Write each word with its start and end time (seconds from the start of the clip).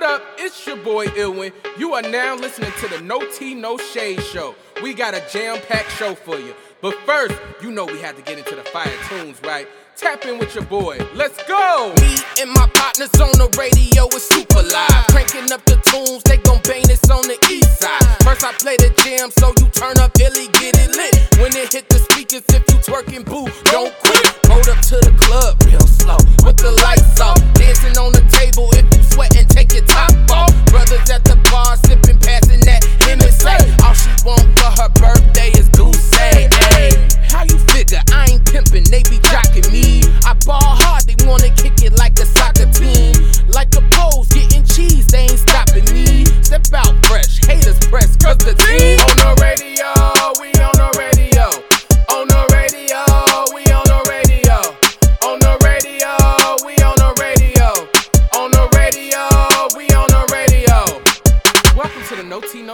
What 0.00 0.22
up? 0.22 0.26
It's 0.38 0.66
your 0.66 0.78
boy 0.78 1.08
Ilwin. 1.08 1.52
You 1.76 1.92
are 1.92 2.00
now 2.00 2.34
listening 2.34 2.72
to 2.80 2.88
the 2.88 3.02
No 3.02 3.20
Tea 3.32 3.54
No 3.54 3.76
Shade 3.76 4.22
show. 4.22 4.54
We 4.82 4.94
got 4.94 5.12
a 5.12 5.22
jam-packed 5.30 5.90
show 5.90 6.14
for 6.14 6.38
you. 6.38 6.54
But 6.80 6.94
first, 7.04 7.38
you 7.62 7.70
know 7.70 7.84
we 7.84 8.00
had 8.00 8.16
to 8.16 8.22
get 8.22 8.38
into 8.38 8.56
the 8.56 8.62
fire 8.62 8.90
tunes, 9.10 9.38
right? 9.42 9.68
Tap 10.00 10.24
in 10.24 10.38
with 10.38 10.54
your 10.54 10.64
boy. 10.64 10.96
Let's 11.12 11.36
go! 11.44 11.92
Me 12.00 12.16
and 12.40 12.48
my 12.56 12.64
partners 12.72 13.12
on 13.20 13.36
the 13.36 13.52
radio 13.60 14.08
is 14.16 14.24
super 14.24 14.64
live. 14.64 15.04
Cranking 15.12 15.52
up 15.52 15.60
the 15.68 15.76
tunes, 15.92 16.24
they 16.24 16.40
gon' 16.40 16.56
bang 16.64 16.88
this 16.88 17.04
on 17.12 17.20
the 17.28 17.36
east 17.52 17.84
side. 17.84 18.00
First 18.24 18.40
I 18.40 18.56
play 18.56 18.80
the 18.80 18.88
jam, 19.04 19.28
so 19.28 19.52
you 19.60 19.68
turn 19.76 20.00
up 20.00 20.16
Illy, 20.16 20.48
get 20.56 20.80
it 20.80 20.96
lit. 20.96 21.12
When 21.36 21.52
it 21.52 21.68
hit 21.76 21.84
the 21.92 22.00
speakers, 22.00 22.48
if 22.48 22.64
you 22.72 22.80
twerking, 22.80 23.28
boo, 23.28 23.44
don't 23.68 23.92
quit. 24.00 24.24
Hold 24.48 24.72
up 24.72 24.80
to 24.88 24.96
the 25.04 25.12
club 25.20 25.60
real 25.68 25.84
slow, 25.84 26.16
with 26.48 26.56
the 26.56 26.72
lights 26.80 27.20
off. 27.20 27.36
Dancing 27.60 28.00
on 28.00 28.16
the 28.16 28.24
table, 28.32 28.72
if 28.80 28.88
you 28.96 29.04
sweating, 29.04 29.44
take 29.52 29.76
your 29.76 29.84
top 29.84 30.16
off. 30.32 30.52
Brothers 30.72 31.12
at 31.12 31.28
the 31.28 31.36
bar, 31.52 31.76
sipping, 31.84 32.16
passing 32.24 32.64
that 32.64 32.80
Hennessy. 33.04 33.68
All 33.84 33.92
she 33.92 34.08
want 34.24 34.48
for 34.56 34.72
her 34.80 34.88
birthday 34.96 35.52
is 35.60 35.68
Goose. 35.76 36.08
How 37.28 37.44
you 37.44 37.58
figure? 37.68 38.00
Pimping, 38.50 38.82
they 38.90 39.02
be 39.04 39.18
jocking 39.30 39.70
me. 39.70 40.02
I 40.26 40.34
ball 40.44 40.58
hard, 40.60 41.04
they 41.06 41.14
wanna 41.24 41.50
kick 41.54 41.82
it 41.82 41.92
like 41.92 42.18
a 42.18 42.26
soccer 42.26 42.66
team. 42.66 43.14
Like 43.46 43.74
a 43.76 43.82
pose, 43.94 44.26
getting 44.28 44.64
cheese, 44.64 45.06
they 45.06 45.30
ain't 45.30 45.38
stopping 45.38 45.86
me. 45.94 46.24
Step 46.42 46.66
out 46.74 46.94
fresh, 47.06 47.38
haters 47.46 47.78
press, 47.86 48.16
cause 48.16 48.38
the 48.38 48.54
team 48.58 48.98
on 49.06 49.16
the 49.22 49.30
radio, 49.38 49.86
we 50.42 50.50
on 50.66 50.79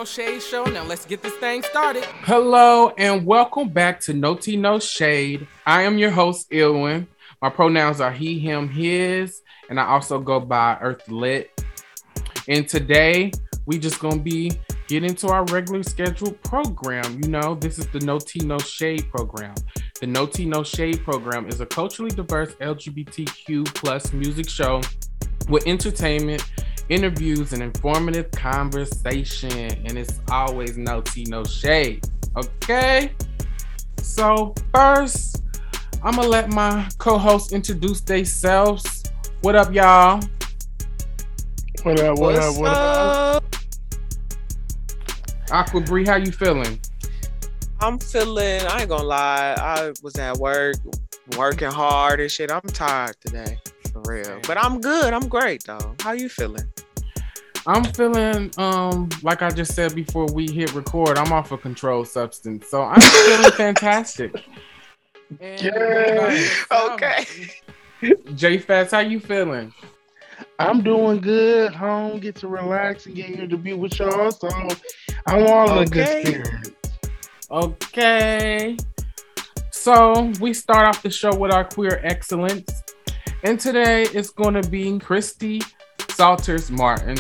Shade 0.07 0.41
show. 0.41 0.65
Now 0.65 0.85
let's 0.85 1.05
get 1.05 1.21
this 1.21 1.35
thing 1.35 1.65
started. 1.65 2.05
Hello 2.23 2.91
and 2.97 3.27
welcome 3.27 3.69
back 3.69 3.99
to 4.03 4.15
No 4.15 4.37
Tea 4.37 4.57
No 4.57 4.79
Shade. 4.79 5.49
I 5.67 5.83
am 5.83 5.99
your 5.99 6.13
host, 6.13 6.49
Ilwin. 6.51 7.09
My 7.43 7.51
pronouns 7.51 8.01
are 8.01 8.13
he, 8.13 8.39
him, 8.39 8.69
his, 8.69 9.43
and 9.69 9.81
I 9.81 9.87
also 9.87 10.21
go 10.21 10.39
by 10.39 10.79
Earth 10.81 11.09
Lit. 11.09 11.51
And 12.49 12.69
today 12.69 13.33
we 13.67 13.79
just 13.79 13.99
gonna 13.99 14.21
be 14.21 14.53
getting 14.87 15.11
into 15.11 15.29
our 15.29 15.45
regular 15.47 15.83
scheduled 15.83 16.41
program. 16.43 17.21
You 17.23 17.29
know, 17.29 17.57
this 17.57 17.79
is 17.79 17.89
the 17.89 17.99
No 18.01 18.21
Tea 18.21 18.47
No 18.47 18.59
Shade 18.59 19.11
program. 19.11 19.55
The 20.01 20.07
No 20.07 20.27
Tea 20.27 20.47
No 20.47 20.63
Shade 20.63 21.03
program 21.03 21.49
is 21.49 21.61
a 21.61 21.67
culturally 21.67 22.11
diverse 22.13 22.55
LGBTQ 22.55 23.75
plus 23.75 24.13
music 24.13 24.49
show 24.49 24.81
with 25.49 25.67
entertainment, 25.67 26.45
interviews, 26.89 27.53
and 27.53 27.63
informative 27.63 28.31
conversation. 28.31 29.71
And 29.85 29.99
it's 29.99 30.21
always 30.31 30.77
no 30.77 31.01
tea, 31.01 31.25
no 31.29 31.45
shade. 31.45 32.07
Okay? 32.37 33.13
So, 34.03 34.55
first, 34.75 35.43
I'm 36.03 36.17
gonna 36.17 36.29
let 36.29 36.51
my 36.51 36.89
co 36.99 37.19
hosts 37.19 37.53
introduce 37.53 38.01
themselves. 38.01 39.05
What 39.43 39.57
up, 39.57 39.73
y'all? 39.73 40.21
What 41.83 42.01
up? 42.01 42.19
What 42.19 42.35
What's 42.35 42.47
up? 42.47 42.61
What 42.61 42.71
up? 42.73 43.37
up? 43.37 43.57
Aqua 45.51 45.81
Bree, 45.81 46.05
how 46.05 46.17
you 46.17 46.33
feeling? 46.33 46.81
I'm 47.81 47.99
feeling, 47.99 48.63
I 48.63 48.81
ain't 48.81 48.89
gonna 48.89 49.03
lie, 49.05 49.55
I 49.59 49.93
was 50.03 50.17
at 50.17 50.37
work 50.39 50.77
working 51.37 51.71
hard 51.71 52.21
and 52.21 52.31
shit. 52.31 52.51
I'm 52.51 52.61
tired 52.63 53.17
today, 53.21 53.59
for 53.93 54.03
real. 54.07 54.41
But 54.47 54.59
I'm 54.59 54.81
good. 54.81 55.13
I'm 55.13 55.29
great 55.29 55.65
though. 55.65 55.95
How 56.01 56.13
you 56.13 56.29
feeling? 56.29 56.65
I'm 57.67 57.85
feeling 57.85 58.51
um 58.59 59.09
like 59.23 59.43
I 59.43 59.51
just 59.51 59.75
said 59.75 59.95
before 59.95 60.27
we 60.27 60.47
hit 60.51 60.73
record, 60.75 61.19
I'm 61.19 61.33
off 61.33 61.53
a 61.53 61.59
controlled 61.59 62.09
substance. 62.09 62.69
So 62.69 62.83
I'm 62.83 63.01
feeling 63.01 63.51
fantastic. 63.57 64.45
And- 65.41 65.61
Yay. 65.61 66.49
Okay. 66.71 67.25
J 68.35 68.59
Fats, 68.59 68.93
how 68.93 69.01
you 69.01 69.19
feeling? 69.19 69.73
I'm 70.59 70.83
doing 70.83 71.21
good. 71.21 71.73
Home, 71.75 72.21
get 72.21 72.37
to 72.37 72.49
relax 72.49 73.07
and 73.07 73.15
get 73.15 73.27
here 73.27 73.47
to 73.49 73.57
be 73.57 73.73
with 73.73 73.99
y'all. 73.99 74.31
So 74.31 74.49
I'm 75.27 75.47
all 75.47 75.79
in 75.79 75.89
a 75.89 75.91
good 75.91 76.27
spirit. 76.27 76.75
Okay. 77.51 78.77
So 79.71 80.33
we 80.41 80.53
start 80.53 80.89
off 80.89 81.03
the 81.03 81.11
show 81.11 81.35
with 81.35 81.53
our 81.53 81.65
queer 81.65 82.01
excellence. 82.05 82.83
And 83.45 83.59
today 83.59 84.03
it's 84.05 84.31
going 84.31 84.61
to 84.61 84.69
be 84.69 84.99
Christy 84.99 85.63
Salters 86.11 86.71
Martin. 86.71 87.17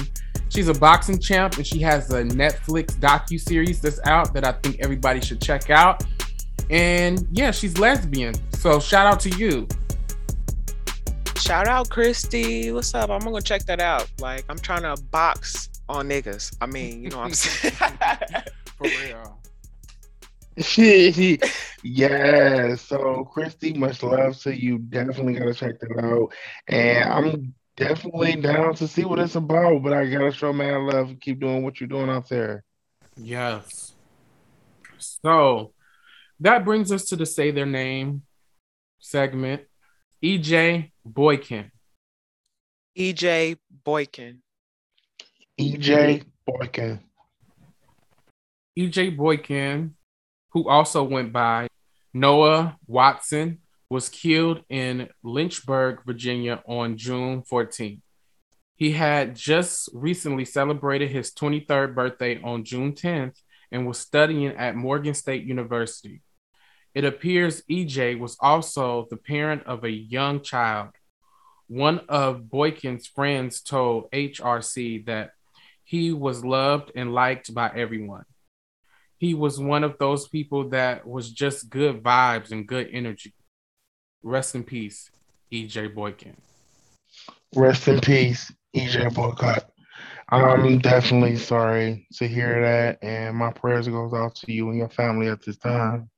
She's 0.56 0.68
a 0.68 0.72
boxing 0.72 1.18
champ 1.18 1.58
and 1.58 1.66
she 1.66 1.80
has 1.80 2.10
a 2.10 2.22
Netflix 2.22 2.98
docu 2.98 3.38
series 3.38 3.78
that's 3.78 4.00
out 4.06 4.32
that 4.32 4.42
I 4.42 4.52
think 4.52 4.78
everybody 4.80 5.20
should 5.20 5.38
check 5.38 5.68
out. 5.68 6.02
And 6.70 7.28
yeah, 7.30 7.50
she's 7.50 7.76
lesbian. 7.76 8.32
So 8.54 8.80
shout 8.80 9.06
out 9.06 9.20
to 9.20 9.28
you. 9.36 9.68
Shout 11.36 11.68
out 11.68 11.90
Christy. 11.90 12.72
What's 12.72 12.94
up? 12.94 13.10
I'm 13.10 13.20
gonna 13.20 13.42
check 13.42 13.64
that 13.64 13.82
out. 13.82 14.10
Like 14.18 14.46
I'm 14.48 14.58
trying 14.58 14.80
to 14.80 14.96
box 15.10 15.68
on 15.90 16.08
niggas. 16.08 16.56
I 16.62 16.64
mean, 16.64 17.02
you 17.02 17.10
know 17.10 17.18
what 17.18 17.26
I'm 17.26 17.34
saying? 17.34 17.74
For 18.78 18.84
real. 18.84 19.38
yeah. 21.82 22.74
So 22.76 23.28
Christy, 23.30 23.74
much 23.74 24.02
love 24.02 24.38
to 24.38 24.58
you. 24.58 24.78
Definitely 24.78 25.34
gotta 25.34 25.52
check 25.52 25.80
that 25.80 26.02
out. 26.02 26.32
And 26.66 27.12
I'm 27.12 27.54
definitely 27.76 28.36
down 28.36 28.74
to 28.74 28.88
see 28.88 29.04
what 29.04 29.18
it's 29.18 29.36
about. 29.36 29.82
But 29.82 29.92
I 29.92 30.06
gotta 30.06 30.32
show 30.32 30.52
man 30.52 30.86
love 30.86 31.08
and 31.08 31.20
keep 31.20 31.40
doing 31.40 31.62
what 31.62 31.80
you're 31.80 31.88
doing 31.88 32.10
out 32.10 32.28
there. 32.28 32.64
Yes. 33.16 33.94
So 34.98 35.72
that 36.40 36.64
brings 36.64 36.90
us 36.92 37.06
to 37.06 37.16
the 37.16 37.26
say 37.26 37.50
their 37.50 37.66
name 37.66 38.22
segment. 38.98 39.62
EJ 40.22 40.90
Boykin. 41.04 41.70
EJ 42.98 43.58
Boykin. 43.84 44.42
EJ 45.60 46.24
Boykin. 46.46 47.00
EJ 48.78 49.16
Boykin, 49.16 49.94
who 50.50 50.68
also 50.68 51.02
went 51.02 51.32
by 51.32 51.68
Noah 52.12 52.76
Watson, 52.86 53.58
was 53.88 54.08
killed 54.08 54.62
in 54.68 55.08
Lynchburg, 55.22 56.00
Virginia 56.04 56.62
on 56.66 56.96
June 56.96 57.42
14th. 57.42 58.00
He 58.76 58.92
had 58.92 59.34
just 59.34 59.88
recently 59.94 60.44
celebrated 60.44 61.10
his 61.10 61.32
23rd 61.32 61.94
birthday 61.94 62.40
on 62.42 62.64
June 62.64 62.92
10th 62.92 63.40
and 63.72 63.86
was 63.86 63.98
studying 63.98 64.48
at 64.48 64.76
Morgan 64.76 65.14
State 65.14 65.44
University. 65.44 66.20
It 66.94 67.04
appears 67.04 67.62
EJ 67.70 68.18
was 68.18 68.36
also 68.40 69.06
the 69.10 69.16
parent 69.16 69.64
of 69.66 69.84
a 69.84 69.90
young 69.90 70.42
child. 70.42 70.90
One 71.68 72.00
of 72.08 72.48
Boykin's 72.50 73.06
friends 73.06 73.60
told 73.60 74.10
HRC 74.12 75.06
that 75.06 75.32
he 75.84 76.12
was 76.12 76.44
loved 76.44 76.92
and 76.94 77.12
liked 77.12 77.54
by 77.54 77.70
everyone. 77.74 78.24
He 79.18 79.34
was 79.34 79.58
one 79.58 79.84
of 79.84 79.98
those 79.98 80.28
people 80.28 80.70
that 80.70 81.06
was 81.06 81.30
just 81.30 81.70
good 81.70 82.02
vibes 82.02 82.50
and 82.50 82.66
good 82.66 82.88
energy. 82.92 83.34
Rest 84.26 84.56
in 84.56 84.64
peace, 84.64 85.08
EJ 85.52 85.94
Boykin. 85.94 86.34
Rest 87.54 87.86
in 87.86 88.00
peace, 88.00 88.52
EJ 88.74 89.14
Boykin. 89.14 89.62
I'm 90.30 90.78
definitely 90.78 91.36
sorry 91.36 92.08
to 92.14 92.26
hear 92.26 92.60
that, 92.60 92.98
and 93.02 93.36
my 93.36 93.52
prayers 93.52 93.86
goes 93.86 94.12
out 94.12 94.34
to 94.34 94.52
you 94.52 94.68
and 94.70 94.78
your 94.78 94.88
family 94.88 95.28
at 95.28 95.44
this 95.44 95.58
time. 95.58 96.10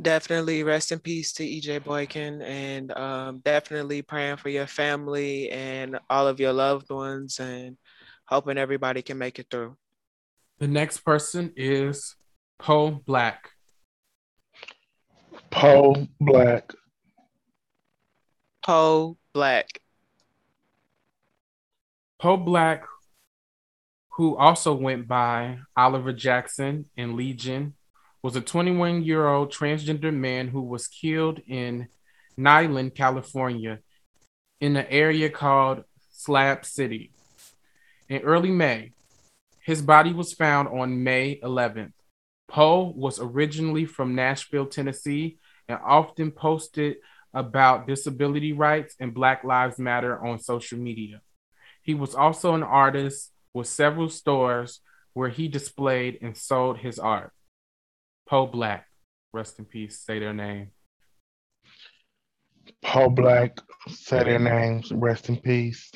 Definitely 0.00 0.62
rest 0.62 0.90
in 0.90 0.98
peace 0.98 1.34
to 1.34 1.42
EJ 1.42 1.84
Boykin 1.84 2.40
and 2.40 2.90
um, 2.92 3.40
definitely 3.44 4.00
praying 4.00 4.38
for 4.38 4.48
your 4.48 4.66
family 4.66 5.50
and 5.50 5.98
all 6.08 6.26
of 6.26 6.40
your 6.40 6.54
loved 6.54 6.88
ones 6.88 7.38
and 7.38 7.76
hoping 8.24 8.56
everybody 8.56 9.02
can 9.02 9.18
make 9.18 9.38
it 9.38 9.48
through. 9.50 9.76
The 10.60 10.66
next 10.66 11.00
person 11.00 11.52
is 11.56 12.16
Poe 12.58 12.90
Black. 12.90 13.50
Poe 15.50 16.06
Black. 16.18 16.72
Poe 18.66 19.16
Black. 19.32 19.80
Poe 22.18 22.36
Black, 22.36 22.84
who 24.16 24.36
also 24.36 24.74
went 24.74 25.06
by 25.06 25.58
Oliver 25.76 26.12
Jackson 26.12 26.86
in 26.96 27.14
Legion, 27.14 27.74
was 28.24 28.34
a 28.34 28.40
21 28.40 29.04
year 29.04 29.28
old 29.28 29.52
transgender 29.52 30.12
man 30.12 30.48
who 30.48 30.62
was 30.62 30.88
killed 30.88 31.38
in 31.46 31.86
Niland, 32.36 32.96
California, 32.96 33.78
in 34.60 34.74
an 34.74 34.86
area 34.90 35.30
called 35.30 35.84
Slab 36.10 36.64
City. 36.64 37.12
In 38.08 38.22
early 38.22 38.50
May, 38.50 38.90
his 39.60 39.80
body 39.80 40.12
was 40.12 40.32
found 40.32 40.66
on 40.66 41.04
May 41.04 41.38
11th. 41.38 41.92
Poe 42.48 42.92
was 42.96 43.20
originally 43.20 43.84
from 43.84 44.16
Nashville, 44.16 44.66
Tennessee, 44.66 45.38
and 45.68 45.78
often 45.84 46.32
posted 46.32 46.96
about 47.36 47.86
disability 47.86 48.54
rights 48.54 48.96
and 48.98 49.12
Black 49.12 49.44
Lives 49.44 49.78
Matter 49.78 50.18
on 50.26 50.38
social 50.38 50.78
media. 50.78 51.20
He 51.82 51.92
was 51.92 52.14
also 52.14 52.54
an 52.54 52.62
artist 52.62 53.30
with 53.52 53.68
several 53.68 54.08
stores 54.08 54.80
where 55.12 55.28
he 55.28 55.46
displayed 55.46 56.18
and 56.22 56.34
sold 56.34 56.78
his 56.78 56.98
art. 56.98 57.32
Poe 58.26 58.46
Black, 58.46 58.86
rest 59.34 59.58
in 59.58 59.66
peace, 59.66 60.00
say 60.00 60.18
their 60.18 60.32
name. 60.32 60.70
Poe 62.82 63.10
Black, 63.10 63.60
say 63.86 64.24
their 64.24 64.38
names, 64.38 64.90
rest 64.90 65.28
in 65.28 65.36
peace. 65.36 65.92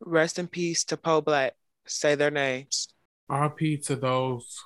Rest 0.00 0.38
in 0.38 0.46
peace 0.46 0.84
to 0.84 0.96
Poe 0.96 1.20
Black, 1.20 1.54
say 1.84 2.14
their 2.14 2.30
names. 2.30 2.88
RP 3.28 3.84
to 3.86 3.96
those 3.96 4.62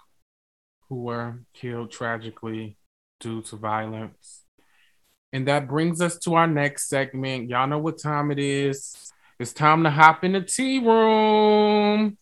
who 0.88 1.04
were 1.04 1.40
killed 1.54 1.90
tragically 1.90 2.76
due 3.20 3.40
to 3.42 3.56
violence. 3.56 4.44
And 5.32 5.46
that 5.48 5.68
brings 5.68 6.00
us 6.00 6.18
to 6.20 6.34
our 6.34 6.46
next 6.46 6.88
segment. 6.88 7.50
Y'all 7.50 7.66
know 7.66 7.78
what 7.78 8.00
time 8.00 8.30
it 8.30 8.38
is. 8.38 9.12
It's 9.38 9.52
time 9.52 9.84
to 9.84 9.90
hop 9.90 10.24
in 10.24 10.32
the 10.32 10.40
tea 10.40 10.78
room. 10.78 12.16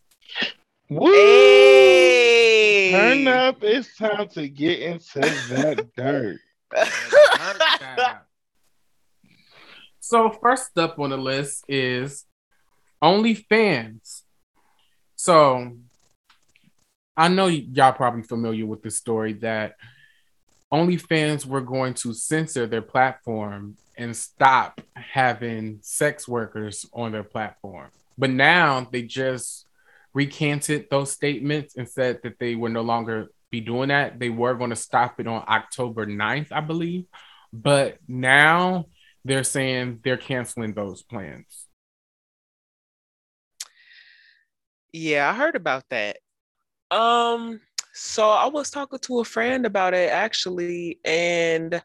Woo! 0.90 1.12
Hey! 1.12 2.90
Turn 2.92 3.28
up. 3.28 3.62
It's 3.62 3.96
time 3.96 4.28
to 4.30 4.48
get 4.48 4.80
into 4.80 5.20
that 5.20 5.88
dirt. 5.96 6.38
so, 10.00 10.30
first 10.30 10.76
up 10.76 10.98
on 10.98 11.10
the 11.10 11.16
list 11.16 11.64
is 11.68 12.24
OnlyFans. 13.02 14.22
So, 15.16 15.76
I 17.16 17.28
know 17.28 17.46
y'all 17.46 17.92
probably 17.92 18.22
familiar 18.22 18.66
with 18.66 18.82
the 18.82 18.90
story 18.90 19.32
that 19.34 19.76
OnlyFans 20.72 21.46
were 21.46 21.60
going 21.60 21.94
to 21.94 22.12
censor 22.12 22.66
their 22.66 22.82
platform 22.82 23.76
and 23.96 24.16
stop 24.16 24.80
having 24.94 25.78
sex 25.82 26.26
workers 26.26 26.86
on 26.92 27.12
their 27.12 27.22
platform. 27.22 27.90
But 28.18 28.30
now 28.30 28.86
they 28.90 29.02
just 29.02 29.66
recanted 30.12 30.88
those 30.90 31.12
statements 31.12 31.76
and 31.76 31.88
said 31.88 32.20
that 32.22 32.38
they 32.38 32.54
would 32.54 32.72
no 32.72 32.82
longer 32.82 33.28
be 33.50 33.60
doing 33.60 33.88
that. 33.88 34.18
They 34.18 34.30
were 34.30 34.54
going 34.54 34.70
to 34.70 34.76
stop 34.76 35.20
it 35.20 35.26
on 35.26 35.44
October 35.46 36.06
9th, 36.06 36.48
I 36.50 36.60
believe. 36.60 37.04
But 37.52 37.98
now 38.08 38.86
they're 39.24 39.44
saying 39.44 40.00
they're 40.02 40.16
canceling 40.16 40.72
those 40.72 41.02
plans. 41.02 41.66
Yeah, 44.92 45.28
I 45.28 45.34
heard 45.34 45.56
about 45.56 45.84
that. 45.90 46.18
Um, 46.90 47.60
so 47.96 48.28
I 48.30 48.46
was 48.46 48.70
talking 48.70 48.98
to 49.00 49.20
a 49.20 49.24
friend 49.24 49.66
about 49.66 49.94
it 49.94 50.10
actually, 50.10 51.00
and 51.04 51.82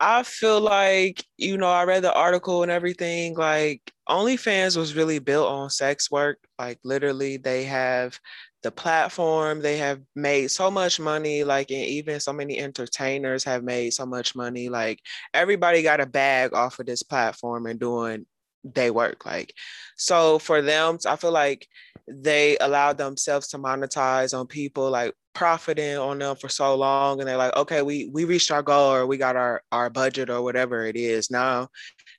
I 0.00 0.22
feel 0.24 0.60
like, 0.60 1.24
you 1.38 1.56
know, 1.56 1.68
I 1.68 1.84
read 1.84 2.02
the 2.02 2.12
article 2.12 2.62
and 2.62 2.70
everything. 2.72 3.34
Like, 3.34 3.92
OnlyFans 4.08 4.76
was 4.76 4.94
really 4.94 5.18
built 5.18 5.48
on 5.48 5.70
sex 5.70 6.10
work. 6.10 6.38
Like, 6.58 6.78
literally, 6.84 7.38
they 7.38 7.64
have 7.64 8.18
the 8.62 8.70
platform, 8.70 9.60
they 9.60 9.78
have 9.78 10.00
made 10.14 10.50
so 10.50 10.70
much 10.70 11.00
money. 11.00 11.44
Like, 11.44 11.70
and 11.70 11.80
even 11.84 12.20
so 12.20 12.32
many 12.32 12.58
entertainers 12.58 13.44
have 13.44 13.64
made 13.64 13.94
so 13.94 14.04
much 14.04 14.34
money. 14.34 14.68
Like, 14.68 15.00
everybody 15.32 15.82
got 15.82 16.00
a 16.00 16.06
bag 16.06 16.52
off 16.54 16.78
of 16.78 16.86
this 16.86 17.02
platform 17.02 17.66
and 17.66 17.80
doing 17.80 18.26
they 18.64 18.90
work. 18.90 19.24
Like, 19.24 19.54
so 19.96 20.38
for 20.38 20.60
them, 20.62 20.98
I 21.06 21.16
feel 21.16 21.32
like 21.32 21.66
they 22.08 22.56
allowed 22.58 22.98
themselves 22.98 23.48
to 23.48 23.58
monetize 23.58 24.38
on 24.38 24.46
people 24.46 24.90
like 24.90 25.12
profiting 25.34 25.96
on 25.96 26.18
them 26.18 26.36
for 26.36 26.48
so 26.48 26.74
long 26.74 27.20
and 27.20 27.28
they're 27.28 27.36
like 27.36 27.54
okay 27.56 27.82
we 27.82 28.08
we 28.12 28.24
reached 28.24 28.50
our 28.50 28.62
goal 28.62 28.92
or 28.92 29.06
we 29.06 29.18
got 29.18 29.36
our 29.36 29.62
our 29.70 29.90
budget 29.90 30.30
or 30.30 30.42
whatever 30.42 30.86
it 30.86 30.96
is. 30.96 31.30
Now 31.30 31.68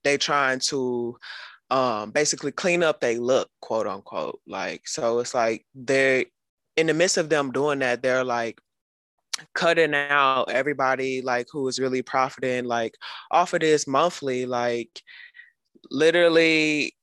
they 0.04 0.18
trying 0.18 0.60
to 0.60 1.18
um 1.70 2.12
basically 2.12 2.52
clean 2.52 2.84
up 2.84 3.00
they 3.00 3.18
look 3.18 3.50
quote 3.62 3.88
unquote. 3.88 4.40
Like 4.46 4.88
so 4.88 5.20
it's 5.20 5.34
like 5.34 5.66
they're 5.74 6.26
in 6.76 6.88
the 6.88 6.94
midst 6.94 7.18
of 7.18 7.30
them 7.30 7.52
doing 7.52 7.80
that 7.80 8.02
they're 8.04 8.24
like 8.24 8.60
cutting 9.54 9.94
out 9.94 10.50
everybody 10.50 11.22
like 11.22 11.48
who 11.52 11.68
is 11.68 11.80
really 11.80 12.02
profiting 12.02 12.66
like 12.66 12.96
off 13.32 13.54
of 13.54 13.60
this 13.62 13.88
monthly 13.88 14.46
like 14.46 15.02
literally 15.92 16.94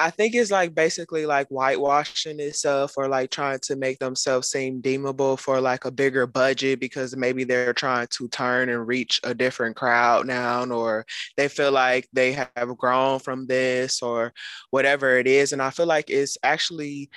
I 0.00 0.10
think 0.10 0.34
it's 0.34 0.52
like 0.52 0.74
basically 0.76 1.26
like 1.26 1.48
whitewashing 1.48 2.38
itself 2.38 2.94
or 2.96 3.08
like 3.08 3.30
trying 3.30 3.58
to 3.64 3.74
make 3.74 3.98
themselves 3.98 4.48
seem 4.48 4.80
deemable 4.80 5.36
for 5.36 5.60
like 5.60 5.84
a 5.84 5.90
bigger 5.90 6.24
budget 6.24 6.78
because 6.78 7.16
maybe 7.16 7.42
they're 7.42 7.74
trying 7.74 8.06
to 8.12 8.28
turn 8.28 8.68
and 8.68 8.86
reach 8.86 9.20
a 9.24 9.34
different 9.34 9.74
crowd 9.74 10.26
now 10.26 10.64
or 10.66 11.04
they 11.36 11.48
feel 11.48 11.72
like 11.72 12.06
they 12.12 12.32
have 12.32 12.76
grown 12.76 13.18
from 13.18 13.46
this 13.46 14.00
or 14.00 14.32
whatever 14.70 15.18
it 15.18 15.26
is. 15.26 15.52
And 15.52 15.60
I 15.60 15.70
feel 15.70 15.86
like 15.86 16.10
it's 16.10 16.38
actually 16.44 17.10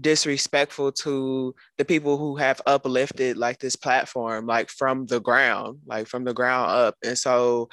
disrespectful 0.00 0.90
to 0.90 1.54
the 1.76 1.84
people 1.84 2.16
who 2.16 2.36
have 2.36 2.62
uplifted 2.66 3.36
like 3.36 3.58
this 3.58 3.76
platform 3.76 4.46
like 4.46 4.70
from 4.70 5.04
the 5.04 5.20
ground 5.20 5.78
like 5.84 6.06
from 6.06 6.24
the 6.24 6.32
ground 6.32 6.70
up 6.70 6.96
and 7.04 7.18
so 7.18 7.68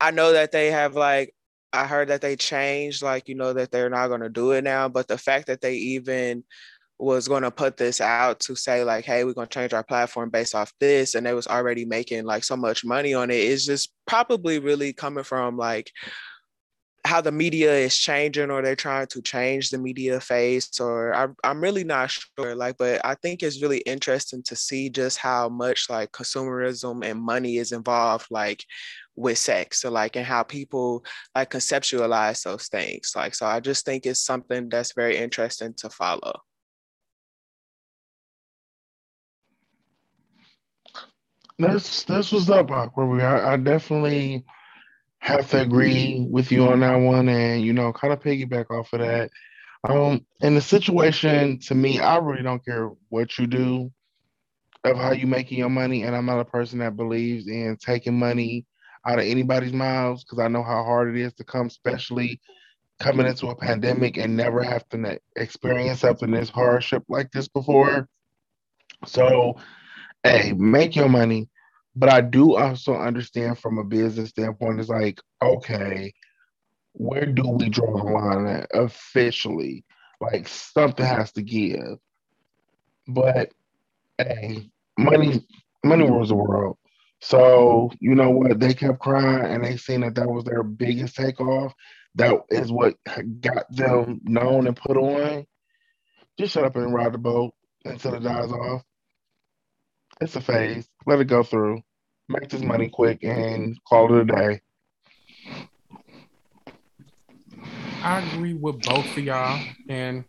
I 0.00 0.10
know 0.10 0.32
that 0.32 0.50
they 0.50 0.72
have 0.72 0.96
like 0.96 1.35
I 1.76 1.86
heard 1.86 2.08
that 2.08 2.20
they 2.20 2.36
changed, 2.36 3.02
like, 3.02 3.28
you 3.28 3.34
know, 3.34 3.52
that 3.52 3.70
they're 3.70 3.90
not 3.90 4.08
going 4.08 4.22
to 4.22 4.28
do 4.28 4.52
it 4.52 4.64
now. 4.64 4.88
But 4.88 5.08
the 5.08 5.18
fact 5.18 5.46
that 5.48 5.60
they 5.60 5.74
even 5.74 6.44
was 6.98 7.28
going 7.28 7.42
to 7.42 7.50
put 7.50 7.76
this 7.76 8.00
out 8.00 8.40
to 8.40 8.56
say 8.56 8.82
like 8.82 9.04
hey 9.04 9.22
we're 9.24 9.34
going 9.34 9.46
to 9.46 9.52
change 9.52 9.74
our 9.74 9.84
platform 9.84 10.30
based 10.30 10.54
off 10.54 10.72
this 10.80 11.14
and 11.14 11.26
they 11.26 11.34
was 11.34 11.46
already 11.46 11.84
making 11.84 12.24
like 12.24 12.42
so 12.42 12.56
much 12.56 12.84
money 12.84 13.12
on 13.12 13.30
it 13.30 13.36
is 13.36 13.66
just 13.66 13.92
probably 14.06 14.58
really 14.58 14.92
coming 14.94 15.24
from 15.24 15.58
like 15.58 15.90
how 17.06 17.20
the 17.20 17.32
media 17.32 17.72
is 17.72 17.96
changing 17.96 18.50
or 18.50 18.62
they're 18.62 18.76
trying 18.76 19.06
to 19.06 19.22
change 19.22 19.70
the 19.70 19.78
media 19.78 20.20
face 20.20 20.80
or 20.80 21.14
I, 21.14 21.28
i'm 21.44 21.60
really 21.60 21.84
not 21.84 22.10
sure 22.10 22.54
like 22.54 22.76
but 22.78 23.00
i 23.04 23.14
think 23.14 23.42
it's 23.42 23.62
really 23.62 23.78
interesting 23.78 24.42
to 24.44 24.56
see 24.56 24.90
just 24.90 25.18
how 25.18 25.48
much 25.48 25.88
like 25.88 26.12
consumerism 26.12 27.04
and 27.04 27.20
money 27.20 27.58
is 27.58 27.72
involved 27.72 28.26
like 28.30 28.64
with 29.14 29.38
sex 29.38 29.80
so 29.80 29.90
like 29.90 30.16
and 30.16 30.26
how 30.26 30.42
people 30.42 31.04
like 31.34 31.50
conceptualize 31.50 32.42
those 32.42 32.68
things 32.68 33.12
like 33.16 33.34
so 33.34 33.46
i 33.46 33.60
just 33.60 33.84
think 33.84 34.04
it's 34.04 34.24
something 34.24 34.68
that's 34.68 34.92
very 34.92 35.16
interesting 35.16 35.72
to 35.74 35.88
follow 35.88 36.40
That's 41.58 42.04
that's 42.04 42.32
what's 42.32 42.50
up, 42.50 42.70
Aqua. 42.70 43.18
I, 43.22 43.54
I 43.54 43.56
definitely 43.56 44.44
have 45.26 45.50
to 45.50 45.60
agree 45.60 46.24
with 46.30 46.52
you 46.52 46.68
on 46.68 46.80
that 46.80 46.96
one, 46.96 47.28
and 47.28 47.62
you 47.62 47.72
know, 47.72 47.92
kind 47.92 48.12
of 48.12 48.20
piggyback 48.20 48.70
off 48.70 48.92
of 48.92 49.00
that. 49.00 49.30
Um, 49.82 50.24
in 50.40 50.54
the 50.54 50.60
situation, 50.60 51.58
to 51.60 51.74
me, 51.74 51.98
I 51.98 52.18
really 52.18 52.42
don't 52.42 52.64
care 52.64 52.90
what 53.08 53.36
you 53.36 53.46
do 53.48 53.90
of 54.84 54.96
how 54.96 55.10
you 55.10 55.26
making 55.26 55.58
your 55.58 55.68
money, 55.68 56.04
and 56.04 56.14
I'm 56.14 56.26
not 56.26 56.38
a 56.38 56.44
person 56.44 56.78
that 56.78 56.96
believes 56.96 57.48
in 57.48 57.76
taking 57.80 58.16
money 58.16 58.66
out 59.04 59.18
of 59.18 59.24
anybody's 59.24 59.72
mouths 59.72 60.22
because 60.22 60.38
I 60.38 60.48
know 60.48 60.62
how 60.62 60.84
hard 60.84 61.16
it 61.16 61.20
is 61.20 61.32
to 61.34 61.44
come, 61.44 61.66
especially 61.66 62.40
coming 63.00 63.26
into 63.26 63.48
a 63.48 63.56
pandemic 63.56 64.16
and 64.18 64.36
never 64.36 64.62
have 64.62 64.88
to 64.90 65.18
experience 65.34 66.00
something 66.00 66.30
this 66.30 66.50
hardship 66.50 67.02
like 67.08 67.32
this 67.32 67.48
before. 67.48 68.08
So, 69.06 69.56
hey, 70.22 70.52
make 70.52 70.94
your 70.94 71.08
money. 71.08 71.48
But 71.96 72.10
I 72.10 72.20
do 72.20 72.56
also 72.56 72.94
understand 72.94 73.58
from 73.58 73.78
a 73.78 73.84
business 73.84 74.28
standpoint, 74.28 74.80
it's 74.80 74.90
like, 74.90 75.18
okay, 75.42 76.12
where 76.92 77.26
do 77.26 77.48
we 77.48 77.70
draw 77.70 77.96
the 77.96 78.04
line 78.04 78.66
officially? 78.74 79.84
Like 80.20 80.46
something 80.46 81.04
has 81.04 81.32
to 81.32 81.42
give. 81.42 81.98
But 83.08 83.52
hey, 84.18 84.70
money 84.98 85.46
money 85.84 86.04
rules 86.04 86.28
the 86.28 86.34
world. 86.34 86.76
So 87.20 87.90
you 88.00 88.14
know 88.14 88.30
what? 88.30 88.60
They 88.60 88.74
kept 88.74 88.98
crying, 88.98 89.54
and 89.54 89.64
they 89.64 89.76
seen 89.76 90.02
that 90.02 90.14
that 90.16 90.28
was 90.28 90.44
their 90.44 90.62
biggest 90.62 91.16
takeoff. 91.16 91.72
That 92.14 92.40
is 92.50 92.70
what 92.70 92.96
got 93.40 93.64
them 93.70 94.20
known 94.24 94.66
and 94.66 94.76
put 94.76 94.96
on. 94.96 95.46
Just 96.38 96.52
shut 96.52 96.64
up 96.64 96.76
and 96.76 96.92
ride 96.92 97.12
the 97.12 97.18
boat 97.18 97.54
until 97.84 98.14
it 98.14 98.22
dies 98.22 98.50
off. 98.50 98.82
It's 100.20 100.36
a 100.36 100.40
phase. 100.40 100.88
Let 101.06 101.20
it 101.20 101.26
go 101.26 101.42
through. 101.42 101.82
Make 102.28 102.48
this 102.48 102.62
money 102.62 102.88
quick 102.88 103.22
and 103.22 103.78
call 103.88 104.12
it 104.14 104.22
a 104.22 104.24
day. 104.24 104.60
I 108.02 108.20
agree 108.20 108.54
with 108.54 108.82
both 108.82 109.16
of 109.16 109.18
y'all, 109.18 109.60
and 109.88 110.24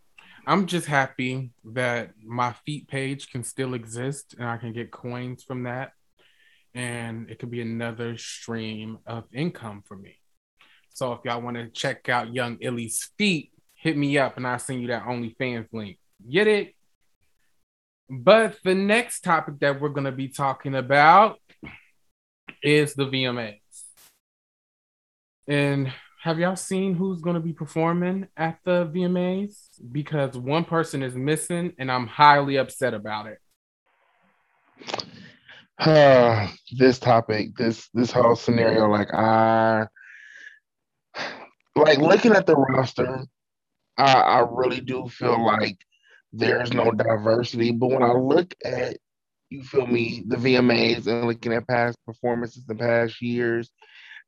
I'm 0.46 0.66
just 0.66 0.88
happy 0.88 1.52
that 1.74 2.12
my 2.24 2.54
feet 2.66 2.88
page 2.88 3.30
can 3.30 3.44
still 3.44 3.74
exist 3.74 4.36
and 4.38 4.48
I 4.48 4.58
can 4.58 4.74
get 4.74 4.92
coins 4.92 5.44
from 5.44 5.64
that 5.64 5.92
and 6.74 7.30
it 7.30 7.40
could 7.40 7.50
be 7.50 7.62
another 7.62 8.18
stream 8.18 9.00
of 9.06 9.26
income 9.34 9.84
for 9.86 9.98
me. 9.98 10.20
So 10.94 11.12
if 11.14 11.20
y'all 11.26 11.42
want 11.42 11.58
to 11.58 11.68
check 11.70 12.08
out 12.08 12.34
Young 12.34 12.58
Illy's 12.62 13.10
feet, 13.18 13.52
hit 13.74 13.98
me 13.98 14.18
up 14.18 14.38
and 14.38 14.48
I'll 14.48 14.60
send 14.60 14.82
you 14.82 14.88
that 14.88 15.04
OnlyFans 15.04 15.68
link. 15.74 15.98
Get 16.30 16.48
it? 16.48 16.76
But 18.10 18.58
the 18.64 18.76
next 18.76 19.22
topic 19.22 19.60
that 19.60 19.82
we're 19.82 19.90
going 19.90 20.06
to 20.06 20.12
be 20.12 20.30
talking 20.30 20.76
about 20.76 21.40
is 22.64 22.94
the 22.94 23.06
VMAs. 23.06 23.60
And 25.48 25.92
have 26.22 26.40
y'all 26.40 26.56
seen 26.56 26.96
who's 26.96 27.22
going 27.22 27.36
to 27.36 27.40
be 27.40 27.54
performing 27.54 28.28
at 28.36 28.60
the 28.66 28.86
VMAs? 28.94 29.70
Because 29.92 30.38
one 30.38 30.66
person 30.66 31.04
is 31.04 31.16
missing, 31.16 31.74
and 31.78 31.92
I'm 31.92 32.08
highly 32.08 32.58
upset 32.58 32.94
about 32.94 33.28
it. 33.28 33.40
Uh, 35.80 36.48
this 36.78 37.00
topic, 37.00 37.56
this 37.56 37.88
this 37.94 38.12
whole 38.12 38.36
scenario, 38.36 38.90
like 38.90 39.14
I 39.14 39.88
like 41.76 42.00
looking 42.00 42.34
at 42.34 42.46
the 42.46 42.56
roster, 42.56 43.26
I, 43.98 44.14
I 44.14 44.48
really 44.52 44.82
do 44.82 45.08
feel 45.08 45.44
like 45.44 45.78
there's 46.34 46.74
no 46.74 46.92
diversity. 46.92 47.72
But 47.72 47.88
when 47.88 48.04
I 48.04 48.12
look 48.12 48.54
at 48.66 48.98
you 49.50 49.64
feel 49.64 49.88
me, 49.88 50.24
the 50.28 50.36
VMAs 50.36 51.08
and 51.08 51.28
looking 51.28 51.54
at 51.54 51.68
past 51.68 51.98
performances 52.06 52.64
in 52.70 52.78
past 52.78 53.22
years, 53.22 53.72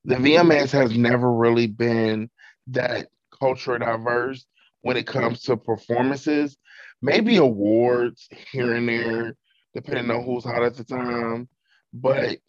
the 0.05 0.15
VMAs 0.15 0.71
has 0.71 0.97
never 0.97 1.31
really 1.31 1.67
been 1.67 2.29
that 2.67 3.07
culture 3.37 3.77
diverse 3.77 4.45
when 4.81 4.97
it 4.97 5.07
comes 5.07 5.43
to 5.43 5.57
performances. 5.57 6.57
Maybe 7.01 7.37
awards 7.37 8.27
here 8.51 8.75
and 8.75 8.87
there, 8.87 9.35
depending 9.73 10.11
on 10.11 10.23
who's 10.23 10.43
hot 10.43 10.63
at 10.63 10.75
the 10.75 10.83
time. 10.83 11.49
But 11.93 12.39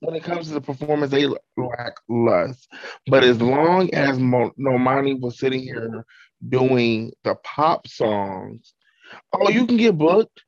when 0.00 0.14
it 0.14 0.22
comes 0.22 0.48
to 0.48 0.54
the 0.54 0.60
performance, 0.60 1.10
they 1.10 1.26
lack 1.26 1.94
lust. 2.08 2.68
But 3.06 3.24
as 3.24 3.40
long 3.40 3.92
as 3.94 4.18
Normani 4.18 5.20
was 5.20 5.38
sitting 5.38 5.62
here 5.62 6.04
doing 6.46 7.12
the 7.22 7.34
pop 7.36 7.86
songs, 7.88 8.74
oh, 9.32 9.48
you 9.48 9.66
can 9.66 9.76
get 9.76 9.96
booked. 9.96 10.43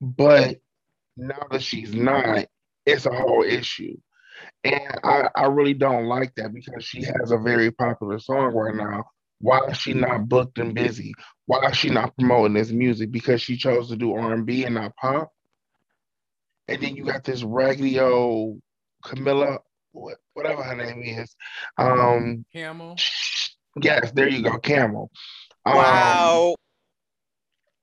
But 0.00 0.58
now 1.16 1.46
that 1.50 1.62
she's 1.62 1.94
not, 1.94 2.46
it's 2.84 3.06
a 3.06 3.12
whole 3.12 3.42
issue. 3.42 3.96
And 4.64 5.00
I, 5.02 5.28
I 5.34 5.46
really 5.46 5.74
don't 5.74 6.06
like 6.06 6.34
that 6.36 6.52
because 6.52 6.84
she 6.84 7.02
has 7.02 7.30
a 7.30 7.38
very 7.38 7.70
popular 7.70 8.18
song 8.18 8.52
right 8.54 8.74
now. 8.74 9.04
Why 9.40 9.60
is 9.70 9.78
she 9.78 9.92
not 9.92 10.28
booked 10.28 10.58
and 10.58 10.74
busy? 10.74 11.14
Why 11.46 11.68
is 11.70 11.76
she 11.76 11.90
not 11.90 12.16
promoting 12.16 12.54
this 12.54 12.70
music? 12.70 13.12
Because 13.12 13.42
she 13.42 13.56
chose 13.56 13.88
to 13.88 13.96
do 13.96 14.14
R&B 14.14 14.64
and 14.64 14.74
not 14.74 14.96
pop. 14.96 15.32
And 16.68 16.82
then 16.82 16.96
you 16.96 17.04
got 17.04 17.24
this 17.24 17.42
raggedy 17.42 18.00
old 18.00 18.60
Camilla, 19.04 19.58
whatever 19.92 20.62
her 20.62 20.74
name 20.74 21.02
is. 21.02 21.34
Um, 21.78 22.44
Camel. 22.52 22.96
Yes, 23.80 24.10
there 24.12 24.28
you 24.28 24.42
go, 24.42 24.58
Camel. 24.58 25.10
Um, 25.64 25.76
Wow. 25.76 26.54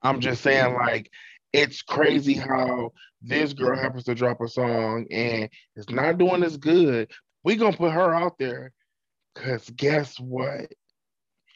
I'm 0.02 0.20
just 0.20 0.42
saying, 0.42 0.74
like, 0.74 1.10
it's 1.54 1.82
crazy 1.82 2.34
how 2.34 2.90
this 3.22 3.52
girl 3.52 3.78
happens 3.78 4.04
to 4.04 4.14
drop 4.14 4.40
a 4.40 4.48
song 4.48 5.06
and 5.12 5.48
it's 5.76 5.88
not 5.88 6.18
doing 6.18 6.42
as 6.42 6.56
good. 6.56 7.08
we 7.44 7.54
gonna 7.54 7.76
put 7.76 7.92
her 7.92 8.12
out 8.12 8.36
there 8.40 8.72
because 9.34 9.70
guess 9.70 10.18
what? 10.18 10.66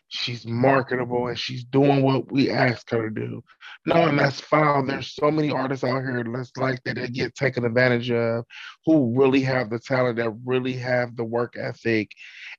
She's 0.07 0.47
marketable 0.47 1.27
and 1.27 1.39
she's 1.39 1.65
doing 1.65 2.03
what 2.03 2.31
we 2.31 2.49
asked 2.49 2.91
her 2.93 3.11
to 3.11 3.15
do. 3.15 3.43
No, 3.87 3.97
and 4.09 4.19
that's 4.19 4.41
fine. 4.41 4.87
There's 4.87 5.13
so 5.13 5.33
many 5.33 5.51
artists 5.51 5.85
out 5.85 6.03
here 6.03 6.25
that's 6.25 6.57
like 6.57 6.81
that 6.85 6.95
that 6.95 7.13
get 7.13 7.35
taken 7.35 7.65
advantage 7.65 8.11
of 8.13 8.45
who 8.87 9.19
really 9.19 9.41
have 9.43 9.69
the 9.69 9.81
talent, 9.81 10.17
that 10.17 10.33
really 10.47 10.75
have 10.75 11.17
the 11.17 11.25
work 11.25 11.57
ethic 11.59 12.13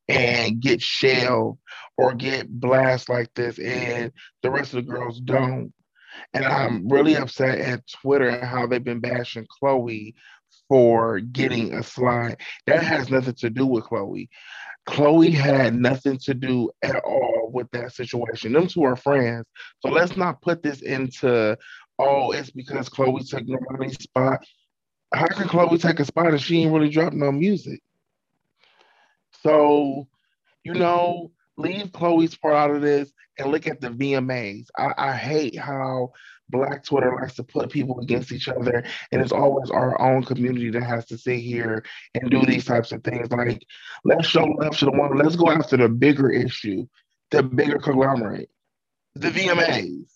and 0.10 0.60
get 0.60 0.81
shelled 0.81 1.58
or 1.98 2.13
get 2.13 2.50
blast 2.50 3.08
like 3.08 3.34
this, 3.34 3.58
and 3.60 4.12
the 4.43 4.51
rest 4.51 4.74
of 4.74 4.86
the 4.86 4.91
girls 4.91 5.22
don't. 5.22 5.72
And 6.34 6.46
I'm 6.46 6.88
really 6.88 7.16
upset 7.16 7.60
at 7.60 7.88
Twitter 7.88 8.44
how 8.46 8.68
they've 8.68 8.84
been 8.84 9.00
bashing 9.00 9.48
Chloe 9.60 10.16
for 10.68 11.20
getting 11.20 11.74
a 11.74 11.84
slide. 11.84 12.38
That 12.68 12.84
has 12.84 13.10
nothing 13.10 13.36
to 13.36 13.50
do 13.50 13.66
with 13.66 13.86
Chloe. 13.86 14.30
Chloe 14.86 15.32
had 15.32 15.76
nothing 15.76 16.18
to 16.20 16.34
do 16.34 16.72
at 16.82 16.96
all 17.04 17.50
with 17.54 17.70
that 17.72 17.94
situation. 17.94 18.54
Them 18.54 18.68
two 18.68 18.84
are 18.84 18.96
friends. 18.96 19.46
So 19.80 19.90
let's 19.90 20.18
not 20.18 20.42
put 20.42 20.64
this 20.64 20.82
into, 20.82 21.58
oh, 22.00 22.32
it's 22.32 22.52
because 22.52 22.90
Chloe 22.90 23.24
took 23.24 23.44
nobody's 23.46 24.02
spot. 24.02 24.44
How 25.14 25.28
can 25.28 25.48
Chloe 25.48 25.78
take 25.78 26.00
a 26.00 26.06
spot 26.06 26.34
if 26.34 26.42
she 26.42 26.62
ain't 26.62 26.74
really 26.74 26.90
dropped 26.90 27.16
no 27.16 27.32
music? 27.32 27.82
So, 29.44 30.08
you 30.64 30.74
know, 30.74 31.32
leave 31.60 31.92
Chloe's 31.92 32.36
part 32.36 32.56
out 32.56 32.72
of 32.72 32.82
this 32.82 33.12
and 33.38 33.51
look 33.51 33.68
at 33.68 33.82
the 33.82 33.89
VMAs. 33.89 34.68
I, 34.78 34.94
I, 34.98 35.16
hate 35.16 35.58
how 35.58 36.13
Black 36.50 36.84
Twitter 36.84 37.16
likes 37.20 37.36
to 37.36 37.44
put 37.44 37.70
people 37.70 38.00
against 38.00 38.32
each 38.32 38.48
other, 38.48 38.84
and 39.12 39.22
it's 39.22 39.32
always 39.32 39.70
our 39.70 40.01
own 40.01 40.24
community 40.24 40.72
that 40.72 40.84
has 40.84 41.06
to 41.08 41.18
sit 41.18 41.39
here 41.39 41.84
and 42.16 42.32
do 42.32 42.46
these 42.46 42.66
types 42.66 42.92
of 42.92 43.04
things. 43.04 43.30
Like, 43.32 43.63
let's 44.04 44.28
show 44.28 44.46
love 44.46 44.78
to 44.78 44.86
the 44.86 44.92
one. 44.92 45.18
Let's 45.18 45.36
go 45.36 45.51
after 45.51 45.78
the 45.78 45.89
bigger 45.89 46.32
issue, 46.32 46.88
the 47.32 47.44
bigger 47.44 47.78
conglomerate, 47.78 48.50
the 49.16 49.30
VMAs. 49.30 50.12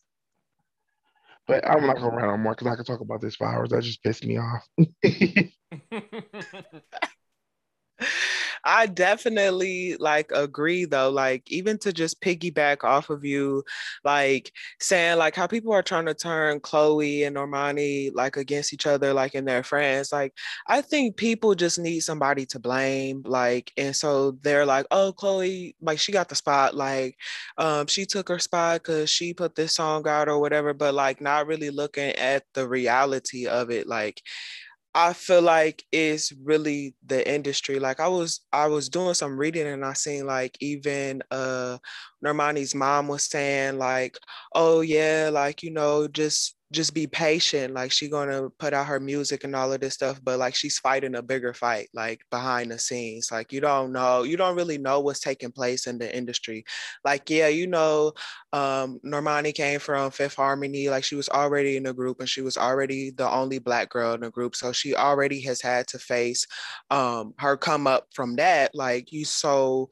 But 1.46 1.70
I'm 1.70 1.86
not 1.86 1.98
gonna 1.98 2.16
rant 2.16 2.32
on 2.32 2.42
more 2.42 2.54
because 2.54 2.68
I 2.68 2.76
can 2.76 2.86
talk 2.86 3.02
about 3.02 3.20
this 3.20 3.36
for 3.36 3.46
hours. 3.46 3.72
That 3.72 3.84
just 3.84 4.02
pissed 4.02 4.26
me 4.26 4.40
off. 4.40 4.66
I 8.66 8.88
definitely 8.88 9.98
like 10.00 10.32
agree 10.34 10.86
though. 10.86 11.10
Like 11.10 11.44
even 11.52 11.78
to 11.80 11.92
just 11.92 12.22
piggyback 12.22 12.84
off 12.84 13.10
of 13.10 13.26
you, 13.26 13.64
like 14.06 14.52
saying 14.80 15.18
like 15.18 15.36
how 15.36 15.48
people 15.48 15.74
are 15.74 15.84
trying 15.84 16.06
to 16.06 16.14
turn 16.14 16.62
Chloe 16.62 17.24
and 17.24 17.36
Normani 17.36 18.12
like 18.14 18.38
against 18.38 18.74
each 18.74 18.88
other, 18.88 19.14
like 19.14 19.36
in 19.36 19.46
their 19.46 19.64
friends. 19.64 20.12
Like 20.14 20.34
I 20.68 20.82
think 20.82 21.18
people 21.18 21.56
just 21.56 21.78
need 21.78 22.02
somebody 22.02 22.46
to 22.48 22.60
blame. 22.60 23.24
Like 23.26 23.72
and 23.78 23.96
so 23.96 24.32
they're 24.44 24.66
like, 24.66 24.86
oh 24.92 25.12
Chloe, 25.12 25.76
like 25.82 26.00
she 26.00 26.12
got 26.14 26.30
the 26.30 26.36
spot. 26.36 26.74
Like 26.76 27.18
um, 27.58 27.88
she 27.88 28.06
took 28.06 28.30
her 28.30 28.40
spot 28.40 28.82
because 28.84 29.10
she 29.10 29.34
put 29.34 29.56
this 29.56 29.76
song 29.76 30.08
out 30.08 30.30
or 30.30 30.40
whatever. 30.40 30.74
But 30.74 30.94
like 30.94 31.20
not 31.22 31.48
really 31.48 31.70
looking 31.70 32.12
at 32.16 32.44
the 32.54 32.68
reality 32.68 33.46
of 33.48 33.70
it. 33.72 33.88
Like 33.88 34.22
I 34.96 35.14
feel 35.14 35.42
like 35.42 35.84
it's 35.92 36.32
really 36.44 36.96
the 37.06 37.28
industry. 37.30 37.80
Like 37.80 38.00
I 38.00 38.08
was 38.08 38.42
I 38.52 38.68
was 38.68 38.90
doing 38.90 39.16
some 39.16 39.38
reading 39.38 39.66
and 39.68 39.84
I 39.84 39.94
seen 39.94 40.26
like 40.28 40.56
even 40.62 41.24
uh 41.32 41.80
Normani's 42.24 42.76
mom 42.76 43.08
was 43.08 43.26
saying 43.30 43.78
like, 43.80 44.18
oh 44.54 44.82
yeah, 44.82 45.30
like 45.34 45.64
you 45.64 45.72
know, 45.72 46.08
just 46.08 46.56
just 46.74 46.94
be 46.94 47.08
patient. 47.08 47.74
Like 47.74 47.92
she 47.92 48.10
gonna 48.10 48.50
put 48.60 48.74
out 48.74 48.88
her 48.88 49.00
music 49.00 49.44
and 49.44 49.56
all 49.56 49.72
of 49.72 49.80
this 49.80 49.94
stuff, 49.94 50.20
but 50.24 50.40
like 50.40 50.56
she's 50.56 50.80
fighting 50.80 51.16
a 51.16 51.22
bigger 51.22 51.54
fight, 51.54 51.90
like 51.94 52.22
behind 52.32 52.72
the 52.72 52.80
scenes. 52.80 53.30
Like 53.32 53.54
you 53.54 53.62
don't 53.62 53.94
know, 53.94 54.24
you 54.24 54.36
don't 54.36 54.56
really 54.58 54.78
know 54.78 55.00
what's 55.00 55.20
taking 55.22 55.52
place 55.52 55.88
in 55.88 55.98
the 56.00 56.16
industry. 56.16 56.66
Like, 57.06 57.30
yeah, 57.30 57.48
you 57.48 57.68
know, 57.68 58.14
um, 58.52 59.00
Normani 59.06 59.54
came 59.54 59.80
from 59.80 60.12
Fifth 60.12 60.36
Harmony, 60.36 60.90
like 60.90 61.04
she 61.04 61.16
was 61.16 61.30
already 61.30 61.78
in 61.78 61.84
the 61.84 61.94
group 61.94 62.20
and 62.20 62.28
she 62.30 62.42
was 62.42 62.58
already 62.58 63.12
the 63.12 63.30
only 63.30 63.60
black 63.60 63.90
girl 63.90 64.14
in 64.14 64.22
the 64.22 64.32
group. 64.32 64.56
So 64.56 64.72
she 64.72 64.96
already 64.96 65.42
has 65.42 65.62
had 65.62 65.88
to 65.88 66.00
face 66.00 66.46
um 66.90 67.34
her 67.38 67.56
come 67.58 67.88
up 67.88 68.08
from 68.14 68.36
that. 68.38 68.76
Like 68.76 69.12
you 69.12 69.26
so 69.26 69.90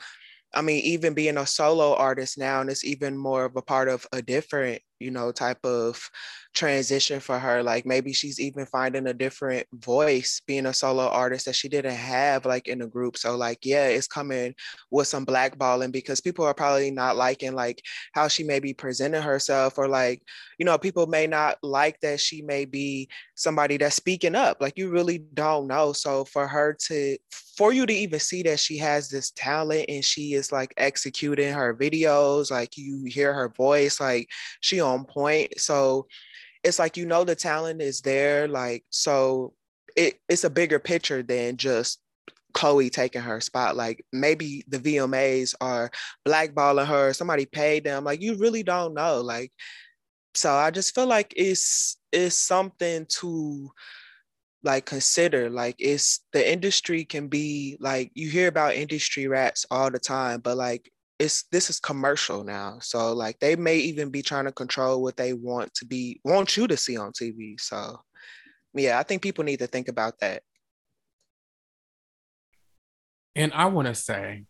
I 0.54 0.62
mean, 0.62 0.84
even 0.84 1.14
being 1.14 1.38
a 1.38 1.46
solo 1.46 1.96
artist 1.96 2.38
now, 2.38 2.60
and 2.62 2.70
it's 2.70 2.84
even 2.84 3.18
more 3.18 3.46
of 3.46 3.56
a 3.56 3.62
part 3.62 3.88
of 3.88 4.06
a 4.12 4.22
different, 4.22 4.82
you 5.00 5.10
know, 5.12 5.32
type 5.32 5.64
of 5.66 6.10
transition 6.54 7.20
for 7.20 7.40
her. 7.40 7.64
Like 7.64 7.86
maybe 7.86 8.14
she's 8.14 8.40
even 8.40 8.66
finding 8.66 9.08
a 9.08 9.14
different 9.14 9.68
voice 9.74 10.42
being 10.46 10.66
a 10.66 10.74
solo 10.74 11.08
artist 11.08 11.46
that 11.46 11.56
she 11.56 11.70
didn't 11.70 11.96
have 11.96 12.46
like 12.46 12.68
in 12.68 12.80
the 12.80 12.88
group. 12.88 13.18
So 13.18 13.36
like, 13.36 13.60
yeah, 13.64 13.88
it's 13.88 14.08
coming 14.08 14.56
with 14.90 15.08
some 15.08 15.26
blackballing 15.26 15.92
because 15.92 16.22
people 16.22 16.46
are 16.46 16.54
probably 16.54 16.92
not 16.92 17.16
liking 17.16 17.54
like 17.54 17.82
how 18.14 18.28
she 18.28 18.44
may 18.44 18.60
be 18.60 18.74
presenting 18.74 19.22
herself 19.22 19.78
or 19.78 19.88
like, 19.88 20.22
you 20.58 20.66
know, 20.66 20.78
people 20.78 21.08
may 21.08 21.28
not 21.28 21.58
like 21.64 22.00
that 22.02 22.20
she 22.20 22.42
may 22.42 22.66
be 22.66 23.10
somebody 23.36 23.78
that's 23.78 23.96
speaking 23.96 24.36
up. 24.36 24.58
Like 24.60 24.78
you 24.78 24.90
really 24.90 25.20
don't 25.34 25.68
know. 25.68 25.94
So 25.94 26.26
for 26.26 26.48
her 26.48 26.78
to 26.88 27.18
for 27.58 27.74
you 27.74 27.86
to 27.86 27.94
even 27.94 28.20
see 28.20 28.44
that 28.44 28.60
she 28.60 28.78
has 28.78 29.10
this 29.10 29.32
talent 29.32 29.86
and 29.88 30.04
she 30.04 30.34
is 30.34 30.52
like 30.52 30.74
executing 30.78 31.54
her 31.54 31.76
videos, 31.76 32.52
like 32.52 32.78
you 32.78 33.04
hear 33.06 33.34
her 33.34 33.50
voice, 33.50 34.00
like 34.00 34.28
she 34.62 34.80
on 34.80 35.06
point. 35.06 35.60
So 35.60 36.08
it's 36.64 36.80
like 36.80 36.98
you 36.98 37.06
know 37.06 37.24
the 37.24 37.36
talent 37.36 37.82
is 37.82 38.02
there 38.02 38.48
like 38.48 38.84
so 38.90 39.54
it, 39.96 40.20
it's 40.30 40.44
a 40.44 40.50
bigger 40.50 40.80
picture 40.80 41.24
than 41.24 41.58
just 41.58 42.00
Chloe 42.54 42.90
taking 42.90 43.22
her 43.22 43.42
spot. 43.42 43.76
Like 43.76 44.06
maybe 44.12 44.64
the 44.68 44.80
VMAs 44.80 45.56
are 45.62 45.92
blackballing 46.28 46.88
her, 46.88 47.14
somebody 47.14 47.46
paid 47.46 47.84
them. 47.84 48.04
Like 48.04 48.22
you 48.22 48.36
really 48.38 48.64
don't 48.64 48.94
know. 48.94 49.22
Like, 49.22 49.52
so 50.34 50.54
I 50.54 50.72
just 50.72 50.96
feel 50.96 51.08
like 51.08 51.34
it's 51.36 51.98
it's 52.12 52.36
something 52.36 53.06
to 53.20 53.72
like 54.64 54.86
consider. 54.86 55.50
Like 55.50 55.76
it's 55.80 56.22
the 56.34 56.52
industry 56.52 57.06
can 57.06 57.28
be 57.28 57.78
like 57.80 58.12
you 58.14 58.30
hear 58.30 58.48
about 58.48 58.76
industry 58.76 59.28
rats 59.28 59.66
all 59.72 59.92
the 59.92 60.00
time, 60.00 60.42
but 60.42 60.58
like 60.58 60.90
it's 61.22 61.44
this 61.52 61.70
is 61.70 61.80
commercial 61.80 62.44
now. 62.44 62.80
So 62.82 63.14
like 63.14 63.40
they 63.40 63.56
may 63.56 63.78
even 63.78 64.10
be 64.10 64.24
trying 64.24 64.46
to 64.46 64.52
control 64.52 65.04
what 65.04 65.18
they 65.18 65.34
want 65.34 65.72
to 65.76 65.86
be 65.86 66.20
want 66.26 66.58
you 66.58 66.68
to 66.68 66.76
see 66.76 66.98
on 66.98 67.12
TV. 67.12 67.62
So 67.62 68.02
yeah, 68.74 68.98
I 68.98 69.04
think 69.04 69.22
people 69.22 69.44
need 69.44 69.60
to 69.60 69.68
think 69.68 69.88
about 69.88 70.20
that. 70.22 70.42
And 73.36 73.54
I 73.54 73.68
want 73.68 73.88
to 73.88 73.94
say, 73.94 74.46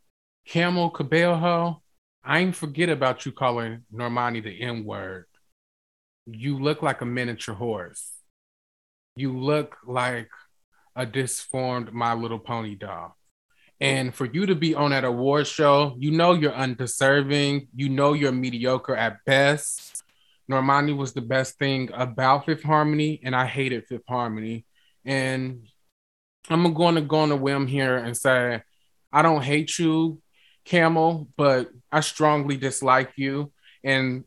Camel 0.47 0.89
Cabello, 0.89 1.81
I 2.23 2.39
ain't 2.39 2.55
forget 2.55 2.87
about 2.87 3.25
you 3.25 3.33
calling 3.33 3.81
Normani 3.93 4.41
the 4.41 4.61
N 4.61 4.85
word. 4.85 5.25
You 6.25 6.57
look 6.57 6.81
like 6.81 7.01
a 7.01 7.05
miniature 7.05 7.53
horse. 7.53 8.11
You 9.17 9.37
look 9.37 9.75
like 9.85 10.29
a 10.95 11.05
disformed 11.05 11.91
My 11.91 12.13
Little 12.13 12.39
Pony 12.39 12.75
doll. 12.75 13.17
And 13.81 14.13
for 14.13 14.25
you 14.25 14.45
to 14.45 14.53
be 14.53 14.75
on 14.75 14.91
that 14.91 15.03
award 15.03 15.47
show, 15.47 15.95
you 15.97 16.11
know 16.11 16.33
you're 16.33 16.53
undeserving. 16.53 17.67
You 17.75 17.89
know 17.89 18.13
you're 18.13 18.31
mediocre 18.31 18.95
at 18.95 19.25
best. 19.25 20.03
Normani 20.49 20.95
was 20.95 21.13
the 21.13 21.21
best 21.21 21.57
thing 21.57 21.89
about 21.93 22.45
Fifth 22.45 22.61
Harmony, 22.61 23.19
and 23.23 23.35
I 23.35 23.47
hated 23.47 23.87
Fifth 23.87 24.07
Harmony. 24.07 24.65
And 25.03 25.67
I'm 26.47 26.73
going 26.73 26.95
to 26.95 27.01
go 27.01 27.17
on 27.17 27.31
a 27.31 27.35
whim 27.35 27.65
here 27.65 27.97
and 27.97 28.15
say, 28.15 28.61
I 29.11 29.23
don't 29.23 29.43
hate 29.43 29.79
you, 29.79 30.21
Camel, 30.63 31.27
but 31.35 31.71
I 31.91 32.01
strongly 32.01 32.57
dislike 32.57 33.13
you. 33.15 33.51
And 33.83 34.25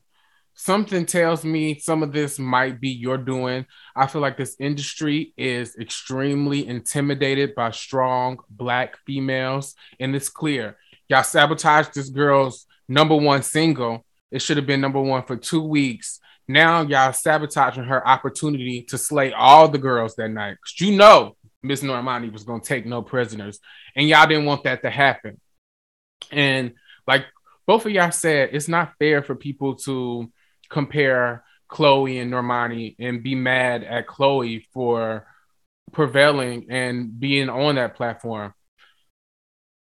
something 0.55 1.05
tells 1.05 1.45
me 1.45 1.79
some 1.79 2.03
of 2.03 2.13
this 2.13 2.39
might 2.39 2.81
be 2.81 2.91
your 2.91 3.19
doing. 3.19 3.67
I 3.95 4.07
feel 4.07 4.21
like 4.23 4.37
this 4.37 4.57
industry 4.59 5.35
is 5.37 5.77
extremely 5.77 6.67
intimidated 6.67 7.55
by 7.55 7.73
strong 7.73 8.39
black 8.49 8.97
females, 9.07 9.75
and 9.99 10.15
it's 10.15 10.29
clear. 10.29 10.77
Y'all 11.09 11.23
sabotaged 11.23 11.95
this 11.95 12.09
girl's 12.09 12.67
number 12.89 13.17
one 13.17 13.43
single. 13.43 14.05
It 14.31 14.41
should 14.41 14.57
have 14.57 14.67
been 14.67 14.81
number 14.81 15.01
one 15.01 15.25
for 15.25 15.37
two 15.37 15.63
weeks. 15.63 16.21
Now 16.47 16.83
y'all 16.83 17.13
sabotaging 17.13 17.85
her 17.85 18.07
opportunity 18.07 18.83
to 18.89 18.99
slay 18.99 19.33
all 19.33 19.69
the 19.69 19.79
girls 19.79 20.15
that 20.17 20.29
night. 20.29 20.57
Cause 20.65 20.87
you 20.87 20.97
know 20.97 21.37
Miss 21.63 21.83
Normani 21.83 22.33
was 22.33 22.45
gonna 22.45 22.63
take 22.63 22.87
no 22.87 23.03
prisoners, 23.03 23.59
and 23.97 24.09
y'all 24.09 24.27
didn't 24.27 24.45
want 24.45 24.65
that 24.65 24.83
to 24.83 24.91
happen. 24.91 25.41
And 26.31 26.75
like 27.07 27.25
both 27.67 27.87
of 27.87 27.93
y'all 27.93 28.11
said, 28.11 28.51
it's 28.53 28.69
not 28.69 28.93
fair 28.99 29.23
for 29.23 29.35
people 29.35 29.77
to 29.77 30.31
compare 30.71 31.45
Chloe 31.69 32.19
and 32.19 32.33
Normani 32.33 32.97
and 32.99 33.23
be 33.23 33.35
mad 33.35 33.85
at 33.85 34.07
Chloe 34.07 34.67
for 34.73 35.27
prevailing 35.93 36.67
and 36.71 37.19
being 37.19 37.49
on 37.49 37.77
that 37.77 37.97
platform 37.97 38.53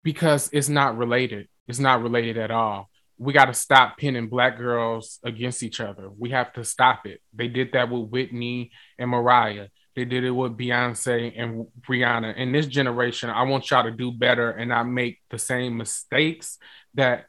because 0.02 0.50
it's 0.52 0.68
not 0.68 0.96
related. 0.96 1.48
It's 1.66 1.78
not 1.78 2.02
related 2.02 2.38
at 2.38 2.50
all. 2.50 2.88
We 3.18 3.32
got 3.32 3.46
to 3.46 3.54
stop 3.54 3.98
pinning 3.98 4.28
black 4.28 4.58
girls 4.58 5.18
against 5.24 5.62
each 5.62 5.80
other. 5.80 6.08
We 6.16 6.30
have 6.30 6.52
to 6.54 6.64
stop 6.64 7.06
it. 7.06 7.20
They 7.34 7.48
did 7.48 7.72
that 7.72 7.90
with 7.90 8.08
Whitney 8.10 8.70
and 8.98 9.10
Mariah. 9.10 9.68
They 9.96 10.04
did 10.04 10.24
it 10.24 10.30
with 10.30 10.56
Beyonce 10.56 11.32
and 11.36 11.66
Rihanna. 11.88 12.36
In 12.36 12.52
this 12.52 12.66
generation, 12.66 13.30
I 13.30 13.42
want 13.42 13.70
y'all 13.70 13.82
to 13.82 13.90
do 13.90 14.12
better 14.12 14.50
and 14.50 14.68
not 14.68 14.84
make 14.84 15.20
the 15.30 15.38
same 15.38 15.76
mistakes 15.76 16.58
that 16.94 17.26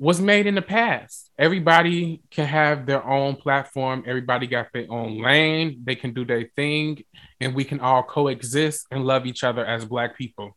was 0.00 0.18
made 0.18 0.46
in 0.46 0.54
the 0.54 0.62
past. 0.62 1.30
Everybody 1.38 2.22
can 2.30 2.46
have 2.46 2.86
their 2.86 3.06
own 3.06 3.36
platform. 3.36 4.02
Everybody 4.06 4.46
got 4.46 4.68
their 4.72 4.86
own 4.90 5.20
lane. 5.20 5.82
They 5.84 5.94
can 5.94 6.14
do 6.14 6.24
their 6.24 6.48
thing, 6.56 7.04
and 7.38 7.54
we 7.54 7.64
can 7.64 7.80
all 7.80 8.02
coexist 8.02 8.86
and 8.90 9.04
love 9.04 9.26
each 9.26 9.44
other 9.44 9.64
as 9.64 9.84
Black 9.84 10.16
people. 10.16 10.56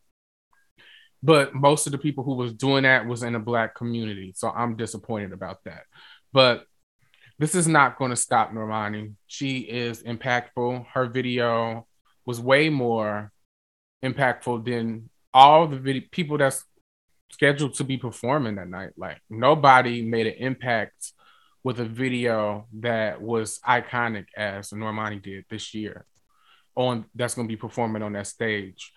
But 1.22 1.54
most 1.54 1.88
of 1.88 1.92
the 1.92 1.98
people 1.98 2.24
who 2.24 2.36
was 2.36 2.54
doing 2.54 2.84
that 2.84 3.06
was 3.06 3.22
in 3.22 3.36
a 3.36 3.40
Black 3.40 3.76
community, 3.76 4.32
so 4.34 4.50
I'm 4.50 4.78
disappointed 4.78 5.34
about 5.34 5.62
that. 5.66 5.84
But 6.32 6.64
this 7.38 7.54
is 7.54 7.68
not 7.68 7.98
going 7.98 8.12
to 8.12 8.16
stop 8.16 8.54
Normani. 8.54 9.14
She 9.28 9.58
is 9.60 10.04
impactful. 10.04 10.86
Her 10.94 11.08
video 11.08 11.86
was 12.26 12.40
way 12.40 12.70
more 12.70 13.34
impactful 14.06 14.64
than 14.64 15.10
all 15.34 15.68
the 15.68 15.80
video 15.80 16.04
people 16.12 16.38
that's 16.38 16.64
scheduled 17.34 17.74
to 17.76 17.84
be 17.84 17.98
performing 17.98 18.56
that 18.56 18.70
night. 18.70 18.92
Like 18.98 19.20
nobody 19.30 20.02
made 20.02 20.28
an 20.28 20.36
impact 20.38 21.12
with 21.64 21.80
a 21.80 21.86
video 21.86 22.68
that 22.80 23.22
was 23.22 23.60
iconic 23.68 24.26
as 24.38 24.70
Normani 24.72 25.22
did 25.22 25.46
this 25.50 25.74
year 25.74 26.06
on 26.76 27.06
that's 27.16 27.36
going 27.36 27.48
to 27.48 27.52
be 27.52 27.58
performing 27.58 28.04
on 28.04 28.14
that 28.14 28.28
stage. 28.28 28.92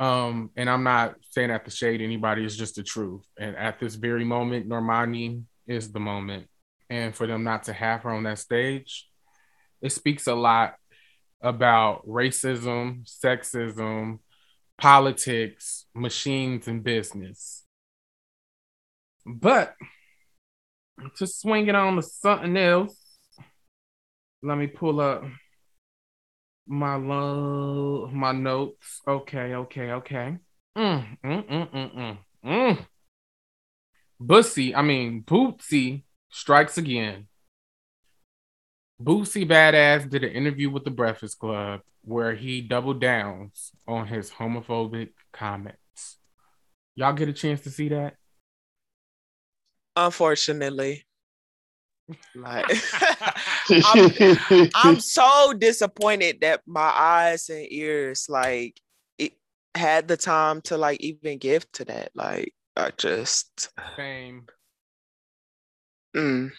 Um, 0.00 0.50
and 0.56 0.70
I'm 0.70 0.84
not 0.84 1.16
saying 1.30 1.48
that 1.48 1.64
to 1.64 1.70
shade 1.70 2.00
anybody, 2.00 2.44
it's 2.44 2.56
just 2.56 2.76
the 2.76 2.82
truth. 2.82 3.24
And 3.38 3.56
at 3.56 3.80
this 3.80 3.96
very 3.96 4.24
moment, 4.24 4.68
Normani 4.68 5.42
is 5.66 5.92
the 5.92 6.00
moment. 6.00 6.46
And 6.88 7.14
for 7.14 7.26
them 7.26 7.44
not 7.44 7.64
to 7.64 7.72
have 7.72 8.02
her 8.02 8.10
on 8.10 8.22
that 8.22 8.38
stage, 8.38 9.08
it 9.82 9.90
speaks 9.90 10.26
a 10.26 10.34
lot 10.34 10.74
about 11.40 12.06
racism, 12.06 13.04
sexism, 13.04 14.20
politics, 14.78 15.86
machines, 15.94 16.68
and 16.68 16.82
business. 16.82 17.64
But 19.28 19.74
to 21.16 21.26
swing 21.26 21.68
it 21.68 21.74
on 21.74 21.96
to 21.96 22.02
something 22.02 22.56
else, 22.56 22.96
let 24.42 24.56
me 24.56 24.66
pull 24.66 25.00
up 25.00 25.24
my 26.66 26.96
love, 26.96 28.12
my 28.12 28.32
notes. 28.32 29.02
Okay, 29.06 29.54
okay, 29.54 29.92
okay. 29.92 30.38
Mm, 30.76 31.18
mm, 31.22 31.46
mm, 31.46 31.70
mm, 31.70 31.94
mm, 31.94 32.18
mm. 32.44 32.86
Bussy, 34.18 34.74
I 34.74 34.80
mean 34.80 35.22
Boosie 35.24 36.04
strikes 36.30 36.78
again. 36.78 37.28
Boosie 39.00 39.46
Badazz 39.46 40.08
did 40.08 40.24
an 40.24 40.32
interview 40.32 40.70
with 40.70 40.84
the 40.84 40.90
Breakfast 40.90 41.38
Club 41.38 41.82
where 42.02 42.34
he 42.34 42.62
doubled 42.62 43.00
downs 43.00 43.72
on 43.86 44.06
his 44.06 44.30
homophobic 44.30 45.10
comments. 45.32 46.16
Y'all 46.94 47.12
get 47.12 47.28
a 47.28 47.32
chance 47.34 47.60
to 47.60 47.70
see 47.70 47.90
that? 47.90 48.16
Unfortunately. 49.98 51.04
Like 52.34 52.66
I'm, 53.84 54.70
I'm 54.74 55.00
so 55.00 55.52
disappointed 55.52 56.38
that 56.40 56.62
my 56.66 56.80
eyes 56.80 57.48
and 57.50 57.66
ears 57.70 58.26
like 58.28 58.80
it 59.18 59.32
had 59.74 60.06
the 60.08 60.16
time 60.16 60.62
to 60.62 60.78
like 60.78 61.00
even 61.00 61.38
give 61.38 61.70
to 61.72 61.84
that. 61.86 62.12
Like 62.14 62.54
I 62.76 62.92
just 62.96 63.70
same. 63.96 64.46
Mm. 66.16 66.52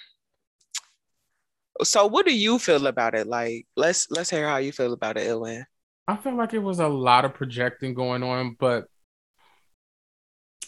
So 1.82 2.08
what 2.08 2.26
do 2.26 2.36
you 2.36 2.60
feel 2.60 2.88
about 2.88 3.16
it? 3.16 3.26
Like 3.26 3.66
let's 3.78 4.12
let's 4.12 4.30
hear 4.30 4.48
how 4.48 4.58
you 4.58 4.74
feel 4.74 4.92
about 4.92 5.18
it, 5.18 5.28
Ilwin. 5.28 5.64
I 6.10 6.18
feel 6.18 6.36
like 6.36 6.54
it 6.54 6.60
was 6.60 6.80
a 6.80 6.88
lot 6.88 7.24
of 7.24 7.34
projecting 7.34 7.94
going 7.94 8.22
on, 8.22 8.58
but 8.60 8.86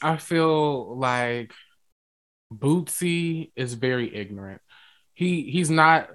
I 0.02 0.18
feel 0.18 0.98
like 0.98 1.52
Boosie 2.52 3.52
is 3.56 3.74
very 3.76 4.14
ignorant. 4.14 4.62
He 5.14 5.44
he's 5.50 5.70
not. 5.70 6.10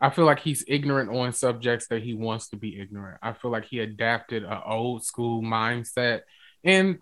I 0.00 0.10
feel 0.10 0.24
like 0.24 0.40
he's 0.40 0.64
ignorant 0.66 1.10
on 1.10 1.32
subjects 1.32 1.88
that 1.88 2.02
he 2.02 2.14
wants 2.14 2.48
to 2.48 2.56
be 2.56 2.80
ignorant. 2.80 3.18
I 3.22 3.34
feel 3.34 3.50
like 3.50 3.66
he 3.66 3.80
adapted 3.80 4.44
an 4.44 4.60
old 4.64 5.04
school 5.04 5.42
mindset. 5.42 6.20
And 6.64 6.98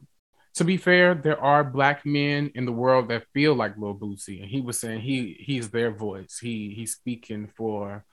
to 0.55 0.65
be 0.65 0.77
fair, 0.77 1.15
there 1.15 1.41
are 1.41 1.63
black 1.63 2.05
men 2.05 2.51
in 2.55 2.65
the 2.65 2.73
world 2.73 3.09
that 3.09 3.27
feel 3.33 3.55
like 3.55 3.79
Lil 3.79 3.95
Boosie, 3.95 4.41
and 4.41 4.51
he 4.51 4.61
was 4.61 4.79
saying 4.79 5.01
he 5.01 5.37
he's 5.41 5.71
their 5.71 5.93
voice. 5.93 6.39
He 6.41 6.75
he's 6.75 6.95
speaking 6.95 7.49
for 7.57 8.05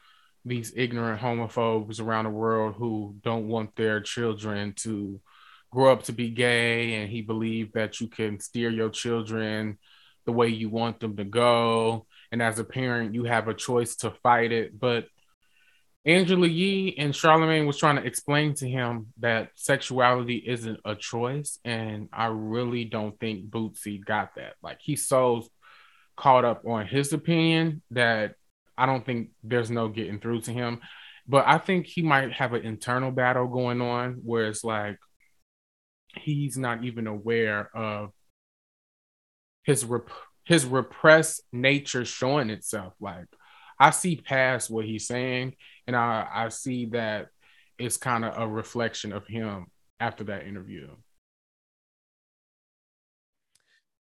these 0.44 0.72
ignorant 0.76 1.20
homophobes 1.22 2.00
around 2.00 2.26
the 2.26 2.30
world 2.30 2.76
who 2.78 3.16
don't 3.24 3.48
want 3.48 3.76
their 3.76 4.00
children 4.00 4.74
to 4.78 5.20
grow 5.72 5.92
up 5.92 6.04
to 6.04 6.14
be 6.14 6.30
gay 6.30 6.96
and 6.96 7.10
he 7.10 7.22
believed 7.22 7.74
that 7.74 8.00
you 8.00 8.08
can 8.08 8.40
steer 8.40 8.70
your 8.70 8.90
children 8.90 9.78
the 10.26 10.32
way 10.32 10.48
you 10.48 10.70
want 10.70 11.00
them 11.00 11.18
to 11.18 11.24
go. 11.24 12.06
And 12.32 12.42
as 12.42 12.60
a 12.60 12.64
parent 12.64 13.14
you 13.14 13.26
have 13.26 13.48
a 13.48 13.54
choice 13.54 13.98
to 13.98 14.12
fight 14.24 14.52
it. 14.52 14.80
But 14.80 15.08
Angela 16.06 16.48
Yee 16.48 16.96
and 16.98 17.16
Charlemagne 17.16 17.66
was 17.66 17.78
trying 17.78 17.96
to 17.96 18.06
explain 18.06 18.54
to 18.56 18.70
him 18.70 19.08
that 19.20 19.50
sexuality 19.56 20.36
isn't 20.36 20.80
a 20.86 20.96
choice. 20.96 21.60
And 21.66 22.10
I 22.14 22.28
really 22.28 22.86
don't 22.86 23.20
think 23.20 23.50
Boosie 23.50 24.04
got 24.04 24.36
that. 24.36 24.54
Like 24.62 24.78
he's 24.82 25.08
so 25.08 25.48
caught 26.16 26.46
up 26.46 26.66
on 26.66 26.88
his 26.88 27.12
opinion 27.12 27.82
that 27.92 28.36
I 28.78 28.86
don't 28.86 29.06
think 29.06 29.30
there's 29.44 29.72
no 29.72 29.88
getting 29.88 30.20
through 30.20 30.42
to 30.42 30.52
him. 30.52 30.82
But 31.28 31.46
I 31.48 31.58
think 31.58 31.88
he 31.88 32.02
might 32.02 32.34
have 32.34 32.54
an 32.54 32.64
internal 32.64 33.12
battle 33.12 33.48
going 33.48 33.82
on 33.82 34.20
where 34.24 34.48
it's 34.48 34.64
like 34.64 34.98
he's 36.18 36.58
not 36.58 36.84
even 36.84 37.08
aware 37.08 37.70
of 37.76 38.12
his 39.64 39.86
rep- 39.86 40.10
his 40.46 40.66
repressed 40.66 41.42
nature 41.52 42.06
showing 42.06 42.50
itself. 42.50 42.94
Like 43.00 43.26
I 43.80 43.90
see 43.92 44.18
past 44.18 44.70
what 44.70 44.86
he's 44.86 45.08
saying, 45.08 45.56
and 45.88 45.96
I 45.96 46.28
I 46.32 46.50
see 46.50 46.86
that 46.88 47.28
it's 47.78 47.98
kind 47.98 48.24
of 48.26 48.38
a 48.38 48.48
reflection 48.48 49.12
of 49.12 49.28
him 49.28 49.68
after 50.00 50.26
that 50.26 50.48
interview. 50.48 50.88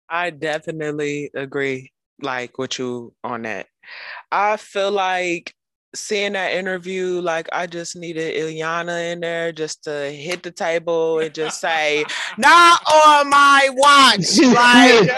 I 0.08 0.30
definitely 0.30 1.30
agree, 1.34 1.92
like 2.20 2.58
with 2.58 2.78
you 2.78 3.14
on 3.24 3.42
that. 3.42 3.68
I 4.32 4.56
feel 4.56 4.92
like 4.92 5.54
seeing 5.94 6.32
that 6.34 6.52
interview, 6.52 7.20
like 7.20 7.48
I 7.52 7.66
just 7.66 7.96
needed 7.96 8.34
Iyanla 8.34 9.12
in 9.12 9.20
there 9.20 9.52
just 9.52 9.84
to 9.84 10.10
hit 10.10 10.42
the 10.42 10.50
table 10.50 11.18
and 11.20 11.34
just 11.34 11.60
say, 11.60 12.04
"Not 12.36 12.80
on 12.86 13.30
my 13.30 13.68
watch," 13.72 14.38
like 14.38 15.08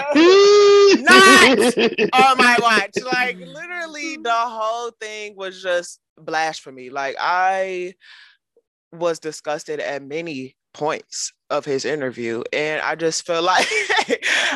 not 1.00 1.78
on 2.12 2.38
my 2.38 2.56
watch. 2.60 2.96
Like 3.04 3.38
literally, 3.38 4.16
the 4.16 4.30
whole 4.32 4.92
thing 5.00 5.34
was 5.36 5.62
just 5.62 6.00
blasphemy. 6.18 6.90
Like 6.90 7.16
I 7.18 7.94
was 8.92 9.18
disgusted 9.18 9.80
at 9.80 10.02
many 10.02 10.56
points 10.72 11.32
of 11.50 11.64
his 11.64 11.84
interview 11.84 12.42
and 12.52 12.80
i 12.82 12.94
just 12.94 13.26
feel 13.26 13.42
like 13.54 13.66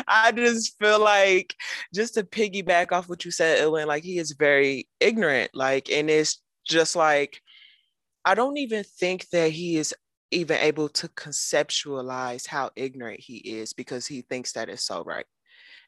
i 0.07 0.31
just 0.35 0.77
feel 0.79 0.99
like 0.99 1.55
just 1.93 2.13
to 2.13 2.23
piggyback 2.23 2.91
off 2.91 3.09
what 3.09 3.25
you 3.25 3.31
said 3.31 3.59
Ellen, 3.59 3.87
like 3.87 4.03
he 4.03 4.17
is 4.17 4.31
very 4.31 4.87
ignorant 4.99 5.51
like 5.53 5.91
and 5.91 6.09
it's 6.09 6.41
just 6.65 6.95
like 6.95 7.41
i 8.23 8.33
don't 8.33 8.57
even 8.57 8.83
think 8.83 9.29
that 9.29 9.51
he 9.51 9.77
is 9.77 9.93
even 10.31 10.57
able 10.57 10.89
to 10.89 11.07
conceptualize 11.09 12.47
how 12.47 12.69
ignorant 12.75 13.19
he 13.19 13.37
is 13.37 13.73
because 13.73 14.05
he 14.05 14.21
thinks 14.21 14.51
that 14.51 14.69
is 14.69 14.83
so 14.83 15.03
right. 15.03 15.25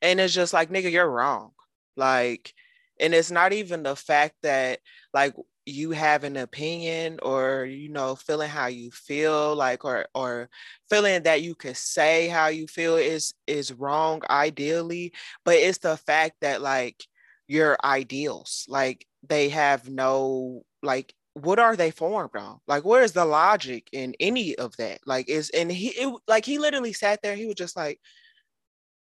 And 0.01 0.19
it's 0.19 0.33
just 0.33 0.53
like 0.53 0.69
nigga 0.69 0.91
you're 0.91 1.09
wrong. 1.09 1.51
Like 1.95 2.53
and 2.99 3.13
it's 3.13 3.31
not 3.31 3.53
even 3.53 3.83
the 3.83 3.95
fact 3.95 4.35
that 4.43 4.79
like 5.13 5.33
you 5.67 5.91
have 5.91 6.23
an 6.23 6.37
opinion 6.37 7.19
or 7.23 7.65
you 7.65 7.89
know 7.89 8.15
feeling 8.15 8.49
how 8.49 8.67
you 8.67 8.89
feel 8.91 9.55
like 9.55 9.83
or 9.85 10.07
or 10.15 10.49
feeling 10.89 11.23
that 11.23 11.41
you 11.41 11.55
could 11.55 11.77
say 11.77 12.27
how 12.27 12.47
you 12.47 12.67
feel 12.67 12.95
is 12.95 13.33
is 13.47 13.73
wrong 13.73 14.21
ideally 14.29 15.11
but 15.45 15.55
it's 15.55 15.79
the 15.79 15.97
fact 15.97 16.35
that 16.41 16.61
like 16.61 17.03
your 17.47 17.77
ideals 17.83 18.65
like 18.69 19.05
they 19.27 19.49
have 19.49 19.89
no 19.89 20.63
like 20.83 21.13
what 21.33 21.59
are 21.59 21.75
they 21.75 21.91
formed 21.91 22.35
on? 22.35 22.59
Like 22.67 22.83
where 22.83 23.03
is 23.03 23.11
the 23.11 23.25
logic 23.25 23.87
in 23.91 24.15
any 24.19 24.55
of 24.55 24.75
that? 24.77 25.01
Like 25.05 25.29
is 25.29 25.51
and 25.51 25.71
he 25.71 25.89
it, 25.89 26.11
like 26.27 26.45
he 26.45 26.57
literally 26.57 26.93
sat 26.93 27.21
there 27.21 27.35
he 27.35 27.45
was 27.45 27.55
just 27.55 27.75
like 27.77 27.99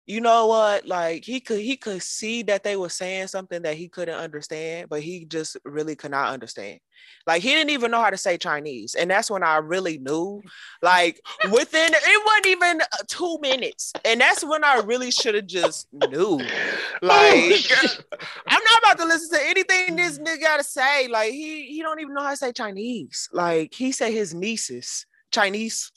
you 0.08 0.22
know 0.22 0.46
what? 0.46 0.88
Like 0.88 1.26
he 1.26 1.40
could 1.40 1.60
he 1.60 1.78
could 1.78 2.04
see 2.04 2.44
that 2.44 2.64
they 2.64 2.76
were 2.76 2.90
saying 2.90 3.28
something 3.28 3.64
that 3.64 3.76
he 3.76 3.88
couldn't 3.88 4.16
understand 4.16 4.88
but 4.90 5.02
he 5.02 5.26
just 5.26 5.58
really 5.66 5.96
could 5.96 6.12
not 6.12 6.32
understand. 6.32 6.80
Like 7.26 7.42
he 7.42 7.50
didn't 7.50 7.72
even 7.72 7.92
know 7.92 8.02
how 8.02 8.12
to 8.12 8.18
say 8.18 8.38
chinese 8.38 8.96
and 8.96 9.10
that's 9.10 9.30
when 9.32 9.44
i 9.44 9.58
really 9.58 9.98
knew 9.98 10.42
like 10.82 11.20
within 11.52 11.90
it 11.94 12.26
wasn't 12.26 12.48
even 12.48 12.82
uh, 12.82 13.04
two 13.08 13.38
minutes 13.42 13.92
and 14.06 14.22
that's 14.22 14.44
when 14.44 14.64
i 14.64 14.80
really 14.86 15.12
should 15.12 15.36
have 15.36 15.48
just 15.48 15.88
knew. 15.92 16.40
Like 17.02 17.62
i'm 18.48 18.64
not 18.64 18.80
about 18.80 18.98
to 19.00 19.06
listen 19.06 19.38
to 19.38 19.46
anything 19.46 19.96
this 19.96 20.18
nigga 20.18 20.42
gotta 20.42 20.64
say. 20.64 21.08
Like 21.08 21.32
he 21.32 21.66
he 21.68 21.82
don't 21.82 22.00
even 22.00 22.14
know 22.14 22.24
how 22.24 22.32
to 22.32 22.38
say 22.38 22.52
chinese. 22.52 23.30
Like 23.34 23.74
he 23.74 23.92
said 23.92 24.14
his 24.14 24.34
nieces 24.34 25.06
chinese 25.32 25.92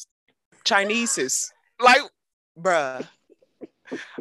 chineses. 0.64 1.52
Like 1.80 2.02
bruh 2.58 3.06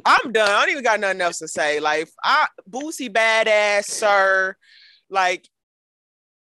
I'm 0.06 0.32
done. 0.32 0.49
I 0.49 0.62
don't 0.62 0.71
even 0.71 0.84
got 0.84 0.99
nothing 0.99 1.21
else 1.21 1.39
to 1.39 1.47
say. 1.47 1.80
Like, 1.80 2.10
I 2.23 2.47
Boosie 2.69 3.12
Badazz, 3.12 3.86
sir. 3.86 4.56
Like, 5.10 5.47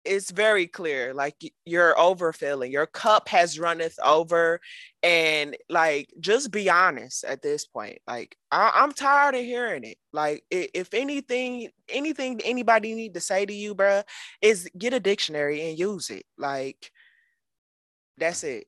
it's 0.05 0.31
very 0.31 0.67
clear. 0.67 1.15
Like, 1.15 1.37
you're 1.65 1.95
overfilling. 1.95 2.71
Your 2.71 2.87
cup 2.87 3.29
has 3.31 3.59
runneth 3.59 3.99
over, 4.05 4.61
and 5.03 5.57
like, 5.69 6.13
just 6.21 6.51
be 6.51 6.69
honest 6.69 7.25
at 7.25 7.43
this 7.43 7.65
point. 7.67 7.99
Like, 8.07 8.37
I- 8.51 8.83
am 8.83 8.93
tired 8.93 9.35
of 9.35 9.41
hearing 9.43 9.85
it. 9.85 9.99
Like, 10.13 10.45
if 10.51 10.93
anything, 10.95 11.69
anything 11.89 12.41
anybody 12.45 12.95
need 12.95 13.15
to 13.15 13.21
say 13.21 13.47
to 13.47 13.53
you, 13.53 13.75
bruh, 13.75 14.05
is 14.43 14.69
get 14.77 14.93
a 14.95 15.01
dictionary 15.01 15.69
and 15.69 15.79
use 15.79 16.11
it. 16.11 16.25
Like, 16.37 16.91
that's 18.19 18.45
it. 18.45 18.67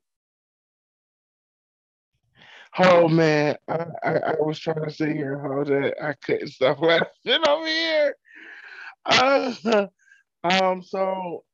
Oh 2.78 3.08
man, 3.08 3.56
I, 3.68 3.86
I, 4.02 4.12
I, 4.18 4.34
was 4.40 4.58
trying 4.58 4.84
to 4.84 4.90
sit 4.90 5.08
here 5.08 5.34
and 5.34 5.46
hold 5.46 5.70
it. 5.70 5.94
I 6.02 6.12
couldn't 6.12 6.48
stop 6.48 6.78
laughing 6.82 7.48
over 7.48 7.66
here. 7.66 8.16
Uh, 9.06 9.86
um, 10.44 10.82
so 10.82 11.44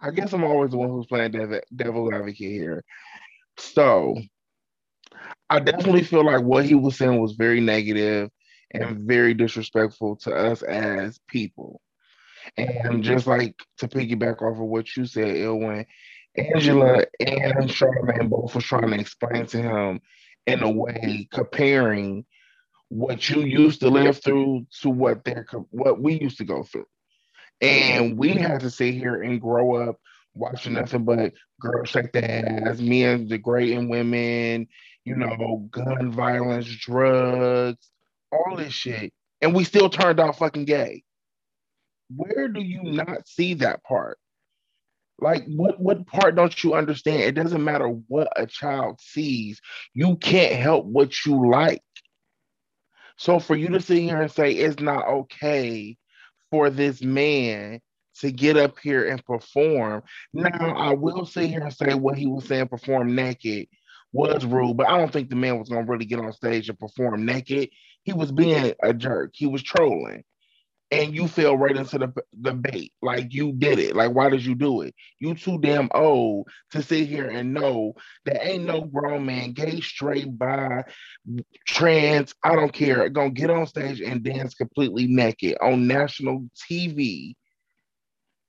I 0.00 0.10
guess 0.10 0.32
I'm 0.32 0.44
always 0.44 0.70
the 0.70 0.76
one 0.76 0.90
who's 0.90 1.06
playing 1.06 1.32
devil, 1.32 1.60
devil 1.74 2.14
advocate 2.14 2.36
here. 2.36 2.84
So 3.58 4.16
I 5.50 5.60
definitely 5.60 6.04
feel 6.04 6.24
like 6.24 6.42
what 6.42 6.64
he 6.64 6.74
was 6.74 6.96
saying 6.96 7.20
was 7.20 7.32
very 7.32 7.60
negative 7.60 8.30
and 8.72 9.00
very 9.00 9.34
disrespectful 9.34 10.16
to 10.16 10.34
us 10.34 10.62
as 10.62 11.18
people. 11.28 11.80
And 12.56 13.02
just 13.02 13.26
like 13.26 13.56
to 13.78 13.88
piggyback 13.88 14.42
off 14.42 14.58
of 14.58 14.66
what 14.66 14.96
you 14.96 15.06
said, 15.06 15.36
Ilwin, 15.36 15.86
Angela 16.38 17.04
and 17.20 17.70
Charlemagne 17.70 18.28
both 18.28 18.54
was 18.54 18.64
trying 18.64 18.90
to 18.90 18.98
explain 19.00 19.46
to 19.46 19.62
him 19.62 20.00
in 20.46 20.62
a 20.62 20.70
way 20.70 21.28
comparing 21.32 22.24
what 22.88 23.28
you 23.28 23.42
used 23.42 23.80
to 23.80 23.90
live 23.90 24.22
through 24.22 24.66
to 24.80 24.90
what 24.90 25.24
they're 25.24 25.46
what 25.70 26.00
we 26.00 26.20
used 26.20 26.38
to 26.38 26.44
go 26.44 26.62
through. 26.62 26.86
And 27.60 28.18
we 28.18 28.30
had 28.30 28.60
to 28.60 28.70
sit 28.70 28.94
here 28.94 29.22
and 29.22 29.40
grow 29.40 29.76
up 29.76 29.96
watching 30.34 30.74
nothing 30.74 31.04
but 31.04 31.32
girls 31.60 31.88
shake 31.88 32.12
their 32.12 32.68
ass, 32.68 32.78
men 32.78 33.26
degrading 33.26 33.88
women, 33.88 34.68
you 35.04 35.16
know, 35.16 35.66
gun 35.70 36.12
violence, 36.12 36.66
drugs, 36.66 37.90
all 38.30 38.56
this 38.56 38.72
shit. 38.72 39.12
And 39.40 39.54
we 39.54 39.64
still 39.64 39.88
turned 39.88 40.20
out 40.20 40.38
fucking 40.38 40.66
gay. 40.66 41.02
Where 42.14 42.48
do 42.48 42.60
you 42.60 42.82
not 42.82 43.26
see 43.26 43.54
that 43.54 43.82
part? 43.82 44.18
Like 45.18 45.44
what 45.46 45.80
what 45.80 46.06
part 46.06 46.36
don't 46.36 46.62
you 46.62 46.74
understand? 46.74 47.22
It 47.22 47.32
doesn't 47.32 47.64
matter 47.64 47.88
what 47.88 48.28
a 48.36 48.46
child 48.46 49.00
sees. 49.00 49.60
You 49.94 50.16
can't 50.16 50.54
help 50.54 50.84
what 50.84 51.24
you 51.24 51.50
like. 51.50 51.82
So 53.16 53.38
for 53.38 53.56
you 53.56 53.68
to 53.68 53.80
sit 53.80 53.98
here 53.98 54.20
and 54.20 54.30
say 54.30 54.52
it's 54.52 54.80
not 54.80 55.06
okay 55.06 55.96
for 56.50 56.68
this 56.68 57.02
man 57.02 57.80
to 58.20 58.30
get 58.30 58.56
up 58.56 58.78
here 58.78 59.08
and 59.08 59.24
perform. 59.24 60.02
Now 60.34 60.74
I 60.76 60.92
will 60.92 61.24
sit 61.24 61.48
here 61.48 61.62
and 61.62 61.72
say 61.72 61.94
what 61.94 62.18
he 62.18 62.26
was 62.26 62.46
saying 62.46 62.68
perform 62.68 63.14
naked 63.14 63.68
was 64.12 64.44
rude, 64.44 64.76
but 64.76 64.88
I 64.88 64.98
don't 64.98 65.12
think 65.12 65.30
the 65.30 65.36
man 65.36 65.58
was 65.58 65.68
gonna 65.68 65.86
really 65.86 66.06
get 66.06 66.20
on 66.20 66.32
stage 66.32 66.68
and 66.68 66.78
perform 66.78 67.24
naked. 67.24 67.70
He 68.02 68.12
was 68.12 68.32
being 68.32 68.74
a 68.82 68.92
jerk. 68.92 69.32
He 69.34 69.46
was 69.46 69.62
trolling 69.62 70.24
and 70.90 71.14
you 71.14 71.26
fell 71.26 71.56
right 71.56 71.76
into 71.76 71.98
the, 71.98 72.12
the 72.40 72.52
bait. 72.52 72.92
Like 73.02 73.32
you 73.32 73.52
did 73.52 73.78
it. 73.78 73.96
Like, 73.96 74.12
why 74.12 74.28
did 74.28 74.44
you 74.44 74.54
do 74.54 74.82
it? 74.82 74.94
You 75.18 75.34
too 75.34 75.58
damn 75.58 75.88
old 75.92 76.48
to 76.70 76.82
sit 76.82 77.08
here 77.08 77.28
and 77.28 77.52
know 77.52 77.94
that 78.24 78.46
ain't 78.46 78.64
no 78.64 78.82
grown 78.82 79.26
man, 79.26 79.52
gay, 79.52 79.80
straight, 79.80 80.38
bi, 80.38 80.84
trans, 81.66 82.34
I 82.44 82.54
don't 82.54 82.72
care, 82.72 83.08
gonna 83.08 83.30
get 83.30 83.50
on 83.50 83.66
stage 83.66 84.00
and 84.00 84.22
dance 84.22 84.54
completely 84.54 85.06
naked 85.08 85.56
on 85.60 85.86
national 85.88 86.48
TV 86.70 87.34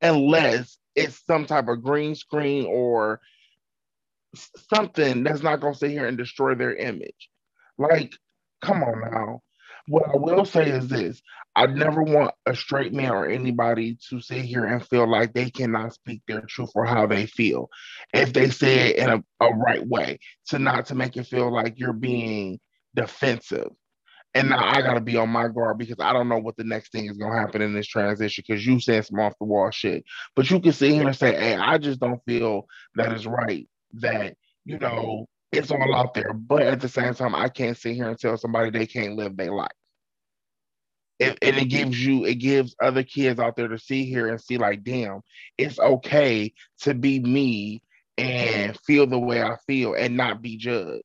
unless 0.02 0.78
it's 0.96 1.26
some 1.26 1.46
type 1.46 1.68
of 1.68 1.84
green 1.84 2.14
screen 2.14 2.66
or 2.68 3.20
something 4.74 5.24
that's 5.24 5.42
not 5.42 5.60
gonna 5.60 5.74
sit 5.74 5.92
here 5.92 6.06
and 6.06 6.18
destroy 6.18 6.54
their 6.54 6.76
image. 6.76 7.30
Like, 7.80 8.14
come 8.62 8.84
on 8.84 9.02
now. 9.12 9.42
What 9.88 10.10
I 10.10 10.18
will 10.18 10.46
say 10.46 10.70
is 10.70 10.88
this 10.88 11.22
I 11.56 11.66
never 11.66 12.04
want 12.04 12.36
a 12.46 12.56
straight 12.56 12.94
man 12.94 13.12
or 13.12 13.28
anybody 13.28 13.98
to 14.10 14.22
sit 14.22 14.46
here 14.46 14.66
and 14.66 14.86
feel 14.86 15.10
like 15.10 15.34
they 15.34 15.50
cannot 15.50 15.94
speak 15.94 16.22
their 16.28 16.42
truth 16.42 16.70
or 16.76 16.86
how 16.86 17.08
they 17.08 17.26
feel. 17.26 17.70
If 18.14 18.32
they 18.34 18.50
say 18.50 18.90
it 18.90 18.98
in 18.98 19.10
a, 19.10 19.24
a 19.44 19.50
right 19.56 19.86
way, 19.86 20.20
to 20.50 20.60
not 20.60 20.88
to 20.88 20.96
make 20.96 21.18
it 21.18 21.26
feel 21.26 21.52
like 21.52 21.80
you're 21.80 21.94
being 21.94 22.60
defensive. 22.96 23.70
And 24.36 24.50
now 24.50 24.64
I 24.64 24.82
gotta 24.82 25.02
be 25.02 25.18
on 25.18 25.30
my 25.30 25.48
guard 25.48 25.80
because 25.80 25.98
I 26.00 26.14
don't 26.14 26.30
know 26.30 26.38
what 26.38 26.58
the 26.58 26.64
next 26.64 26.92
thing 26.92 27.10
is 27.10 27.18
gonna 27.18 27.40
happen 27.40 27.64
in 27.64 27.74
this 27.74 27.88
transition 27.88 28.44
because 28.48 28.66
you 28.66 28.80
said 28.80 29.06
some 29.06 29.20
off 29.20 29.34
the 29.40 29.46
wall 29.46 29.72
shit. 29.72 30.04
But 30.36 30.52
you 30.52 30.60
can 30.60 30.74
sit 30.74 30.92
here 30.92 31.08
and 31.08 31.16
say, 31.16 31.34
hey, 31.34 31.56
I 31.56 31.80
just 31.80 32.00
don't 32.00 32.24
feel 32.26 32.68
that 32.96 33.14
is 33.14 33.26
right 33.26 33.68
that, 33.94 34.36
you 34.66 34.78
know, 34.78 35.28
it's 35.52 35.72
all 35.72 35.96
out 35.96 36.14
there. 36.14 36.34
But 36.34 36.64
at 36.64 36.82
the 36.82 36.90
same 36.90 37.14
time, 37.14 37.36
I 37.36 37.50
can't 37.50 37.78
sit 37.78 37.96
here 37.96 38.10
and 38.10 38.20
tell 38.20 38.38
somebody 38.38 38.70
they 38.70 38.88
can't 38.88 39.16
live 39.16 39.38
their 39.38 39.54
life 39.54 39.72
it, 41.20 41.38
and 41.42 41.58
it 41.58 41.66
gives 41.66 42.04
you 42.04 42.26
it 42.26 42.36
gives 42.36 42.76
other 42.82 43.04
kids 43.04 43.40
out 43.40 43.56
there 43.56 43.68
to 43.68 43.80
see 43.80 44.06
here 44.06 44.28
and 44.28 44.40
see 44.40 44.58
like 44.58 44.84
damn 44.84 45.22
it's 45.58 45.80
okay 45.80 46.54
to 46.82 46.94
be 46.94 47.20
me 47.20 47.82
and 48.18 48.78
feel 48.86 49.08
the 49.08 49.18
way 49.18 49.42
i 49.42 49.56
feel 49.66 49.94
and 49.96 50.16
not 50.16 50.42
be 50.42 50.58
judged 50.58 51.04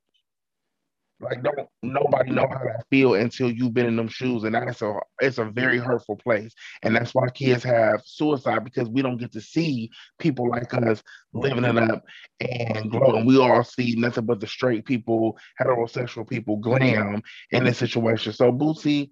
like 1.23 1.43
don't 1.43 1.67
nobody 1.81 2.31
know 2.31 2.47
how 2.47 2.59
to 2.59 2.83
feel 2.89 3.15
until 3.15 3.51
you've 3.51 3.73
been 3.73 3.85
in 3.85 3.95
them 3.95 4.07
shoes 4.07 4.43
and 4.43 4.55
that's 4.55 4.81
a 4.81 4.99
it's 5.19 5.37
a 5.37 5.45
very 5.45 5.77
hurtful 5.77 6.15
place. 6.15 6.53
And 6.83 6.95
that's 6.95 7.13
why 7.13 7.29
kids 7.29 7.63
have 7.63 8.01
suicide 8.05 8.63
because 8.63 8.89
we 8.89 9.01
don't 9.01 9.17
get 9.17 9.31
to 9.33 9.41
see 9.41 9.89
people 10.19 10.49
like 10.49 10.73
us 10.73 11.01
living 11.33 11.63
it 11.63 11.77
up 11.77 12.03
and 12.39 12.91
glowing. 12.91 13.25
We 13.25 13.39
all 13.39 13.63
see 13.63 13.95
nothing 13.95 14.25
but 14.25 14.39
the 14.39 14.47
straight 14.47 14.85
people 14.85 15.37
heterosexual 15.61 16.29
people 16.29 16.57
glam 16.57 17.21
in 17.51 17.63
this 17.63 17.77
situation. 17.77 18.33
So 18.33 18.51
boosie 18.51 19.09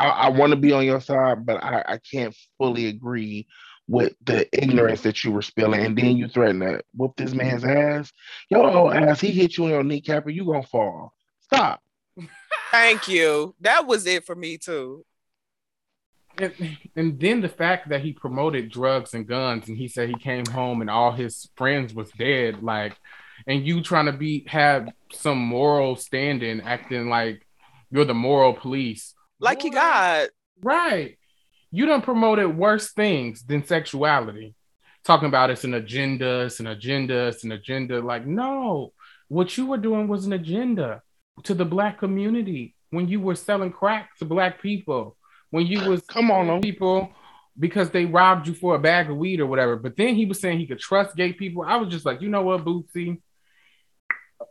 I, 0.00 0.08
I 0.08 0.28
want 0.28 0.50
to 0.50 0.56
be 0.56 0.72
on 0.72 0.84
your 0.84 1.00
side, 1.00 1.46
but 1.46 1.62
I, 1.62 1.84
I 1.86 1.98
can't 1.98 2.34
fully 2.58 2.86
agree 2.86 3.46
with 3.88 4.14
the 4.24 4.48
ignorance 4.56 5.02
that 5.02 5.24
you 5.24 5.32
were 5.32 5.42
spilling, 5.42 5.84
and 5.84 5.96
then 5.96 6.16
you 6.16 6.28
threaten 6.28 6.60
to 6.60 6.82
whoop 6.94 7.14
this 7.16 7.34
man's 7.34 7.64
ass. 7.64 8.12
Yo, 8.48 8.90
ass, 8.90 9.20
he 9.20 9.30
hit 9.30 9.56
you 9.56 9.64
on 9.64 9.70
your 9.70 9.84
kneecap, 9.84 10.26
and 10.26 10.34
you 10.34 10.44
gonna 10.44 10.62
fall. 10.62 11.14
Stop. 11.40 11.82
Thank 12.70 13.08
you. 13.08 13.54
That 13.60 13.86
was 13.86 14.06
it 14.06 14.24
for 14.24 14.34
me 14.34 14.58
too. 14.58 15.04
And, 16.38 16.78
and 16.96 17.20
then 17.20 17.40
the 17.40 17.48
fact 17.48 17.90
that 17.90 18.00
he 18.00 18.12
promoted 18.12 18.70
drugs 18.70 19.14
and 19.14 19.26
guns, 19.26 19.68
and 19.68 19.76
he 19.76 19.86
said 19.86 20.08
he 20.08 20.16
came 20.16 20.46
home 20.46 20.80
and 20.80 20.90
all 20.90 21.12
his 21.12 21.48
friends 21.54 21.94
was 21.94 22.10
dead, 22.10 22.62
like, 22.62 22.96
and 23.46 23.64
you 23.64 23.82
trying 23.82 24.06
to 24.06 24.12
be 24.12 24.44
have 24.48 24.88
some 25.12 25.38
moral 25.38 25.96
standing, 25.96 26.60
acting 26.62 27.08
like 27.08 27.46
you're 27.90 28.04
the 28.04 28.14
moral 28.14 28.54
police, 28.54 29.14
like 29.38 29.62
he 29.62 29.70
got 29.70 30.28
right. 30.62 31.18
You 31.74 31.86
don't 31.86 32.04
promoted 32.04 32.56
worse 32.56 32.92
things 32.92 33.42
than 33.42 33.66
sexuality, 33.66 34.54
talking 35.02 35.26
about 35.26 35.50
it's 35.50 35.64
an 35.64 35.74
agenda, 35.74 36.42
it's 36.42 36.60
an 36.60 36.68
agenda, 36.68 37.26
it's 37.26 37.42
an 37.42 37.50
agenda. 37.50 38.00
Like, 38.00 38.24
no, 38.24 38.92
what 39.26 39.58
you 39.58 39.66
were 39.66 39.76
doing 39.76 40.06
was 40.06 40.24
an 40.24 40.34
agenda 40.34 41.02
to 41.42 41.52
the 41.52 41.64
black 41.64 41.98
community 41.98 42.76
when 42.90 43.08
you 43.08 43.20
were 43.20 43.34
selling 43.34 43.72
crack 43.72 44.16
to 44.18 44.24
black 44.24 44.62
people 44.62 45.16
when 45.50 45.66
you 45.66 45.90
was 45.90 46.02
come 46.02 46.30
on 46.30 46.62
people 46.62 47.10
because 47.58 47.90
they 47.90 48.04
robbed 48.04 48.46
you 48.46 48.54
for 48.54 48.76
a 48.76 48.78
bag 48.78 49.10
of 49.10 49.16
weed 49.16 49.40
or 49.40 49.46
whatever. 49.46 49.74
But 49.74 49.96
then 49.96 50.14
he 50.14 50.26
was 50.26 50.40
saying 50.40 50.60
he 50.60 50.68
could 50.68 50.78
trust 50.78 51.16
gay 51.16 51.32
people. 51.32 51.64
I 51.66 51.74
was 51.74 51.88
just 51.88 52.06
like, 52.06 52.20
you 52.20 52.28
know 52.28 52.42
what, 52.42 52.64
Boosie? 52.64 53.20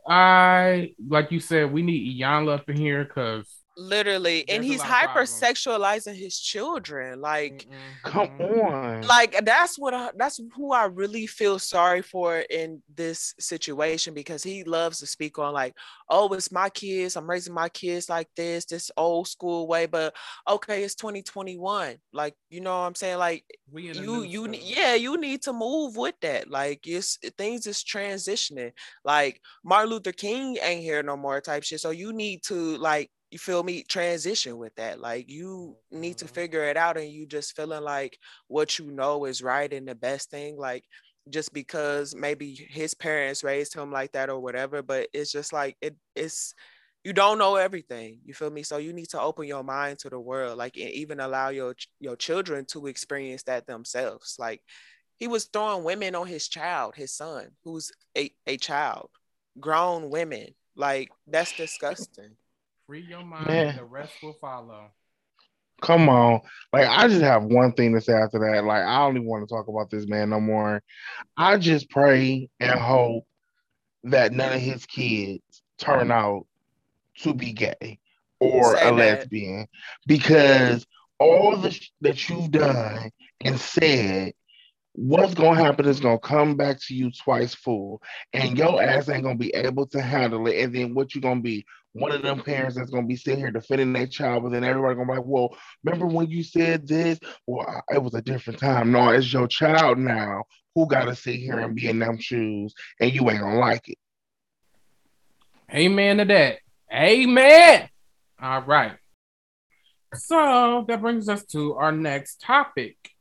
I 0.06 0.92
like 1.08 1.32
you 1.32 1.40
said, 1.40 1.72
we 1.72 1.80
need 1.80 2.20
Iyanla 2.20 2.58
up 2.58 2.68
in 2.68 2.76
here 2.76 3.02
because 3.02 3.50
literally 3.76 4.48
and 4.48 4.64
he's 4.64 4.80
hypersexualizing 4.80 6.14
his 6.14 6.38
children 6.38 7.20
like 7.20 7.66
come 8.04 8.30
on. 8.40 9.02
like 9.02 9.44
that's 9.44 9.78
what 9.78 9.92
I, 9.92 10.10
that's 10.16 10.40
who 10.54 10.72
i 10.72 10.84
really 10.84 11.26
feel 11.26 11.58
sorry 11.58 12.02
for 12.02 12.38
in 12.38 12.82
this 12.94 13.34
situation 13.40 14.14
because 14.14 14.42
he 14.42 14.64
loves 14.64 15.00
to 15.00 15.06
speak 15.06 15.38
on 15.38 15.52
like 15.52 15.74
oh 16.08 16.32
it's 16.34 16.52
my 16.52 16.68
kids 16.68 17.16
i'm 17.16 17.28
raising 17.28 17.54
my 17.54 17.68
kids 17.68 18.08
like 18.08 18.28
this 18.36 18.64
this 18.64 18.90
old 18.96 19.26
school 19.26 19.66
way 19.66 19.86
but 19.86 20.14
okay 20.48 20.84
it's 20.84 20.94
2021 20.94 21.96
like 22.12 22.34
you 22.50 22.60
know 22.60 22.80
what 22.80 22.86
i'm 22.86 22.94
saying? 22.94 23.18
Like 23.18 23.44
you 23.72 24.22
you 24.22 24.52
yeah 24.52 24.94
you 24.94 25.18
need 25.18 25.42
to 25.42 25.52
move 25.52 25.96
with 25.96 26.14
that 26.20 26.48
like 26.48 26.86
it's 26.86 27.18
things 27.36 27.66
is 27.66 27.82
transitioning 27.82 28.72
like 29.04 29.40
martin 29.64 29.90
luther 29.90 30.12
king 30.12 30.56
ain't 30.62 30.82
here 30.82 31.02
no 31.02 31.16
more 31.16 31.40
type 31.40 31.64
shit 31.64 31.80
so 31.80 31.90
you 31.90 32.12
need 32.12 32.42
to 32.42 32.76
like 32.76 33.10
you 33.34 33.38
feel 33.40 33.64
me 33.64 33.82
transition 33.82 34.58
with 34.58 34.72
that 34.76 35.00
like 35.00 35.28
you 35.28 35.76
need 35.90 36.16
to 36.16 36.24
mm-hmm. 36.24 36.34
figure 36.34 36.62
it 36.62 36.76
out 36.76 36.96
and 36.96 37.10
you 37.10 37.26
just 37.26 37.56
feeling 37.56 37.82
like 37.82 38.16
what 38.46 38.78
you 38.78 38.92
know 38.92 39.24
is 39.24 39.42
right 39.42 39.72
and 39.72 39.88
the 39.88 39.94
best 39.96 40.30
thing 40.30 40.56
like 40.56 40.84
just 41.28 41.52
because 41.52 42.14
maybe 42.14 42.54
his 42.70 42.94
parents 42.94 43.42
raised 43.42 43.74
him 43.74 43.90
like 43.90 44.12
that 44.12 44.30
or 44.30 44.38
whatever 44.38 44.82
but 44.82 45.08
it's 45.12 45.32
just 45.32 45.52
like 45.52 45.76
it 45.80 45.96
it's 46.14 46.54
you 47.02 47.12
don't 47.12 47.38
know 47.38 47.56
everything 47.56 48.20
you 48.24 48.32
feel 48.32 48.50
me 48.50 48.62
so 48.62 48.76
you 48.76 48.92
need 48.92 49.08
to 49.08 49.20
open 49.20 49.48
your 49.48 49.64
mind 49.64 49.98
to 49.98 50.08
the 50.08 50.20
world 50.20 50.56
like 50.56 50.76
and 50.76 50.90
even 50.90 51.18
allow 51.18 51.48
your 51.48 51.74
your 51.98 52.14
children 52.14 52.64
to 52.64 52.86
experience 52.86 53.42
that 53.42 53.66
themselves 53.66 54.36
like 54.38 54.62
he 55.16 55.26
was 55.26 55.46
throwing 55.46 55.82
women 55.82 56.14
on 56.14 56.28
his 56.28 56.46
child 56.46 56.94
his 56.94 57.12
son 57.12 57.48
who's 57.64 57.90
a, 58.16 58.30
a 58.46 58.56
child 58.58 59.10
grown 59.58 60.08
women 60.08 60.46
like 60.76 61.10
that's 61.26 61.52
disgusting 61.56 62.36
Free 62.86 63.00
your 63.00 63.24
mind, 63.24 63.46
Man. 63.46 63.76
the 63.76 63.84
rest 63.84 64.12
will 64.22 64.34
follow. 64.34 64.90
Come 65.80 66.08
on. 66.08 66.40
Like, 66.72 66.86
I 66.86 67.08
just 67.08 67.22
have 67.22 67.44
one 67.44 67.72
thing 67.72 67.94
to 67.94 68.00
say 68.00 68.12
after 68.12 68.38
that. 68.38 68.64
Like, 68.64 68.84
I 68.84 68.98
don't 68.98 69.16
even 69.16 69.28
want 69.28 69.46
to 69.48 69.52
talk 69.54 69.68
about 69.68 69.90
this 69.90 70.06
man 70.06 70.30
no 70.30 70.40
more. 70.40 70.82
I 71.36 71.56
just 71.56 71.90
pray 71.90 72.48
and 72.60 72.78
hope 72.78 73.26
that 74.04 74.32
none 74.32 74.52
of 74.52 74.60
his 74.60 74.86
kids 74.86 75.42
turn 75.78 76.10
out 76.10 76.46
to 77.18 77.34
be 77.34 77.52
gay 77.52 77.98
or 78.40 78.76
a 78.76 78.90
lesbian 78.92 79.66
because 80.06 80.86
all 81.18 81.56
the 81.56 81.70
sh- 81.70 81.90
that 82.00 82.28
you've 82.28 82.50
done 82.50 83.10
and 83.40 83.58
said 83.58 84.34
what's 84.94 85.34
gonna 85.34 85.60
happen 85.60 85.86
is 85.86 86.00
gonna 86.00 86.18
come 86.18 86.56
back 86.56 86.78
to 86.80 86.94
you 86.94 87.10
twice 87.10 87.54
full, 87.54 88.00
and 88.32 88.50
mm-hmm. 88.50 88.56
your 88.56 88.82
ass 88.82 89.08
ain't 89.08 89.24
gonna 89.24 89.36
be 89.36 89.54
able 89.54 89.86
to 89.88 90.00
handle 90.00 90.46
it. 90.46 90.62
And 90.62 90.74
then 90.74 90.94
what 90.94 91.14
you 91.14 91.20
gonna 91.20 91.40
be? 91.40 91.66
One 91.92 92.12
of 92.12 92.22
them 92.22 92.42
parents 92.42 92.76
that's 92.76 92.90
gonna 92.90 93.06
be 93.06 93.16
sitting 93.16 93.40
here 93.40 93.50
defending 93.50 93.92
their 93.92 94.06
child, 94.06 94.44
but 94.44 94.52
then 94.52 94.64
everybody 94.64 94.94
gonna 94.94 95.06
be 95.06 95.18
like, 95.18 95.26
"Well, 95.26 95.56
remember 95.82 96.06
when 96.06 96.30
you 96.30 96.42
said 96.42 96.86
this? 96.86 97.18
Well, 97.46 97.82
it 97.92 98.02
was 98.02 98.14
a 98.14 98.22
different 98.22 98.60
time. 98.60 98.92
No, 98.92 99.10
it's 99.10 99.32
your 99.32 99.48
child 99.48 99.98
now 99.98 100.44
who 100.74 100.86
gotta 100.86 101.14
sit 101.14 101.36
here 101.36 101.58
and 101.58 101.74
be 101.74 101.88
in 101.88 101.98
them 101.98 102.18
shoes, 102.18 102.74
and 103.00 103.12
you 103.12 103.28
ain't 103.30 103.40
gonna 103.40 103.58
like 103.58 103.88
it." 103.88 103.98
Amen 105.72 106.18
to 106.18 106.24
that. 106.26 106.58
Amen. 106.92 107.88
All 108.40 108.62
right. 108.62 108.96
So 110.14 110.84
that 110.86 111.00
brings 111.00 111.28
us 111.28 111.44
to 111.46 111.74
our 111.74 111.90
next 111.90 112.40
topic. 112.40 113.13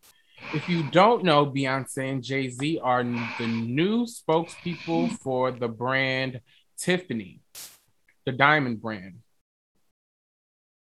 If 0.52 0.68
you 0.68 0.84
don't 0.92 1.24
know, 1.24 1.46
Beyonce 1.46 2.12
and 2.12 2.24
Jay 2.24 2.50
Z 2.50 2.80
are 2.84 3.04
the 3.04 3.48
new 3.48 4.06
spokespeople 4.06 5.12
for 5.20 5.52
the 5.52 5.68
brand 5.68 6.42
Tiffany, 6.78 7.42
the 8.26 8.32
diamond 8.32 8.82
brand. 8.82 9.20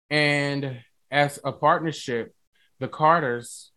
And 0.10 0.80
as 1.12 1.40
a 1.44 1.52
partnership, 1.52 2.34
the 2.80 2.88
Carters 2.88 3.72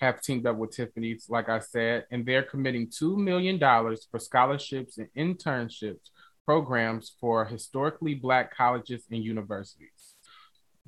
have 0.00 0.20
teamed 0.20 0.46
up 0.46 0.56
with 0.56 0.72
Tiffany's, 0.72 1.26
like 1.28 1.48
I 1.48 1.60
said, 1.60 2.04
and 2.10 2.26
they're 2.26 2.42
committing 2.42 2.88
$2 2.88 3.16
million 3.16 3.58
for 3.58 4.18
scholarships 4.18 4.98
and 4.98 5.08
internships 5.16 6.10
programs 6.44 7.12
for 7.20 7.44
historically 7.44 8.14
Black 8.14 8.56
colleges 8.56 9.02
and 9.10 9.22
universities. 9.22 9.95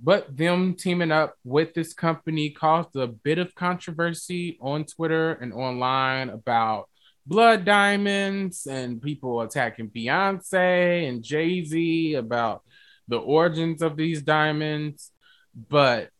But 0.00 0.37
them 0.37 0.74
teaming 0.74 1.11
up 1.11 1.34
with 1.44 1.74
this 1.74 1.92
company 1.92 2.50
caused 2.50 2.94
a 2.94 3.08
bit 3.08 3.38
of 3.38 3.54
controversy 3.54 4.56
on 4.61 4.84
Twitter 4.84 5.32
and 5.32 5.52
online 5.52 6.30
about 6.30 6.88
blood 7.26 7.64
diamonds 7.64 8.66
and 8.66 9.02
people 9.02 9.40
attacking 9.40 9.90
Beyonce 9.90 11.08
and 11.08 11.22
Jay 11.22 11.64
Z 11.64 12.14
about 12.14 12.62
the 13.08 13.18
origins 13.18 13.82
of 13.82 13.96
these 13.96 14.22
diamonds. 14.22 15.11
But 15.68 16.11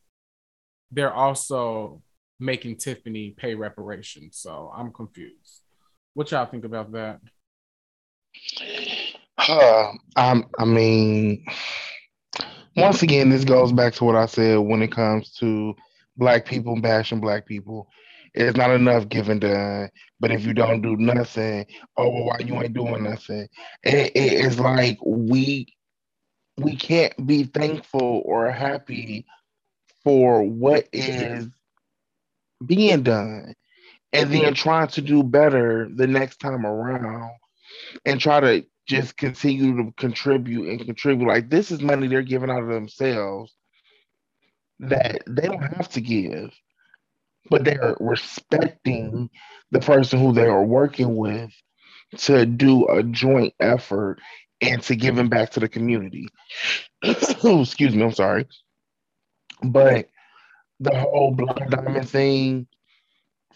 they're 0.90 1.14
also 1.14 2.02
making 2.40 2.76
Tiffany 2.76 3.30
pay 3.36 3.54
reparations. 3.54 4.38
So 4.38 4.72
I'm 4.74 4.92
confused. 4.92 5.62
What 6.14 6.30
y'all 6.30 6.46
think 6.46 6.64
about 6.64 6.92
that? 6.92 7.20
Uh, 9.38 9.92
um, 10.16 10.46
I 10.58 10.64
mean, 10.64 11.44
once 12.78 13.02
again, 13.02 13.30
this 13.30 13.44
goes 13.44 13.72
back 13.72 13.94
to 13.94 14.04
what 14.04 14.16
I 14.16 14.26
said 14.26 14.58
when 14.58 14.82
it 14.82 14.92
comes 14.92 15.32
to 15.34 15.74
black 16.16 16.46
people 16.46 16.80
bashing 16.80 17.20
black 17.20 17.46
people. 17.46 17.88
It's 18.34 18.56
not 18.56 18.70
enough 18.70 19.08
given 19.08 19.38
done, 19.38 19.90
but 20.20 20.30
if 20.30 20.44
you 20.44 20.52
don't 20.54 20.82
do 20.82 20.96
nothing, 20.96 21.66
oh 21.96 22.08
well, 22.08 22.24
why 22.26 22.38
you 22.40 22.54
ain't 22.62 22.74
doing 22.74 23.04
nothing? 23.04 23.48
It, 23.82 24.12
it's 24.14 24.58
like 24.58 24.98
we 25.04 25.66
we 26.56 26.76
can't 26.76 27.26
be 27.26 27.44
thankful 27.44 28.22
or 28.24 28.50
happy 28.50 29.26
for 30.04 30.42
what 30.42 30.88
is 30.92 31.48
being 32.64 33.02
done, 33.02 33.54
and 34.12 34.32
then 34.32 34.54
trying 34.54 34.88
to 34.88 35.00
do 35.00 35.22
better 35.22 35.88
the 35.94 36.06
next 36.06 36.38
time 36.38 36.66
around, 36.66 37.30
and 38.04 38.20
try 38.20 38.40
to 38.40 38.66
just 38.88 39.16
continue 39.16 39.77
to 39.77 39.92
contribute 39.96 40.68
and 40.68 40.85
contribute. 40.85 41.29
Like 41.29 41.51
this 41.51 41.70
is 41.70 41.81
money 41.81 42.09
they're 42.09 42.22
giving 42.22 42.51
out 42.51 42.62
of 42.62 42.68
themselves 42.68 43.55
that 44.81 45.22
they 45.27 45.42
don't 45.42 45.62
have 45.62 45.88
to 45.90 46.01
give, 46.01 46.51
but 47.51 47.64
they're 47.64 47.96
respecting 48.01 49.29
the 49.70 49.81
person 49.81 50.18
who 50.18 50.33
they 50.33 50.46
are 50.46 50.64
working 50.64 51.16
with 51.16 51.51
to 52.16 52.46
do 52.46 52.87
a 52.88 53.03
joint 53.03 53.53
effort 53.61 54.18
and 54.62 54.83
to 54.83 54.96
give 54.96 55.14
them 55.14 55.29
back 55.29 55.51
to 55.51 55.61
the 55.61 55.68
community. 55.68 56.29
Excuse 57.03 57.94
me, 57.94 58.03
I'm 58.03 58.12
sorry. 58.12 58.46
But 59.62 60.09
the 60.81 60.98
whole 60.98 61.33
blood 61.33 61.66
diamond 61.68 62.09
thing, 62.09 62.66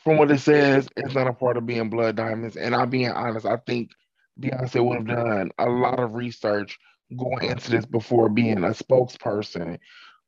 from 0.04 0.18
what 0.18 0.30
it 0.30 0.40
says, 0.40 0.88
it's 0.96 1.14
not 1.14 1.28
a 1.28 1.32
part 1.32 1.56
of 1.56 1.64
being 1.64 1.88
blood 1.88 2.16
diamonds. 2.16 2.56
And 2.56 2.74
I'm 2.74 2.90
being 2.90 3.10
honest, 3.10 3.46
I 3.46 3.56
think 3.56 3.92
Beyonce 4.40 4.84
would 4.84 4.96
have 4.96 5.06
done 5.06 5.50
a 5.58 5.68
lot 5.68 6.00
of 6.00 6.14
research 6.14 6.78
going 7.16 7.50
into 7.50 7.70
this 7.70 7.86
before 7.86 8.28
being 8.28 8.58
a 8.64 8.68
spokesperson 8.68 9.78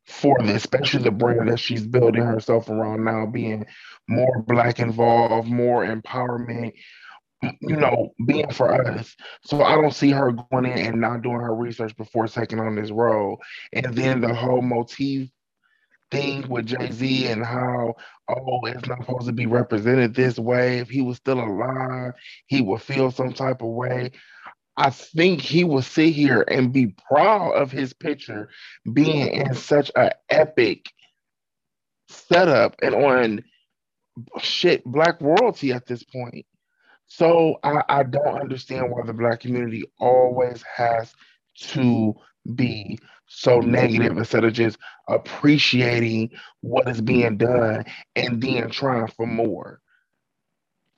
for 0.06 0.36
this, 0.42 0.56
especially 0.56 1.02
the 1.02 1.10
brand 1.10 1.48
that 1.48 1.58
she's 1.58 1.86
building 1.86 2.22
herself 2.22 2.68
around 2.68 3.04
now, 3.04 3.26
being 3.26 3.66
more 4.08 4.42
black 4.46 4.78
involved, 4.78 5.48
more 5.48 5.84
empowerment, 5.86 6.72
you 7.60 7.76
know, 7.76 8.12
being 8.26 8.50
for 8.50 8.86
us. 8.86 9.16
So 9.44 9.62
I 9.62 9.74
don't 9.74 9.94
see 9.94 10.10
her 10.10 10.32
going 10.32 10.66
in 10.66 10.78
and 10.78 11.00
not 11.00 11.22
doing 11.22 11.40
her 11.40 11.54
research 11.54 11.96
before 11.96 12.26
taking 12.26 12.60
on 12.60 12.76
this 12.76 12.90
role. 12.90 13.40
And 13.72 13.94
then 13.94 14.20
the 14.20 14.34
whole 14.34 14.62
motif 14.62 15.30
thing 16.14 16.48
with 16.48 16.66
Jay 16.66 16.90
Z 16.90 17.26
and 17.26 17.44
how, 17.44 17.94
oh, 18.28 18.60
it's 18.66 18.86
not 18.86 19.00
supposed 19.00 19.26
to 19.26 19.32
be 19.32 19.46
represented 19.46 20.14
this 20.14 20.38
way. 20.38 20.78
If 20.78 20.88
he 20.88 21.02
was 21.02 21.16
still 21.16 21.40
alive, 21.40 22.12
he 22.46 22.60
would 22.60 22.82
feel 22.82 23.10
some 23.10 23.32
type 23.32 23.62
of 23.62 23.68
way. 23.68 24.12
I 24.76 24.90
think 24.90 25.40
he 25.40 25.64
will 25.64 25.82
sit 25.82 26.12
here 26.12 26.44
and 26.48 26.72
be 26.72 26.94
proud 27.08 27.52
of 27.52 27.70
his 27.70 27.92
picture 27.92 28.48
being 28.92 29.28
in 29.28 29.54
such 29.54 29.90
an 29.96 30.10
epic 30.30 30.90
setup 32.08 32.76
and 32.82 32.94
on 32.94 33.44
shit 34.40 34.84
black 34.84 35.20
royalty 35.20 35.72
at 35.72 35.86
this 35.86 36.02
point. 36.02 36.46
So 37.06 37.58
I, 37.62 37.82
I 37.88 38.02
don't 38.04 38.40
understand 38.40 38.90
why 38.90 39.02
the 39.04 39.12
black 39.12 39.40
community 39.40 39.84
always 40.00 40.62
has 40.76 41.12
to 41.58 42.14
be 42.54 42.98
so 43.26 43.60
negative 43.60 44.16
instead 44.16 44.44
of 44.44 44.52
just 44.52 44.78
appreciating 45.08 46.30
what 46.60 46.88
is 46.88 47.00
being 47.00 47.36
done 47.36 47.84
and 48.16 48.42
then 48.42 48.70
trying 48.70 49.08
for 49.08 49.26
more. 49.26 49.80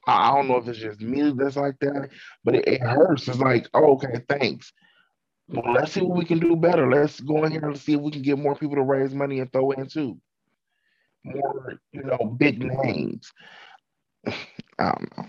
I 0.07 0.35
don't 0.35 0.47
know 0.49 0.59
if 0.59 0.69
it's 0.69 0.79
just 0.79 1.01
me 1.01 1.33
that's 1.37 1.57
like 1.57 1.79
that, 1.81 2.11
but 2.45 2.55
it, 2.55 2.69
it 2.69 2.81
hurts. 2.81 3.27
It's 3.27 3.39
like, 3.39 3.69
oh, 3.75 3.95
okay, 3.95 4.21
thanks. 4.29 4.73
Well, 5.49 5.73
let's 5.73 5.93
see 5.93 6.01
what 6.01 6.19
we 6.19 6.25
can 6.25 6.39
do 6.39 6.55
better. 6.57 6.89
Let's 6.91 7.21
go 7.21 7.45
in 7.45 7.53
here 7.53 7.65
and 7.65 7.79
see 7.79 7.95
if 7.95 8.01
we 8.01 8.13
can 8.13 8.23
get 8.23 8.39
more 8.39 8.55
people 8.55 8.77
to 8.77 8.83
raise 8.83 9.15
money 9.15 9.41
and 9.41 9.53
throw 9.53 9.73
in 9.73 9.89
too. 9.89 10.19
More, 11.25 11.81
you 11.93 12.03
know, 12.03 12.37
big 12.39 12.63
names. 12.63 13.33
I 14.27 14.33
don't 14.79 15.17
know. 15.17 15.25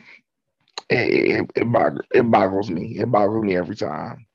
It, 0.90 1.42
it, 1.42 1.52
it, 1.56 1.72
boggles, 1.72 2.06
it 2.12 2.32
boggles 2.32 2.70
me. 2.70 2.98
It 3.00 3.12
boggles 3.12 3.44
me 3.44 3.58
every 3.58 3.76
time. 3.76 4.27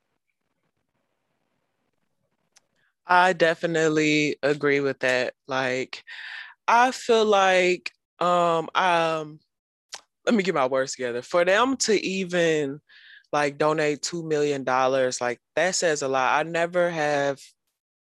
I 3.07 3.33
definitely 3.33 4.37
agree 4.43 4.81
with 4.81 5.01
that. 5.01 5.35
Like, 5.47 6.05
I 6.69 6.93
feel 6.93 7.25
like 7.25 7.93
um 8.21 8.71
um 8.75 9.41
let 10.27 10.35
me 10.37 10.43
get 10.45 10.55
my 10.55 10.67
words 10.67 10.93
together. 10.95 11.23
For 11.23 11.45
them 11.45 11.77
to 11.79 11.95
even 12.05 12.81
like 13.33 13.59
donate 13.59 14.03
two 14.03 14.23
million 14.25 14.65
dollars, 14.65 15.21
like 15.21 15.41
that 15.57 15.75
says 15.77 16.03
a 16.03 16.09
lot. 16.09 16.39
I 16.47 16.49
never 16.49 16.91
have 16.91 17.41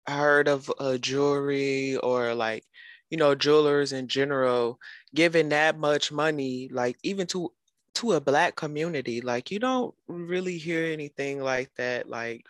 heard 0.08 0.48
of 0.48 0.70
a 0.80 0.98
jewelry 0.98 1.96
or 1.98 2.34
like 2.34 2.64
you 3.10 3.18
know 3.18 3.34
jewelers 3.34 3.92
in 3.92 4.08
general 4.08 4.78
giving 5.14 5.50
that 5.50 5.78
much 5.78 6.12
money, 6.12 6.68
like 6.72 6.96
even 7.02 7.26
to 7.28 7.52
to 7.96 8.12
a 8.14 8.20
black 8.20 8.56
community. 8.56 9.20
Like 9.20 9.50
you 9.50 9.58
don't 9.60 9.94
really 10.08 10.58
hear 10.58 10.86
anything 10.92 11.40
like 11.42 11.70
that. 11.76 12.08
Like 12.08 12.46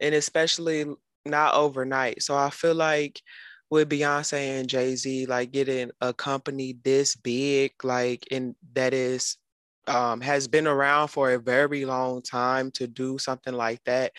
and 0.00 0.14
especially 0.14 0.86
not 1.26 1.54
overnight. 1.54 2.22
So 2.22 2.36
I 2.36 2.50
feel 2.50 2.74
like 2.74 3.20
with 3.70 3.88
Beyonce 3.88 4.60
and 4.60 4.68
Jay 4.68 4.94
Z, 4.96 5.26
like 5.26 5.52
getting 5.52 5.90
a 6.00 6.12
company 6.12 6.76
this 6.84 7.16
big, 7.16 7.72
like 7.82 8.26
and 8.30 8.54
that 8.74 8.94
is 8.94 9.36
um, 9.86 10.20
has 10.20 10.48
been 10.48 10.66
around 10.66 11.08
for 11.08 11.32
a 11.32 11.38
very 11.38 11.84
long 11.84 12.22
time 12.22 12.70
to 12.72 12.86
do 12.86 13.18
something 13.18 13.54
like 13.54 13.82
that, 13.84 14.12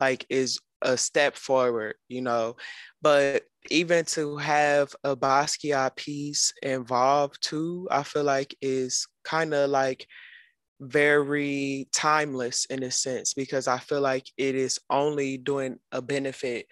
like 0.00 0.26
is 0.30 0.60
a 0.82 0.96
step 0.96 1.36
forward, 1.36 1.94
you 2.08 2.22
know. 2.22 2.56
But 3.00 3.44
even 3.70 4.04
to 4.06 4.36
have 4.36 4.94
a 5.04 5.16
Basquiat 5.16 5.96
piece 5.96 6.52
involved 6.62 7.38
too, 7.40 7.86
I 7.90 8.02
feel 8.02 8.24
like 8.24 8.56
is 8.60 9.06
kind 9.24 9.54
of 9.54 9.70
like 9.70 10.06
very 10.82 11.88
timeless 11.92 12.64
in 12.66 12.82
a 12.82 12.90
sense 12.90 13.34
because 13.34 13.68
I 13.68 13.78
feel 13.78 14.00
like 14.00 14.26
it 14.36 14.54
is 14.54 14.80
only 14.90 15.38
doing 15.38 15.78
a 15.92 16.02
benefit 16.02 16.66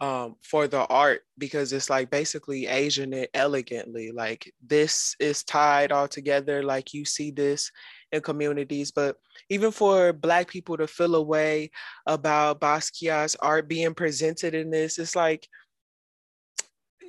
um, 0.00 0.36
for 0.42 0.68
the 0.68 0.84
art 0.86 1.22
because 1.38 1.72
it's 1.72 1.88
like 1.88 2.10
basically 2.10 2.66
Asian 2.66 3.14
it 3.14 3.30
elegantly. 3.32 4.10
Like 4.12 4.52
this 4.64 5.16
is 5.18 5.44
tied 5.44 5.92
all 5.92 6.08
together. 6.08 6.62
Like 6.62 6.92
you 6.92 7.04
see 7.04 7.30
this 7.30 7.70
in 8.12 8.20
communities, 8.20 8.90
but 8.90 9.16
even 9.48 9.70
for 9.70 10.12
Black 10.12 10.48
people 10.48 10.76
to 10.76 10.86
feel 10.86 11.14
a 11.14 11.22
way 11.22 11.70
about 12.06 12.60
Basquiat's 12.60 13.36
art 13.40 13.68
being 13.68 13.94
presented 13.94 14.54
in 14.54 14.70
this, 14.70 14.98
it's 14.98 15.16
like 15.16 15.48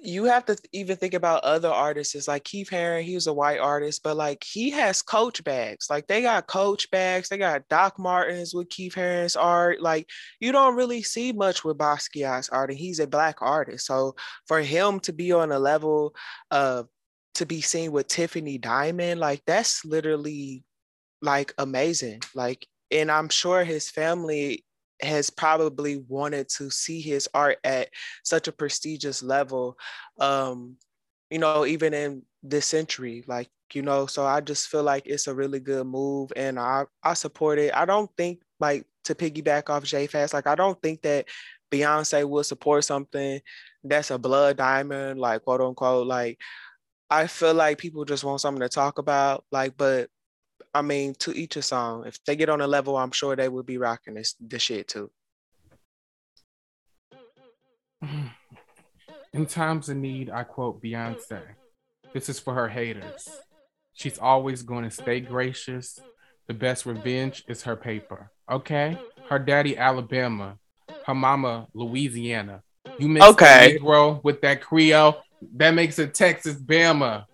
you 0.06 0.26
have 0.26 0.46
to 0.46 0.58
even 0.72 0.98
think 0.98 1.14
about 1.14 1.44
other 1.44 1.70
artists 1.70 2.16
It's 2.16 2.28
like 2.28 2.44
Keith 2.44 2.70
Haring, 2.70 3.04
he 3.04 3.16
was 3.16 3.28
a 3.28 3.34
white 3.34 3.60
artist, 3.60 4.04
but 4.04 4.16
like 4.18 4.44
he 4.44 4.70
has 4.72 5.02
coach 5.02 5.44
bags. 5.44 5.88
Like 5.90 6.08
they 6.08 6.22
got 6.22 6.48
coach 6.48 6.90
bags, 6.92 7.30
they 7.30 7.38
got 7.38 7.68
Doc 7.68 7.98
Martens 8.00 8.54
with 8.54 8.70
Keith 8.70 8.96
Haring's 8.96 9.36
art. 9.36 9.82
Like 9.82 10.10
you 10.40 10.52
don't 10.52 10.76
really 10.76 11.04
see 11.04 11.32
much 11.32 11.64
with 11.64 11.78
Basquiat's 11.78 12.50
art, 12.50 12.70
and 12.70 12.80
he's 12.80 13.00
a 13.00 13.08
black 13.08 13.42
artist. 13.42 13.86
So 13.86 14.16
for 14.48 14.62
him 14.62 15.00
to 15.02 15.14
be 15.14 15.32
on 15.32 15.52
a 15.52 15.60
level 15.60 16.16
of 16.52 16.88
to 17.36 17.46
be 17.46 17.62
seen 17.62 17.92
with 17.92 18.08
Tiffany 18.08 18.58
Diamond, 18.58 19.20
like 19.20 19.42
that's 19.46 19.84
literally 19.86 20.64
like 21.22 21.54
amazing. 21.58 22.22
Like, 22.34 22.68
and 22.92 23.12
I'm 23.12 23.30
sure 23.30 23.64
his 23.64 23.90
family 23.90 24.64
has 25.02 25.30
probably 25.30 26.04
wanted 26.08 26.48
to 26.50 26.70
see 26.70 27.02
his 27.02 27.28
art 27.34 27.58
at 27.64 27.90
such 28.24 28.48
a 28.48 28.52
prestigious 28.52 29.22
level 29.22 29.78
um 30.20 30.76
you 31.30 31.40
know 31.40 31.66
even 31.66 31.94
in 31.94 32.22
this 32.44 32.66
century 32.66 33.24
like 33.28 33.50
you 33.74 33.82
know 33.82 34.06
so 34.06 34.26
i 34.26 34.40
just 34.40 34.68
feel 34.68 34.84
like 34.84 35.06
it's 35.06 35.28
a 35.28 35.34
really 35.34 35.60
good 35.60 35.86
move 35.86 36.32
and 36.36 36.60
i 36.60 36.84
i 37.04 37.14
support 37.14 37.58
it. 37.60 37.76
I 37.76 37.86
don't 37.86 38.10
think 38.16 38.42
like 38.60 38.86
to 39.06 39.16
piggyback 39.16 39.70
off 39.70 39.84
Jay 39.84 40.08
Fats 40.08 40.34
like 40.34 40.48
i 40.48 40.56
don't 40.56 40.82
think 40.82 41.02
that 41.02 41.26
beyonce 41.72 42.28
will 42.28 42.44
support 42.44 42.84
something 42.84 43.40
that's 43.84 44.12
a 44.12 44.18
blood 44.18 44.58
diamond 44.58 45.20
like 45.20 45.44
quote 45.44 45.62
unquote 45.62 46.08
like 46.08 46.40
i 47.10 47.28
feel 47.28 47.54
like 47.54 47.78
people 47.78 48.06
just 48.06 48.24
want 48.24 48.40
something 48.42 48.62
to 48.62 48.70
talk 48.70 48.98
about 48.98 49.44
like 49.52 49.76
but 49.78 50.10
I 50.76 50.82
mean, 50.82 51.16
to 51.20 51.32
each 51.32 51.56
a 51.56 51.62
song. 51.62 52.06
If 52.06 52.22
they 52.26 52.36
get 52.36 52.50
on 52.50 52.60
a 52.60 52.68
level, 52.68 52.98
I'm 52.98 53.12
sure 53.12 53.34
they 53.34 53.48
will 53.48 53.64
be 53.64 53.78
rocking 53.78 54.16
this 54.16 54.36
the 54.46 54.60
shit 54.60 54.90
too. 54.90 55.10
In 59.34 59.46
times 59.46 59.88
of 59.88 59.96
need, 59.96 60.30
I 60.30 60.44
quote 60.44 60.84
Beyonce. 60.84 61.40
This 62.14 62.28
is 62.28 62.40
for 62.40 62.54
her 62.54 62.68
haters. 62.68 63.30
She's 63.94 64.18
always 64.18 64.64
going 64.64 64.84
to 64.84 64.92
stay 64.92 65.22
gracious. 65.22 65.98
The 66.48 66.54
best 66.54 66.86
revenge 66.86 67.46
is 67.48 67.64
her 67.64 67.78
paper. 67.78 68.32
Okay? 68.52 69.00
Her 69.30 69.40
daddy, 69.40 69.78
Alabama. 69.78 70.58
Her 71.06 71.16
mama, 71.16 71.68
Louisiana. 71.74 72.64
You 73.00 73.08
mix 73.08 73.26
okay. 73.28 73.78
Negro 73.80 74.22
with 74.26 74.42
that 74.42 74.62
Creole, 74.62 75.22
that 75.56 75.72
makes 75.72 76.00
it 76.00 76.14
Texas 76.14 76.56
Bama. 76.56 77.26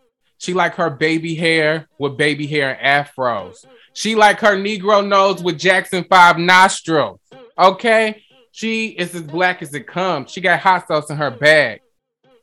She 0.42 0.56
like 0.56 0.74
her 0.74 0.90
baby 0.90 1.36
hair 1.36 1.88
with 2.00 2.18
baby 2.18 2.48
hair 2.48 2.76
and 2.76 3.08
afros. 3.08 3.64
She 3.94 4.16
like 4.16 4.40
her 4.40 4.56
Negro 4.56 5.08
nose 5.08 5.44
with 5.44 5.60
Jackson 5.60 6.04
5 6.04 6.40
nostrils. 6.40 7.20
Okay? 7.60 8.24
She 8.52 8.88
is 8.88 9.14
as 9.14 9.22
black 9.22 9.62
as 9.62 9.72
it 9.76 9.86
comes. 9.86 10.32
She 10.32 10.42
got 10.42 10.60
hot 10.60 10.88
sauce 10.88 11.12
in 11.12 11.18
her 11.18 11.30
bag. 11.30 11.82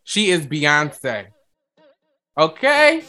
She 0.04 0.30
is 0.30 0.46
Beyonce. 0.46 1.26
Okay? 2.38 3.02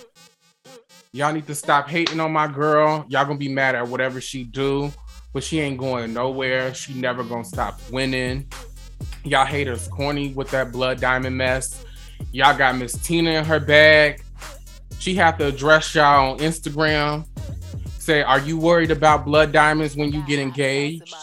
Y'all 1.14 1.34
need 1.34 1.46
to 1.46 1.54
stop 1.54 1.88
hating 1.88 2.20
on 2.20 2.32
my 2.32 2.48
girl. 2.48 3.06
Y'all 3.10 3.26
gonna 3.26 3.38
be 3.38 3.48
mad 3.48 3.76
at 3.76 3.88
whatever 3.88 4.20
she 4.20 4.44
do, 4.44 4.92
but 5.34 5.44
she 5.44 5.60
ain't 5.60 5.78
going 5.78 6.16
nowhere. 6.16 6.74
She 6.74 6.96
never 6.96 7.24
gonna 7.24 7.46
stop 7.46 7.80
winning. 7.92 8.52
Y'all 9.24 9.46
haters 9.46 9.88
corny 9.90 10.34
with 10.34 10.50
that 10.50 10.72
blood 10.72 11.00
diamond 11.00 11.38
mess. 11.38 11.86
Y'all 12.32 12.58
got 12.58 12.76
Miss 12.76 12.94
Tina 12.94 13.30
in 13.34 13.46
her 13.46 13.60
bag. 13.60 14.24
She 14.98 15.16
have 15.16 15.38
to 15.38 15.48
address 15.48 15.94
y'all 15.94 16.32
on 16.32 16.40
Instagram. 16.40 17.26
Say, 18.00 18.22
are 18.22 18.40
you 18.40 18.58
worried 18.58 18.92
about 18.92 19.26
blood 19.26 19.52
diamonds 19.52 19.96
when 19.96 20.12
you 20.12 20.26
get 20.26 20.40
engaged? 20.40 21.16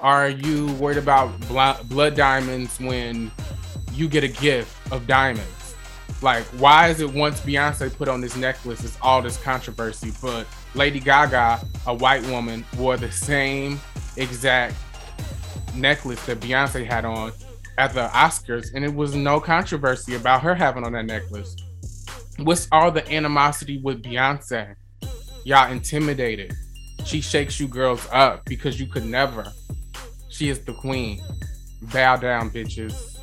Are 0.00 0.28
you 0.28 0.72
worried 0.74 0.98
about 0.98 1.38
blood 1.88 2.16
diamonds 2.16 2.78
when 2.80 3.30
you 3.92 4.08
get 4.08 4.24
a 4.24 4.28
gift 4.28 4.74
of 4.92 5.06
diamonds? 5.06 5.74
Like, 6.22 6.44
why 6.58 6.88
is 6.88 7.00
it 7.00 7.12
once 7.12 7.40
Beyonce 7.40 7.94
put 7.94 8.08
on 8.08 8.20
this 8.20 8.36
necklace, 8.36 8.82
it's 8.82 8.96
all 9.02 9.20
this 9.20 9.36
controversy, 9.42 10.12
but 10.22 10.46
Lady 10.74 10.98
Gaga, 10.98 11.60
a 11.86 11.94
white 11.94 12.24
woman, 12.26 12.64
wore 12.78 12.96
the 12.96 13.12
same 13.12 13.78
exact 14.16 14.74
necklace 15.74 16.24
that 16.26 16.40
Beyonce 16.40 16.86
had 16.86 17.04
on 17.04 17.32
at 17.76 17.92
the 17.92 18.08
Oscars, 18.08 18.72
and 18.74 18.84
it 18.84 18.94
was 18.94 19.14
no 19.14 19.40
controversy 19.40 20.14
about 20.14 20.40
her 20.42 20.54
having 20.54 20.84
on 20.84 20.92
that 20.92 21.06
necklace. 21.06 21.56
What's 22.38 22.66
all 22.72 22.90
the 22.90 23.08
animosity 23.12 23.78
with 23.78 24.02
Beyonce? 24.02 24.74
Y'all 25.44 25.70
intimidated. 25.70 26.52
She 27.04 27.20
shakes 27.20 27.60
you 27.60 27.68
girls 27.68 28.06
up 28.10 28.44
because 28.44 28.80
you 28.80 28.86
could 28.86 29.04
never. 29.04 29.52
She 30.30 30.48
is 30.48 30.58
the 30.64 30.72
queen. 30.72 31.22
Bow 31.92 32.16
down, 32.16 32.50
bitches. 32.50 33.14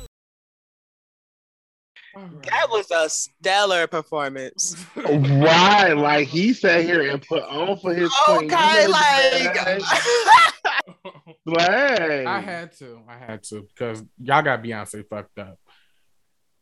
That 2.14 2.68
was 2.70 2.90
a 2.90 3.08
stellar 3.08 3.86
performance. 3.86 4.82
Right, 4.96 5.92
like 5.94 6.28
he 6.28 6.52
sat 6.54 6.84
here 6.84 7.10
and 7.10 7.20
put 7.20 7.42
on 7.42 7.78
for 7.78 7.94
his 7.94 8.10
okay, 8.28 8.46
queen. 8.46 8.90
like, 8.90 9.56
like 11.46 12.26
I 12.26 12.40
had 12.40 12.72
to, 12.78 13.00
I 13.08 13.16
had 13.16 13.42
to, 13.44 13.62
because 13.62 14.02
y'all 14.18 14.42
got 14.42 14.62
Beyonce 14.62 15.04
fucked 15.08 15.38
up. 15.38 15.58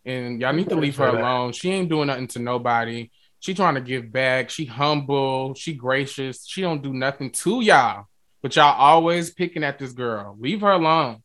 And 0.05 0.41
y'all 0.41 0.53
need 0.53 0.69
to 0.69 0.77
leave 0.77 0.97
her 0.97 1.09
alone. 1.09 1.53
She 1.53 1.71
ain't 1.71 1.89
doing 1.89 2.07
nothing 2.07 2.29
to 2.29 2.39
nobody. 2.39 3.11
She 3.41 3.55
trying 3.55 3.75
to 3.75 3.81
give 3.81 4.13
back. 4.13 4.51
She 4.51 4.65
humble. 4.65 5.55
She 5.55 5.75
gracious. 5.75 6.47
She 6.47 6.63
don't 6.63 6.83
do 6.83 6.93
nothing 6.93 7.31
to 7.33 7.61
y'all. 7.63 8.07
But 8.43 8.57
y'all 8.57 8.79
always 8.79 9.31
picking 9.31 9.65
at 9.65 9.79
this 9.79 9.93
girl. 9.93 10.37
Leave 10.39 10.61
her 10.63 10.73
alone. 10.73 11.23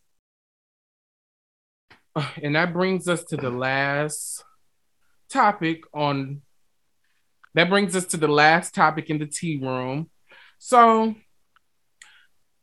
And 2.42 2.56
that 2.56 2.72
brings 2.72 3.10
us 3.10 3.26
to 3.26 3.38
the 3.38 3.50
last 3.50 4.44
topic 5.30 5.84
on 5.94 6.42
that 7.56 7.70
brings 7.70 7.96
us 7.96 8.06
to 8.08 8.18
the 8.18 8.28
last 8.28 8.74
topic 8.74 9.10
in 9.10 9.18
the 9.18 9.26
tea 9.26 9.58
room. 9.62 10.10
So 10.60 11.16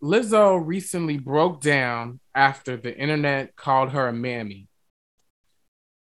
Lizzo 0.02 0.60
recently 0.62 1.16
broke 1.16 1.60
down 1.60 2.20
after 2.34 2.76
the 2.76 2.96
internet 2.96 3.56
called 3.56 3.90
her 3.90 4.08
a 4.08 4.12
mammy. 4.12 4.68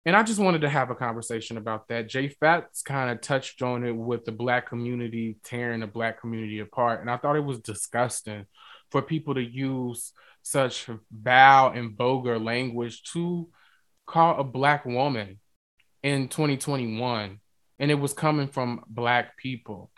And 0.07 0.15
I 0.15 0.23
just 0.23 0.39
wanted 0.39 0.61
to 0.61 0.69
have 0.69 0.91
a 0.91 0.95
conversation 0.95 1.57
about 1.57 1.89
that. 1.89 2.09
Jay 2.09 2.29
Fats 2.29 2.81
kind 2.81 3.11
of 3.11 3.21
touched 3.21 3.61
on 3.61 3.85
it 3.85 3.91
with 3.91 4.25
the 4.25 4.31
black 4.31 4.69
community 4.69 5.37
tearing 5.43 5.81
the 5.81 5.89
black 5.89 6.21
community 6.21 6.61
apart. 6.61 7.01
And 7.01 7.11
I 7.11 7.17
thought 7.17 7.35
it 7.35 7.45
was 7.45 7.59
disgusting 7.59 8.47
for 8.93 9.03
people 9.03 9.35
to 9.35 9.43
use 9.43 10.13
such 10.43 10.89
vile 11.11 11.73
and 11.73 11.97
vulgar 11.97 12.39
language 12.39 13.03
to 13.15 13.49
call 14.07 14.39
a 14.39 14.45
black 14.45 14.87
woman 14.87 15.41
in 16.05 16.29
2021. 16.29 17.41
And 17.81 17.91
it 17.91 17.95
was 17.95 18.13
coming 18.13 18.47
from 18.47 18.85
black 18.87 19.37
people. 19.37 19.91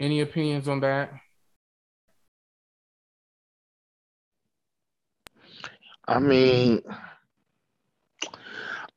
Any 0.00 0.22
opinions 0.22 0.68
on 0.68 0.80
that? 0.80 1.12
I 6.08 6.18
mean, 6.18 6.80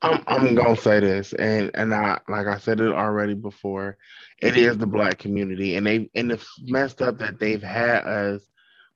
I'm 0.02 0.22
I'm 0.26 0.54
gonna 0.54 0.76
say 0.76 1.00
this, 1.00 1.34
and 1.34 1.70
and 1.74 1.94
I 1.94 2.18
like 2.28 2.46
I 2.46 2.58
said 2.58 2.80
it 2.80 2.92
already 2.92 3.34
before. 3.34 3.98
It 4.38 4.56
is 4.56 4.78
the 4.78 4.86
black 4.86 5.18
community, 5.18 5.76
and 5.76 5.86
they 5.86 6.08
and 6.14 6.32
it's 6.32 6.48
messed 6.62 7.02
up 7.02 7.18
that 7.18 7.38
they've 7.38 7.62
had 7.62 8.04
us 8.04 8.42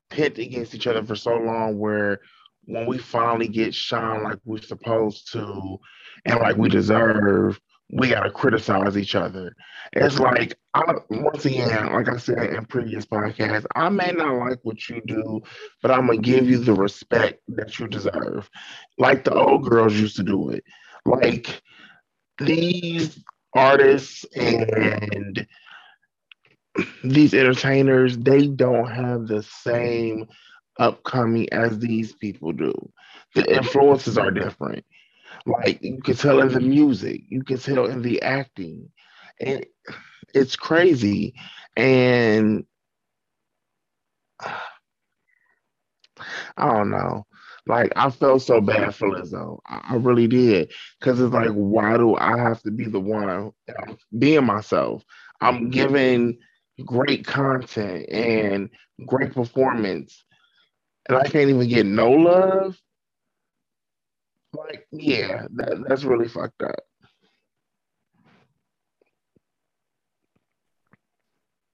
pit 0.08 0.38
against 0.38 0.74
each 0.74 0.86
other 0.86 1.04
for 1.04 1.16
so 1.16 1.36
long. 1.36 1.78
Where 1.78 2.20
when 2.64 2.86
we 2.86 2.96
finally 2.96 3.48
get 3.48 3.74
shine 3.74 4.22
like 4.22 4.38
we're 4.46 4.62
supposed 4.62 5.30
to, 5.32 5.78
and 6.24 6.40
like 6.40 6.56
we 6.56 6.70
deserve, 6.70 7.60
we 7.90 8.08
gotta 8.08 8.30
criticize 8.30 8.96
each 8.96 9.14
other. 9.14 9.54
It's 9.92 10.18
like 10.18 10.56
I 10.72 10.84
once 11.10 11.44
again, 11.44 11.92
like 11.92 12.08
I 12.08 12.16
said 12.16 12.54
in 12.54 12.64
previous 12.64 13.04
podcasts, 13.04 13.66
I 13.74 13.90
may 13.90 14.10
not 14.12 14.38
like 14.38 14.60
what 14.62 14.88
you 14.88 15.02
do, 15.04 15.42
but 15.82 15.90
I'm 15.90 16.06
gonna 16.06 16.18
give 16.20 16.48
you 16.48 16.56
the 16.56 16.72
respect 16.72 17.42
that 17.48 17.78
you 17.78 17.88
deserve. 17.88 18.48
Like 18.96 19.24
the 19.24 19.34
old 19.34 19.68
girls 19.68 19.92
used 19.92 20.16
to 20.16 20.22
do 20.22 20.48
it 20.48 20.64
like 21.04 21.62
these 22.38 23.18
artists 23.54 24.24
and 24.36 25.46
these 27.02 27.34
entertainers, 27.34 28.16
they 28.18 28.46
don't 28.46 28.90
have 28.90 29.26
the 29.26 29.42
same 29.42 30.26
upcoming 30.78 31.52
as 31.52 31.78
these 31.78 32.12
people 32.14 32.52
do. 32.52 32.72
The 33.34 33.56
influences 33.56 34.18
are 34.18 34.30
different. 34.30 34.84
Like 35.46 35.82
you 35.82 36.00
can 36.00 36.16
tell 36.16 36.40
in 36.40 36.48
the 36.48 36.60
music, 36.60 37.22
you 37.28 37.42
can 37.42 37.58
tell 37.58 37.86
in 37.86 38.02
the 38.02 38.22
acting, 38.22 38.90
and 39.40 39.66
it's 40.34 40.56
crazy. 40.56 41.34
And 41.76 42.64
I 46.56 46.72
don't 46.72 46.90
know. 46.90 47.26
Like 47.66 47.92
I 47.96 48.10
felt 48.10 48.42
so 48.42 48.60
bad 48.60 48.94
for 48.94 49.08
Lizzo. 49.08 49.60
I, 49.66 49.96
really 49.96 50.26
did. 50.26 50.72
Cause 51.00 51.18
it's 51.20 51.32
like, 51.32 51.50
why 51.50 51.96
do 51.96 52.14
I 52.14 52.36
have 52.38 52.62
to 52.62 52.70
be 52.70 52.84
the 52.84 53.00
one 53.00 53.52
being 54.18 54.44
myself? 54.44 55.02
I'm 55.40 55.54
mm-hmm. 55.54 55.70
giving 55.70 56.38
great 56.84 57.26
content 57.26 58.08
and 58.10 58.68
great 59.06 59.32
performance. 59.32 60.24
And 61.08 61.16
I 61.16 61.24
can't 61.24 61.50
even 61.50 61.68
get 61.68 61.86
no 61.86 62.10
love. 62.10 62.78
Like, 64.52 64.86
yeah, 64.92 65.46
that, 65.54 65.84
that's 65.88 66.04
really 66.04 66.28
fucked 66.28 66.62
up. 66.62 66.80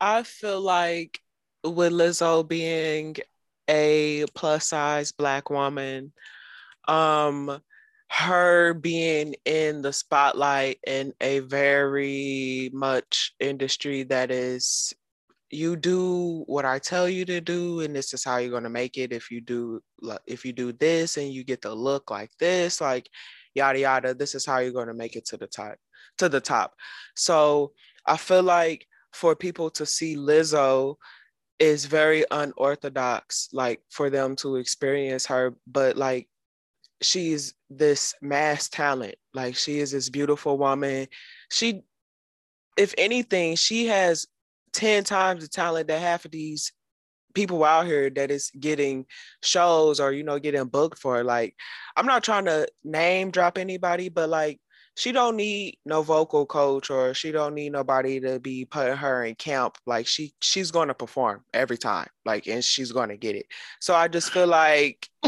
I 0.01 0.23
feel 0.23 0.61
like 0.61 1.21
with 1.63 1.93
Lizzo 1.93 2.47
being 2.47 3.17
a 3.71 4.27
plus 4.35 4.67
size 4.67 5.13
black 5.13 5.49
woman 5.49 6.13
um 6.89 7.61
her 8.11 8.75
being 8.75 9.37
in 9.45 9.83
the 9.83 9.93
spotlight 9.93 10.79
in 10.85 11.13
a 11.21 11.39
very 11.39 12.69
much 12.73 13.33
industry 13.39 14.03
that 14.03 14.33
is 14.33 14.93
you 15.51 15.77
do 15.77 16.45
what 16.47 16.65
I 16.65 16.79
tell 16.79 17.09
you 17.09 17.25
to 17.25 17.41
do, 17.41 17.81
and 17.81 17.95
this 17.95 18.15
is 18.15 18.25
how 18.25 18.37
you're 18.39 18.53
gonna 18.53 18.71
make 18.71 18.97
it. 18.97 19.13
If 19.13 19.31
you 19.31 19.41
do, 19.41 19.83
if 20.27 20.45
you 20.45 20.53
do 20.53 20.73
this, 20.73 21.17
and 21.17 21.33
you 21.33 21.45
get 21.45 21.63
the 21.63 21.75
look 21.75 22.11
like 22.11 22.31
this, 22.39 22.81
like 22.81 23.09
yada 23.55 23.81
yada, 23.81 24.15
this 24.15 24.35
is 24.35 24.47
how 24.47 24.59
you're 24.59 24.73
gonna 24.73 24.95
make 24.95 25.17
it 25.17 25.27
to 25.27 25.37
the 25.37 25.49
top. 25.49 25.75
To 26.19 26.29
the 26.29 26.41
top. 26.41 26.75
So 27.17 27.73
I 28.07 28.17
feel 28.17 28.43
like 28.43 28.87
for 29.13 29.35
people 29.35 29.71
to 29.71 29.87
see 29.87 30.17
Lizzo 30.17 30.97
is 31.61 31.85
very 31.85 32.25
unorthodox 32.31 33.49
like 33.53 33.81
for 33.91 34.11
them 34.11 34.35
to 34.35 34.57
experience 34.57 35.27
her 35.27 35.55
but 35.67 35.97
like 35.97 36.27
she's 37.03 37.55
this 37.69 38.15
mass 38.21 38.69
talent. 38.69 39.15
Like 39.33 39.57
she 39.57 39.79
is 39.79 39.93
this 39.93 40.09
beautiful 40.09 40.59
woman. 40.59 41.07
She 41.51 41.83
if 42.77 42.95
anything 42.99 43.57
she 43.57 43.87
has 43.87 44.27
10 44.73 45.05
times 45.05 45.43
the 45.43 45.49
talent 45.49 45.89
that 45.89 46.01
half 46.01 46.25
of 46.25 46.31
these 46.31 46.73
people 47.35 47.65
out 47.65 47.87
here 47.87 48.11
that 48.11 48.31
is 48.31 48.51
getting 48.59 49.07
shows 49.43 50.01
or 50.01 50.13
you 50.13 50.23
know 50.23 50.39
getting 50.39 50.65
booked 50.67 50.99
for. 50.99 51.25
Like 51.25 51.55
i'm 51.97 52.07
not 52.07 52.25
trying 52.25 52.45
to 52.47 52.67
name 52.85 53.31
drop 53.31 53.59
anybody 53.59 54.09
but 54.09 54.29
like 54.29 54.61
she 54.97 55.13
don't 55.13 55.37
need 55.37 55.79
no 55.85 56.03
vocal 56.03 56.45
coach 56.47 56.91
or 56.91 57.15
she 57.15 57.33
don't 57.33 57.55
need 57.55 57.73
nobody 57.73 58.21
to 58.21 58.39
be 58.41 58.65
putting 58.65 58.97
her 58.97 59.25
in 59.25 59.35
camp 59.35 59.79
like 59.87 60.07
she 60.07 60.33
she's 60.41 60.71
going 60.71 60.89
to 60.89 60.95
perform 60.95 61.43
every 61.55 61.79
time 61.79 62.09
like 62.25 62.47
and 62.47 62.65
she's 62.65 62.93
going 62.93 63.09
to 63.09 63.17
get 63.17 63.35
it 63.35 63.47
so 63.81 63.95
i 63.95 64.09
just 64.09 64.31
feel 64.33 64.47
like 64.47 65.09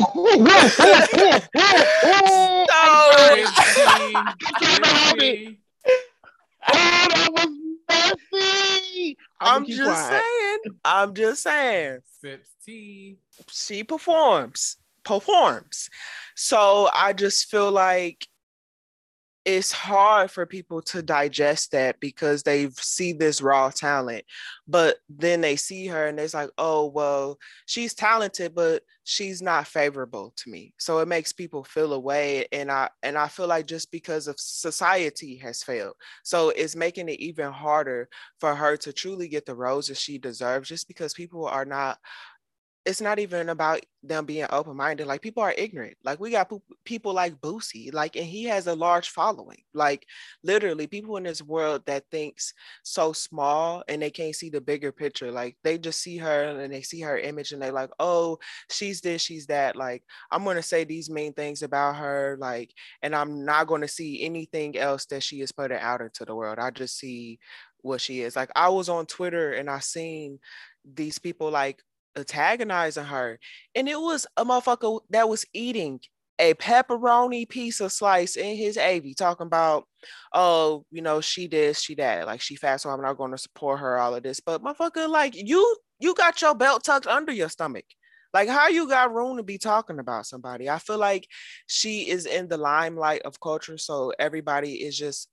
I'm 9.41 9.67
just 9.67 9.83
quiet. 9.83 10.23
saying. 10.23 10.59
I'm 10.85 11.15
just 11.15 11.43
saying. 11.43 11.99
Sips 12.21 12.51
tea. 12.65 13.17
She 13.51 13.85
performs. 13.85 14.77
Performs. 15.05 15.91
So 16.37 16.89
I 16.95 17.13
just 17.13 17.51
feel 17.51 17.71
like 17.71 18.27
it's 19.45 19.73
hard 19.73 20.31
for 20.31 20.47
people 20.47 20.81
to 20.83 21.03
digest 21.03 21.73
that 21.73 21.99
because 21.99 22.43
they 22.43 22.69
see 22.77 23.13
this 23.13 23.43
raw 23.43 23.71
talent 23.71 24.25
but 24.69 24.99
then 25.09 25.41
they 25.41 25.57
see 25.57 25.87
her 25.87 26.07
and 26.07 26.21
it's 26.21 26.35
like 26.35 26.51
oh 26.59 26.87
well 26.87 27.39
she's 27.67 27.95
talented 27.95 28.55
but 28.55 28.83
she's 29.05 29.43
not 29.43 29.67
favorable 29.67 30.33
to 30.37 30.51
me. 30.51 30.75
So 30.79 30.99
it 30.99 31.09
makes 31.09 31.33
people 31.33 31.65
feel 31.65 31.93
away 31.93 32.47
and 32.53 32.71
i 32.71 32.89
and 33.03 33.19
i 33.19 33.29
feel 33.29 33.47
like 33.47 33.67
just 33.67 33.91
because 33.91 34.29
of 34.29 34.39
society 34.39 35.37
has 35.39 35.63
failed. 35.63 35.95
So 36.23 36.51
it's 36.51 36.77
making 36.77 37.09
it 37.09 37.21
even 37.21 37.51
harder 37.53 38.09
for 38.39 38.55
her 38.55 38.77
to 38.79 38.93
truly 38.93 39.29
get 39.29 39.47
the 39.47 39.55
roses 39.55 39.99
she 40.01 40.19
deserves 40.19 40.69
just 40.69 40.87
because 40.89 41.15
people 41.15 41.47
are 41.47 41.65
not 41.65 41.99
it's 42.85 43.01
not 43.01 43.19
even 43.21 43.49
about 43.49 43.81
them 44.03 44.25
being 44.25 44.47
open-minded 44.51 45.07
like 45.07 45.23
people 45.23 45.43
are 45.43 45.55
ignorant. 45.57 45.97
Like 46.03 46.19
we 46.19 46.33
got 46.33 46.51
people 46.85 47.13
like 47.13 47.41
Boosie 47.41 47.95
like 47.95 48.17
and 48.17 48.27
he 48.27 48.45
has 48.45 48.67
a 48.67 48.75
large 48.75 49.11
following. 49.11 49.63
Like 49.73 50.05
literally 50.43 50.89
people 50.89 51.17
in 51.17 51.23
this 51.23 51.43
world 51.43 51.83
that 51.87 52.05
thinks 52.11 52.53
so 52.83 53.13
small 53.13 53.85
and 53.87 54.03
they 54.03 54.11
can't 54.11 54.35
see 54.35 54.51
the 54.51 54.61
bigger 54.61 54.91
picture 54.91 55.31
like 55.31 55.57
they 55.63 55.79
just 55.79 56.01
see 56.01 56.17
her 56.19 56.59
and 56.59 56.73
they 56.73 56.83
see 56.83 57.01
her 57.01 57.17
image 57.17 57.53
and 57.53 57.63
they're 57.63 57.71
like 57.71 57.91
oh 58.01 58.39
she's 58.71 59.01
this 59.01 59.23
she's 59.23 59.47
that. 59.47 59.77
Like 59.77 60.03
I'm 60.33 60.43
going 60.43 60.57
to 60.57 60.63
say 60.63 60.83
these 60.83 61.09
main 61.09 61.33
things 61.35 61.63
about 61.63 61.97
her 61.97 62.37
like 62.41 62.73
and 63.03 63.15
I'm 63.15 63.45
not 63.45 63.69
going 63.69 63.83
to 63.83 63.89
see 63.89 64.25
anything 64.25 64.77
else 64.77 65.07
that 65.07 65.23
she 65.23 65.41
is 65.41 65.53
putting 65.53 65.79
out 65.79 66.01
into 66.01 66.25
the 66.25 66.35
world. 66.35 66.59
I 66.59 66.71
just 66.71 66.99
see 66.99 67.39
what 67.83 68.01
she 68.01 68.23
is. 68.23 68.35
Like 68.35 68.51
I 68.57 68.71
was 68.71 68.89
on 68.89 69.07
Twitter 69.07 69.53
and 69.53 69.71
I 69.71 69.79
seen 69.79 70.41
these 70.85 71.21
people 71.21 71.51
like 71.51 71.81
antagonizing 72.17 73.05
her. 73.05 73.39
And 73.75 73.89
it 73.89 73.99
was 73.99 74.27
a 74.37 74.45
motherfucker 74.45 75.01
that 75.11 75.29
was 75.29 75.45
eating 75.53 76.01
a 76.39 76.55
pepperoni 76.55 77.49
pizza 77.49 77.89
slice 77.89 78.37
in 78.37 78.57
his 78.57 78.77
AV 78.77 79.15
talking 79.17 79.47
about, 79.47 79.85
oh, 80.33 80.85
you 80.91 81.03
know, 81.03 81.21
she 81.21 81.47
this, 81.47 81.81
she 81.81 81.95
that, 81.97 82.27
like 82.27 82.41
she 82.41 82.57
fast, 82.57 82.83
so 82.83 82.91
I'm 82.91 83.03
not 83.03 83.17
going 83.17 83.31
to 83.31 83.39
support 83.39 83.81
her, 83.81 83.99
all 83.99 84.15
of 84.15 84.23
this. 84.23 84.41
But 84.41 84.63
motherfucker, 84.63 85.09
like 85.09 85.35
you, 85.37 85.77
you 86.01 86.15
got 86.15 86.41
your 86.43 86.55
belt 86.55 86.85
tucked 86.85 87.07
under 87.07 87.33
your 87.33 87.49
stomach. 87.49 87.85
Like, 88.35 88.49
how 88.49 88.69
you 88.69 88.89
got 88.89 89.13
room 89.13 89.37
to 89.37 89.43
be 89.43 89.59
talking 89.59 89.99
about 89.99 90.27
somebody? 90.27 90.71
I 90.71 90.79
feel 90.79 90.97
like 90.97 91.29
she 91.67 92.09
is 92.09 92.25
in 92.25 92.49
the 92.49 92.57
limelight 92.57 93.23
of 93.23 93.39
culture, 93.41 93.77
so 93.77 94.13
everybody 94.19 94.73
is 94.73 94.97
just 94.97 95.29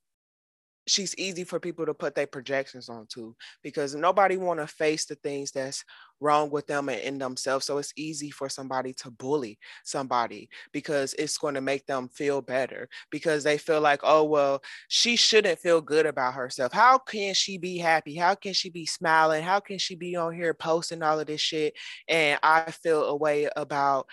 she's 0.89 1.15
easy 1.17 1.43
for 1.43 1.59
people 1.59 1.85
to 1.85 1.93
put 1.93 2.15
their 2.15 2.27
projections 2.27 2.89
onto 2.89 3.33
because 3.61 3.95
nobody 3.95 4.37
want 4.37 4.59
to 4.59 4.67
face 4.67 5.05
the 5.05 5.15
things 5.15 5.51
that's 5.51 5.83
wrong 6.19 6.49
with 6.49 6.67
them 6.67 6.89
and 6.89 6.99
in 6.99 7.17
themselves. 7.17 7.65
So 7.65 7.77
it's 7.77 7.93
easy 7.95 8.29
for 8.31 8.49
somebody 8.49 8.93
to 8.95 9.11
bully 9.11 9.57
somebody 9.83 10.49
because 10.73 11.13
it's 11.13 11.37
going 11.37 11.53
to 11.53 11.61
make 11.61 11.85
them 11.85 12.09
feel 12.09 12.41
better 12.41 12.89
because 13.11 13.43
they 13.43 13.57
feel 13.57 13.81
like 13.81 14.01
oh 14.03 14.23
well 14.23 14.61
she 14.87 15.15
shouldn't 15.15 15.59
feel 15.59 15.81
good 15.81 16.05
about 16.05 16.33
herself. 16.33 16.73
How 16.73 16.97
can 16.97 17.33
she 17.33 17.57
be 17.57 17.77
happy? 17.77 18.15
How 18.15 18.35
can 18.35 18.53
she 18.53 18.69
be 18.69 18.85
smiling? 18.85 19.43
How 19.43 19.59
can 19.59 19.77
she 19.77 19.95
be 19.95 20.15
on 20.15 20.33
here 20.33 20.53
posting 20.53 21.03
all 21.03 21.19
of 21.19 21.27
this 21.27 21.41
shit? 21.41 21.73
And 22.07 22.39
i 22.43 22.71
feel 22.71 23.05
a 23.05 23.15
way 23.15 23.49
about 23.55 24.07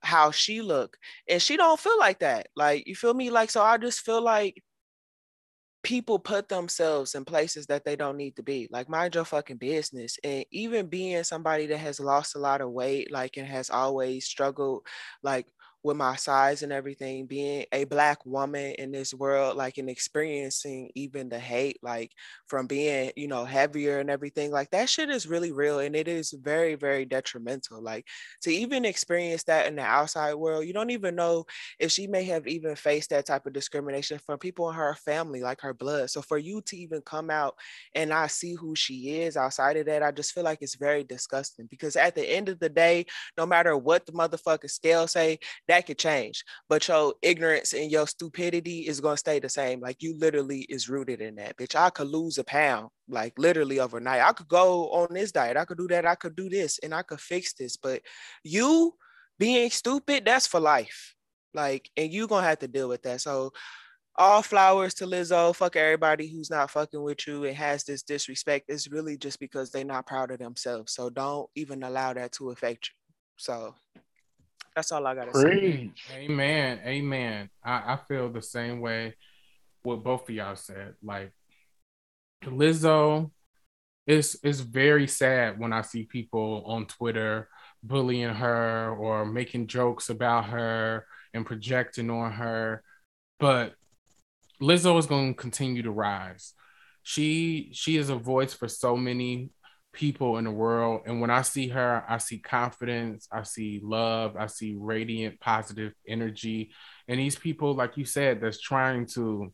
how 0.00 0.30
she 0.30 0.62
look. 0.62 0.96
And 1.28 1.42
she 1.42 1.56
don't 1.56 1.80
feel 1.80 1.98
like 1.98 2.20
that. 2.20 2.48
Like 2.54 2.86
you 2.86 2.94
feel 2.94 3.14
me? 3.14 3.30
Like 3.30 3.50
so 3.50 3.62
i 3.62 3.78
just 3.78 4.00
feel 4.00 4.22
like 4.22 4.62
people 5.82 6.18
put 6.18 6.48
themselves 6.48 7.14
in 7.14 7.24
places 7.24 7.66
that 7.66 7.84
they 7.84 7.96
don't 7.96 8.16
need 8.16 8.36
to 8.36 8.42
be. 8.42 8.68
Like 8.70 8.88
mind 8.88 9.14
your 9.14 9.24
fucking 9.24 9.58
business. 9.58 10.18
And 10.24 10.44
even 10.50 10.86
being 10.86 11.22
somebody 11.24 11.66
that 11.66 11.78
has 11.78 12.00
lost 12.00 12.34
a 12.34 12.38
lot 12.40 12.60
of 12.60 12.70
weight, 12.70 13.12
like 13.12 13.36
and 13.36 13.46
has 13.46 13.70
always 13.70 14.24
struggled, 14.24 14.86
like 15.22 15.46
with 15.82 15.96
my 15.96 16.16
size 16.16 16.62
and 16.62 16.72
everything, 16.72 17.26
being 17.26 17.64
a 17.72 17.84
black 17.84 18.24
woman 18.26 18.74
in 18.78 18.90
this 18.90 19.14
world, 19.14 19.56
like 19.56 19.78
and 19.78 19.88
experiencing 19.88 20.90
even 20.94 21.28
the 21.28 21.38
hate, 21.38 21.78
like 21.82 22.12
from 22.46 22.66
being, 22.66 23.12
you 23.16 23.28
know, 23.28 23.44
heavier 23.44 24.00
and 24.00 24.10
everything, 24.10 24.50
like 24.50 24.70
that 24.70 24.88
shit 24.88 25.08
is 25.08 25.26
really 25.26 25.52
real 25.52 25.78
and 25.78 25.94
it 25.94 26.08
is 26.08 26.32
very, 26.32 26.74
very 26.74 27.04
detrimental. 27.04 27.80
Like 27.80 28.06
to 28.42 28.50
even 28.50 28.84
experience 28.84 29.44
that 29.44 29.66
in 29.66 29.76
the 29.76 29.82
outside 29.82 30.34
world, 30.34 30.66
you 30.66 30.72
don't 30.72 30.90
even 30.90 31.14
know 31.14 31.46
if 31.78 31.92
she 31.92 32.06
may 32.06 32.24
have 32.24 32.46
even 32.48 32.74
faced 32.74 33.10
that 33.10 33.26
type 33.26 33.46
of 33.46 33.52
discrimination 33.52 34.18
from 34.18 34.38
people 34.38 34.68
in 34.68 34.74
her 34.74 34.94
family, 34.96 35.42
like 35.42 35.60
her 35.60 35.74
blood. 35.74 36.10
So 36.10 36.22
for 36.22 36.38
you 36.38 36.60
to 36.62 36.76
even 36.76 37.02
come 37.02 37.30
out 37.30 37.54
and 37.94 38.12
I 38.12 38.26
see 38.26 38.54
who 38.54 38.74
she 38.74 39.20
is 39.20 39.36
outside 39.36 39.76
of 39.76 39.86
that, 39.86 40.02
I 40.02 40.10
just 40.10 40.32
feel 40.32 40.44
like 40.44 40.58
it's 40.60 40.74
very 40.74 41.04
disgusting 41.04 41.66
because 41.66 41.94
at 41.94 42.16
the 42.16 42.28
end 42.28 42.48
of 42.48 42.58
the 42.58 42.68
day, 42.68 43.06
no 43.36 43.46
matter 43.46 43.76
what 43.76 44.06
the 44.06 44.12
motherfucker 44.12 44.68
scale 44.68 45.06
say, 45.06 45.38
that 45.68 45.86
could 45.86 45.98
change. 45.98 46.44
But 46.68 46.88
your 46.88 47.14
ignorance 47.22 47.72
and 47.74 47.90
your 47.90 48.06
stupidity 48.06 48.80
is 48.88 49.00
gonna 49.00 49.16
stay 49.16 49.38
the 49.38 49.48
same. 49.48 49.80
Like 49.80 50.02
you 50.02 50.16
literally 50.18 50.62
is 50.68 50.88
rooted 50.88 51.20
in 51.20 51.36
that. 51.36 51.56
Bitch, 51.56 51.76
I 51.76 51.90
could 51.90 52.08
lose 52.08 52.38
a 52.38 52.44
pound 52.44 52.88
like 53.08 53.34
literally 53.38 53.80
overnight. 53.80 54.22
I 54.22 54.32
could 54.32 54.48
go 54.48 54.90
on 54.90 55.14
this 55.14 55.32
diet, 55.32 55.56
I 55.56 55.64
could 55.64 55.78
do 55.78 55.88
that, 55.88 56.06
I 56.06 56.14
could 56.14 56.36
do 56.36 56.48
this, 56.48 56.78
and 56.82 56.94
I 56.94 57.02
could 57.02 57.20
fix 57.20 57.52
this. 57.52 57.76
But 57.76 58.02
you 58.42 58.94
being 59.38 59.70
stupid, 59.70 60.24
that's 60.24 60.46
for 60.46 60.60
life. 60.60 61.14
Like, 61.54 61.90
and 61.96 62.12
you're 62.12 62.28
gonna 62.28 62.46
have 62.46 62.58
to 62.60 62.68
deal 62.68 62.88
with 62.88 63.02
that. 63.02 63.20
So 63.20 63.52
all 64.18 64.42
flowers 64.42 64.94
to 64.94 65.06
Lizzo. 65.06 65.54
Fuck 65.54 65.76
everybody 65.76 66.28
who's 66.28 66.50
not 66.50 66.70
fucking 66.72 67.02
with 67.02 67.24
you 67.26 67.44
and 67.44 67.56
has 67.56 67.84
this 67.84 68.02
disrespect. 68.02 68.66
It's 68.68 68.90
really 68.90 69.16
just 69.16 69.38
because 69.38 69.70
they're 69.70 69.84
not 69.84 70.06
proud 70.06 70.32
of 70.32 70.40
themselves. 70.40 70.92
So 70.92 71.08
don't 71.08 71.48
even 71.54 71.84
allow 71.84 72.12
that 72.14 72.32
to 72.32 72.50
affect 72.50 72.88
you. 72.88 72.94
So 73.36 73.74
that's 74.78 74.92
all 74.92 75.04
I 75.08 75.14
gotta 75.16 75.34
say. 75.34 75.90
Amen. 76.12 76.78
Amen. 76.86 77.50
I, 77.64 77.94
I 77.94 77.98
feel 78.06 78.30
the 78.30 78.40
same 78.40 78.80
way 78.80 79.16
what 79.82 80.04
both 80.04 80.28
of 80.28 80.34
y'all 80.34 80.54
said. 80.54 80.94
Like 81.02 81.32
Lizzo, 82.44 83.32
it's 84.06 84.36
it's 84.44 84.60
very 84.60 85.08
sad 85.08 85.58
when 85.58 85.72
I 85.72 85.82
see 85.82 86.04
people 86.04 86.62
on 86.64 86.86
Twitter 86.86 87.48
bullying 87.82 88.32
her 88.32 88.94
or 88.96 89.26
making 89.26 89.66
jokes 89.66 90.10
about 90.10 90.44
her 90.44 91.04
and 91.34 91.44
projecting 91.44 92.08
on 92.08 92.30
her. 92.30 92.84
But 93.40 93.74
Lizzo 94.62 94.96
is 94.96 95.06
going 95.06 95.34
to 95.34 95.40
continue 95.40 95.82
to 95.82 95.90
rise. 95.90 96.54
She 97.02 97.70
she 97.72 97.96
is 97.96 98.10
a 98.10 98.16
voice 98.16 98.54
for 98.54 98.68
so 98.68 98.96
many 98.96 99.50
people 99.98 100.38
in 100.38 100.44
the 100.44 100.50
world. 100.50 101.02
And 101.06 101.20
when 101.20 101.28
I 101.28 101.42
see 101.42 101.68
her, 101.68 102.04
I 102.08 102.18
see 102.18 102.38
confidence, 102.38 103.26
I 103.32 103.42
see 103.42 103.80
love, 103.82 104.36
I 104.38 104.46
see 104.46 104.76
radiant, 104.78 105.40
positive 105.40 105.92
energy. 106.06 106.70
And 107.08 107.18
these 107.18 107.36
people, 107.36 107.74
like 107.74 107.96
you 107.96 108.04
said, 108.04 108.40
that's 108.40 108.60
trying 108.60 109.06
to 109.14 109.52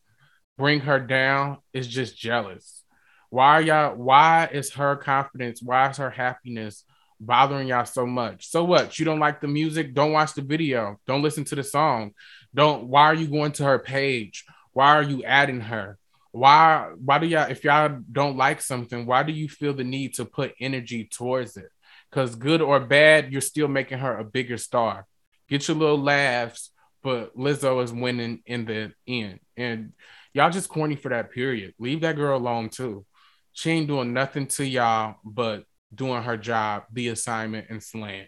bring 0.58 0.80
her 0.80 1.00
down 1.00 1.58
is 1.72 1.88
just 1.88 2.16
jealous. 2.18 2.82
Why 3.30 3.60
y'all, 3.60 3.96
why 3.96 4.50
is 4.52 4.72
her 4.74 4.96
confidence, 4.96 5.62
why 5.62 5.88
is 5.88 5.96
her 5.96 6.10
happiness 6.10 6.84
bothering 7.18 7.68
y'all 7.68 7.86
so 7.86 8.06
much? 8.06 8.46
So 8.50 8.64
what? 8.64 8.98
You 8.98 9.06
don't 9.06 9.20
like 9.20 9.40
the 9.40 9.48
music? 9.48 9.94
Don't 9.94 10.12
watch 10.12 10.34
the 10.34 10.42
video. 10.42 11.00
Don't 11.06 11.22
listen 11.22 11.44
to 11.44 11.54
the 11.54 11.64
song. 11.64 12.12
Don't, 12.54 12.84
why 12.84 13.06
are 13.06 13.14
you 13.14 13.28
going 13.28 13.52
to 13.52 13.64
her 13.64 13.78
page? 13.78 14.44
Why 14.72 14.94
are 14.94 15.02
you 15.02 15.24
adding 15.24 15.62
her? 15.62 15.98
Why 16.34 16.90
why 16.96 17.18
do 17.18 17.26
y'all 17.26 17.50
if 17.50 17.62
y'all 17.62 18.00
don't 18.10 18.36
like 18.36 18.60
something 18.60 19.06
why 19.06 19.22
do 19.22 19.32
you 19.32 19.48
feel 19.48 19.72
the 19.72 19.84
need 19.84 20.14
to 20.14 20.24
put 20.24 20.54
energy 20.60 21.04
towards 21.04 21.56
it? 21.56 21.68
Because 22.10 22.34
good 22.34 22.60
or 22.60 22.80
bad 22.80 23.32
you're 23.32 23.40
still 23.40 23.68
making 23.68 23.98
her 23.98 24.18
a 24.18 24.24
bigger 24.24 24.58
star. 24.58 25.06
Get 25.48 25.68
your 25.68 25.76
little 25.76 26.00
laughs 26.00 26.70
but 27.02 27.36
lizzo 27.36 27.82
is 27.84 27.92
winning 27.92 28.42
in 28.46 28.64
the 28.64 28.92
end. 29.06 29.38
And 29.56 29.92
y'all 30.32 30.50
just 30.50 30.68
corny 30.68 30.96
for 30.96 31.10
that 31.10 31.30
period. 31.30 31.74
Leave 31.78 32.00
that 32.00 32.16
girl 32.16 32.36
alone 32.36 32.68
too. 32.68 33.06
She 33.52 33.70
ain't 33.70 33.86
doing 33.86 34.12
nothing 34.12 34.46
to 34.48 34.64
y'all 34.64 35.16
but 35.24 35.64
doing 35.94 36.22
her 36.22 36.36
job 36.36 36.84
the 36.92 37.08
assignment 37.08 37.66
and 37.70 37.80
slaying 37.80 38.26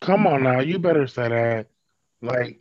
come 0.00 0.26
on 0.26 0.42
now 0.42 0.60
you 0.60 0.78
better 0.78 1.06
say 1.06 1.28
that. 1.28 1.66
Like 2.20 2.60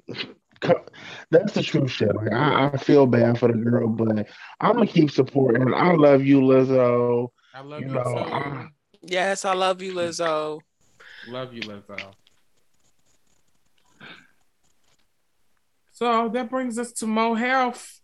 that's 1.32 1.54
the 1.54 1.64
true 1.64 1.88
shit. 1.88 2.16
Like 2.16 2.34
I, 2.34 2.72
I, 2.74 2.78
feel 2.78 3.06
bad 3.06 3.38
for 3.40 3.48
the 3.48 3.58
girl, 3.58 3.88
but 3.88 4.28
I'm 4.60 4.74
gonna 4.74 4.88
keep 4.88 5.12
supporting. 5.12 5.74
I 5.74 5.94
love 5.94 6.24
you, 6.24 6.42
Lizzo. 6.42 7.30
I 7.54 7.62
love 7.62 7.82
you, 7.82 7.88
know, 7.88 8.02
I, 8.02 8.68
yes, 9.02 9.46
I 9.46 9.54
love 9.54 9.82
you, 9.82 9.94
Lizzo. 9.94 10.60
Love 11.28 11.54
you, 11.54 11.62
Lizzo. 11.62 12.14
So 15.92 16.30
that 16.30 16.50
brings 16.50 16.78
us 16.78 16.92
to 16.94 17.08
Mo 17.08 17.34
Health. 17.34 18.00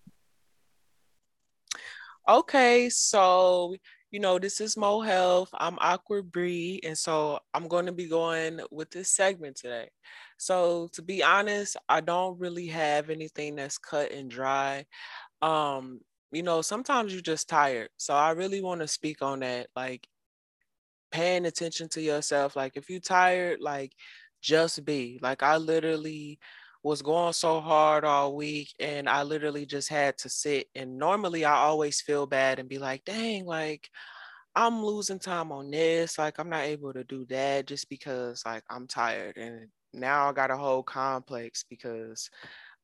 Okay, 2.27 2.89
so 2.89 3.75
you 4.13 4.19
know, 4.19 4.37
this 4.37 4.61
is 4.61 4.77
Mo 4.77 5.01
Health. 5.01 5.49
I'm 5.55 5.77
Awkward 5.81 6.31
Bree, 6.31 6.79
and 6.83 6.95
so 6.95 7.39
I'm 7.55 7.67
going 7.67 7.87
to 7.87 7.91
be 7.91 8.07
going 8.07 8.61
with 8.69 8.91
this 8.91 9.09
segment 9.09 9.55
today. 9.55 9.89
So 10.43 10.89
to 10.93 11.01
be 11.01 11.23
honest, 11.23 11.77
I 11.87 12.01
don't 12.01 12.39
really 12.39 12.67
have 12.67 13.09
anything 13.09 13.55
that's 13.55 13.77
cut 13.77 14.11
and 14.11 14.29
dry. 14.29 14.85
Um, 15.41 16.01
you 16.33 16.43
know, 16.43 16.61
sometimes 16.61 17.13
you're 17.13 17.21
just 17.21 17.47
tired. 17.47 17.89
So 17.97 18.13
I 18.13 18.31
really 18.31 18.61
want 18.61 18.81
to 18.81 18.87
speak 18.87 19.21
on 19.21 19.39
that. 19.39 19.67
Like 19.75 20.05
paying 21.11 21.45
attention 21.45 21.87
to 21.89 22.01
yourself. 22.01 22.57
Like 22.57 22.75
if 22.75 22.89
you're 22.89 22.99
tired, 22.99 23.61
like 23.61 23.93
just 24.41 24.83
be. 24.83 25.17
Like 25.21 25.43
I 25.43 25.57
literally 25.57 26.39
was 26.83 27.01
going 27.01 27.31
so 27.33 27.61
hard 27.61 28.03
all 28.03 28.35
week 28.35 28.73
and 28.81 29.07
I 29.07 29.23
literally 29.23 29.65
just 29.65 29.87
had 29.87 30.17
to 30.19 30.29
sit. 30.29 30.67
And 30.75 30.97
normally 30.97 31.45
I 31.45 31.53
always 31.53 32.01
feel 32.01 32.25
bad 32.27 32.59
and 32.59 32.67
be 32.67 32.79
like, 32.79 33.05
dang, 33.05 33.45
like 33.45 33.89
I'm 34.55 34.83
losing 34.83 35.19
time 35.19 35.53
on 35.53 35.71
this. 35.71 36.17
Like 36.17 36.37
I'm 36.39 36.49
not 36.49 36.63
able 36.63 36.91
to 36.93 37.05
do 37.05 37.25
that 37.29 37.67
just 37.67 37.89
because 37.89 38.43
like 38.45 38.63
I'm 38.69 38.87
tired. 38.87 39.37
And 39.37 39.69
now 39.93 40.29
I 40.29 40.33
got 40.33 40.51
a 40.51 40.57
whole 40.57 40.83
complex 40.83 41.63
because 41.69 42.29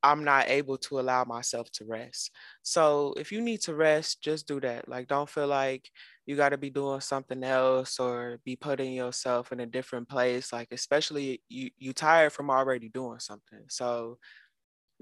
I'm 0.02 0.24
not 0.24 0.50
able 0.50 0.78
to 0.78 1.00
allow 1.00 1.26
myself 1.26 1.70
to 1.74 1.86
rest. 1.86 2.32
So 2.64 3.14
if 3.18 3.32
you 3.32 3.42
need 3.42 3.62
to 3.62 3.76
rest, 3.76 4.22
just 4.22 4.48
do 4.48 4.60
that. 4.62 4.88
Like 4.88 5.08
don't 5.08 5.30
feel 5.30 5.48
like 5.48 5.90
you 6.26 6.36
got 6.38 6.50
to 6.50 6.58
be 6.58 6.70
doing 6.70 7.02
something 7.02 7.44
else 7.44 8.00
or 8.00 8.40
be 8.46 8.56
putting 8.56 8.94
yourself 8.94 9.52
in 9.52 9.60
a 9.62 9.66
different 9.66 10.08
place 10.08 10.54
like 10.54 10.68
especially 10.72 11.42
you 11.50 11.72
you 11.78 11.92
tired 11.94 12.32
from 12.32 12.50
already 12.50 12.90
doing 12.90 13.20
something. 13.20 13.64
So 13.70 14.20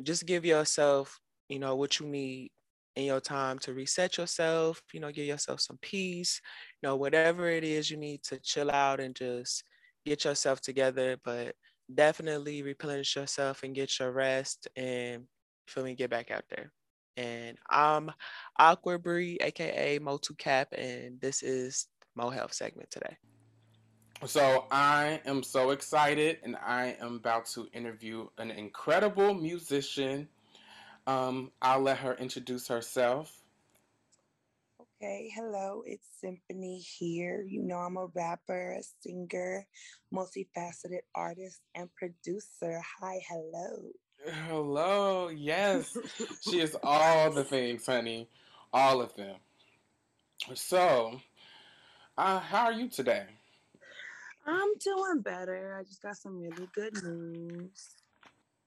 just 0.03 0.25
give 0.25 0.45
yourself, 0.45 1.19
you 1.49 1.59
know, 1.59 1.75
what 1.75 1.99
you 1.99 2.07
need 2.07 2.51
in 2.95 3.05
your 3.05 3.19
time 3.21 3.59
to 3.59 3.73
reset 3.73 4.17
yourself, 4.17 4.81
you 4.93 4.99
know, 4.99 5.11
give 5.11 5.25
yourself 5.25 5.61
some 5.61 5.77
peace, 5.81 6.41
you 6.81 6.87
know, 6.87 6.95
whatever 6.95 7.49
it 7.49 7.63
is 7.63 7.89
you 7.91 7.97
need 7.97 8.23
to 8.23 8.39
chill 8.39 8.71
out 8.71 8.99
and 8.99 9.15
just 9.15 9.63
get 10.05 10.25
yourself 10.25 10.61
together, 10.61 11.17
but 11.23 11.55
definitely 11.93 12.61
replenish 12.63 13.15
yourself 13.15 13.63
and 13.63 13.75
get 13.75 13.99
your 13.99 14.11
rest 14.11 14.67
and 14.75 15.25
feel 15.67 15.83
me 15.83 15.95
get 15.95 16.09
back 16.09 16.31
out 16.31 16.43
there. 16.49 16.71
And 17.15 17.57
I'm 17.69 18.11
Awkward 18.59 19.03
Bree, 19.03 19.37
aka 19.41 19.99
Mo2 19.99 20.37
Cap, 20.37 20.73
and 20.73 21.19
this 21.19 21.41
is 21.41 21.87
Mo 22.15 22.29
Health 22.29 22.53
segment 22.53 22.91
today. 22.91 23.17
So 24.25 24.65
I 24.71 25.21
am 25.25 25.43
so 25.43 25.71
excited, 25.71 26.39
and 26.43 26.55
I 26.55 26.97
am 26.99 27.15
about 27.15 27.45
to 27.47 27.67
interview 27.73 28.27
an 28.37 28.51
incredible 28.51 29.33
musician. 29.33 30.27
Um, 31.05 31.51
I'll 31.61 31.81
let 31.81 31.99
her 31.99 32.15
introduce 32.15 32.67
herself. 32.67 33.41
Okay, 34.99 35.31
hello, 35.35 35.83
it's 35.85 36.07
Symphony 36.19 36.79
here. 36.79 37.45
You 37.47 37.61
know, 37.61 37.75
I'm 37.75 37.97
a 37.97 38.07
rapper, 38.15 38.71
a 38.79 38.81
singer, 39.03 39.67
multifaceted 40.11 41.01
artist, 41.13 41.61
and 41.75 41.87
producer. 41.93 42.81
Hi, 42.99 43.19
hello. 43.29 43.91
Hello. 44.47 45.27
Yes. 45.27 45.95
she 46.41 46.61
is 46.61 46.75
all 46.81 47.29
the 47.29 47.43
things, 47.43 47.85
honey. 47.85 48.27
All 48.73 48.99
of 48.99 49.15
them. 49.15 49.35
So, 50.55 51.21
uh, 52.17 52.39
how 52.39 52.65
are 52.65 52.73
you 52.73 52.89
today? 52.89 53.25
I'm 54.47 54.73
doing 54.83 55.21
better. 55.21 55.77
I 55.79 55.83
just 55.83 56.01
got 56.01 56.17
some 56.17 56.39
really 56.39 56.69
good 56.73 57.03
news. 57.03 57.96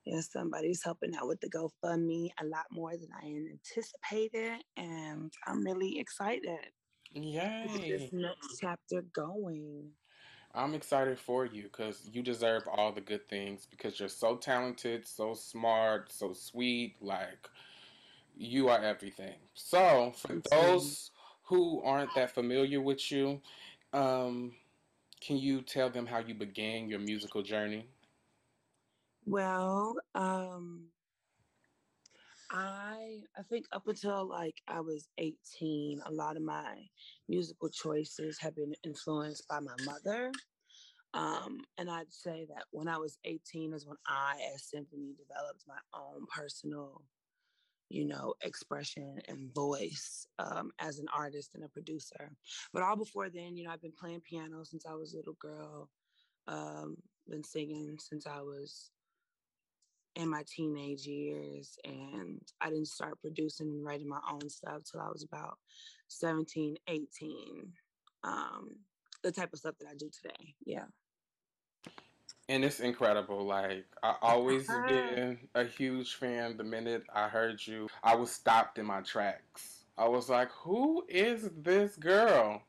Yeah, 0.05 0.21
somebody's 0.21 0.83
helping 0.83 1.15
out 1.15 1.29
with 1.29 1.41
the 1.41 1.51
GoFundMe 1.51 2.31
a 2.41 2.47
lot 2.47 2.67
more 2.73 2.93
than 2.93 3.09
I 3.23 3.27
anticipated, 3.27 4.63
and 4.77 5.33
I'm 5.47 5.63
really 5.65 5.99
excited 5.99 6.71
get 7.15 7.89
this 7.89 8.11
next 8.13 8.59
chapter 8.61 9.03
going. 9.15 9.91
I'm 10.55 10.75
excited 10.75 11.19
for 11.19 11.45
you 11.47 11.65
because 11.65 12.09
you 12.13 12.23
deserve 12.23 12.65
all 12.67 12.93
the 12.93 13.01
good 13.01 13.29
things 13.29 13.67
because 13.71 14.01
you're 14.01 14.09
so 14.09 14.37
talented, 14.37 15.07
so 15.07 15.35
smart, 15.35 16.13
so 16.13 16.33
sweet. 16.33 16.97
Like, 17.01 17.49
you 18.37 18.69
are 18.69 18.83
everything. 18.83 19.37
So, 19.55 20.13
for 20.17 20.35
you. 20.35 20.43
those 20.51 21.13
who 21.45 21.83
aren't 21.83 22.15
that 22.17 22.35
familiar 22.35 22.81
with 22.81 23.13
you, 23.13 23.41
um, 23.93 24.53
can 25.21 25.37
you 25.37 25.63
tell 25.63 25.89
them 25.89 26.07
how 26.07 26.19
you 26.19 26.35
began 26.35 26.89
your 26.89 27.01
musical 27.01 27.43
journey? 27.43 27.87
Well, 29.31 29.95
um, 30.17 30.89
I 32.51 33.21
I 33.39 33.43
think 33.49 33.67
up 33.73 33.87
until 33.87 34.29
like 34.29 34.61
I 34.67 34.81
was 34.81 35.09
18, 35.19 36.03
a 36.05 36.11
lot 36.11 36.37
of 36.37 36.43
my 36.43 36.89
musical 37.29 37.69
choices 37.69 38.41
have 38.41 38.57
been 38.57 38.75
influenced 38.85 39.47
by 39.49 39.61
my 39.61 39.77
mother. 39.85 40.33
Um, 41.15 41.61
and 41.79 41.89
I'd 41.91 42.13
say 42.13 42.47
that 42.49 42.65
when 42.73 42.89
I 42.89 42.99
was 42.99 43.19
18 43.25 43.73
is 43.73 43.87
when 43.87 43.99
I, 44.07 44.41
as 44.55 44.65
Symphony, 44.65 45.15
developed 45.17 45.65
my 45.69 45.79
own 45.95 46.27
personal, 46.37 47.05
you 47.89 48.07
know, 48.07 48.35
expression 48.43 49.21
and 49.29 49.55
voice 49.55 50.27
um, 50.41 50.73
as 50.81 50.99
an 50.99 51.07
artist 51.17 51.55
and 51.55 51.65
a 51.65 51.69
producer. 51.69 52.33
But 52.73 52.83
all 52.83 52.97
before 52.97 53.31
then, 53.31 53.57
you 53.57 53.65
know, 53.65 53.71
I've 53.71 53.83
been 53.83 53.93
playing 53.93 54.23
piano 54.23 54.65
since 54.65 54.87
I 54.87 54.95
was 54.95 55.15
a 55.15 55.19
little 55.19 55.37
girl. 55.41 55.91
Um, 56.49 56.97
been 57.29 57.45
singing 57.45 57.97
since 58.01 58.27
I 58.27 58.41
was 58.41 58.91
in 60.17 60.29
my 60.29 60.43
teenage 60.47 61.07
years 61.07 61.79
and 61.85 62.41
i 62.61 62.69
didn't 62.69 62.89
start 62.89 63.21
producing 63.21 63.69
and 63.69 63.85
writing 63.85 64.09
my 64.09 64.21
own 64.31 64.49
stuff 64.49 64.83
till 64.91 65.01
i 65.01 65.09
was 65.09 65.23
about 65.25 65.59
17 66.09 66.77
18 66.89 67.73
um 68.25 68.71
the 69.23 69.33
type 69.33 69.53
of 69.53 69.59
stuff 69.59 69.75
that 69.81 69.89
i 69.89 69.95
do 69.95 70.09
today 70.11 70.55
yeah 70.65 70.85
And 72.49 72.65
it's 72.65 72.81
incredible. 72.81 73.45
Like 73.47 73.87
I 74.03 74.17
always 74.21 74.79
been 74.81 75.39
a 75.55 75.65
huge 75.65 76.17
fan. 76.17 76.57
The 76.57 76.65
minute 76.65 77.05
I 77.15 77.29
heard 77.29 77.65
you, 77.65 77.89
I 78.03 78.17
was 78.17 78.33
stopped 78.33 78.79
in 78.79 78.87
my 78.87 79.01
tracks. 79.03 79.85
I 79.97 80.09
was 80.09 80.29
like, 80.29 80.51
"Who 80.65 81.05
is 81.09 81.51
this 81.57 81.97
girl 81.97 82.63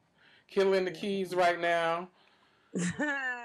killing 0.47 0.85
the 0.85 0.91
keys 0.91 1.33
right 1.33 1.59
now?" 1.59 2.09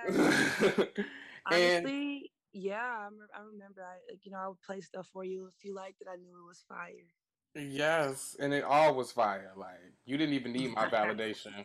and 1.50 1.90
honestly 1.90 2.15
yeah 2.56 2.98
I, 3.00 3.04
rem- 3.04 3.28
I 3.34 3.40
remember 3.40 3.82
i 3.82 3.96
like 4.10 4.24
you 4.24 4.32
know 4.32 4.38
i 4.38 4.48
would 4.48 4.60
play 4.62 4.80
stuff 4.80 5.08
for 5.12 5.24
you 5.24 5.46
if 5.46 5.64
you 5.64 5.74
liked 5.74 6.00
it 6.00 6.08
i 6.10 6.16
knew 6.16 6.30
it 6.30 6.48
was 6.48 6.64
fire 6.68 7.06
yes, 7.54 8.36
and 8.38 8.52
it 8.52 8.64
all 8.64 8.94
was 8.94 9.12
fire. 9.12 9.52
Like 9.56 9.80
you 10.04 10.18
didn't 10.18 10.34
even 10.34 10.52
need 10.52 10.74
my 10.74 10.88
validation. 10.88 11.64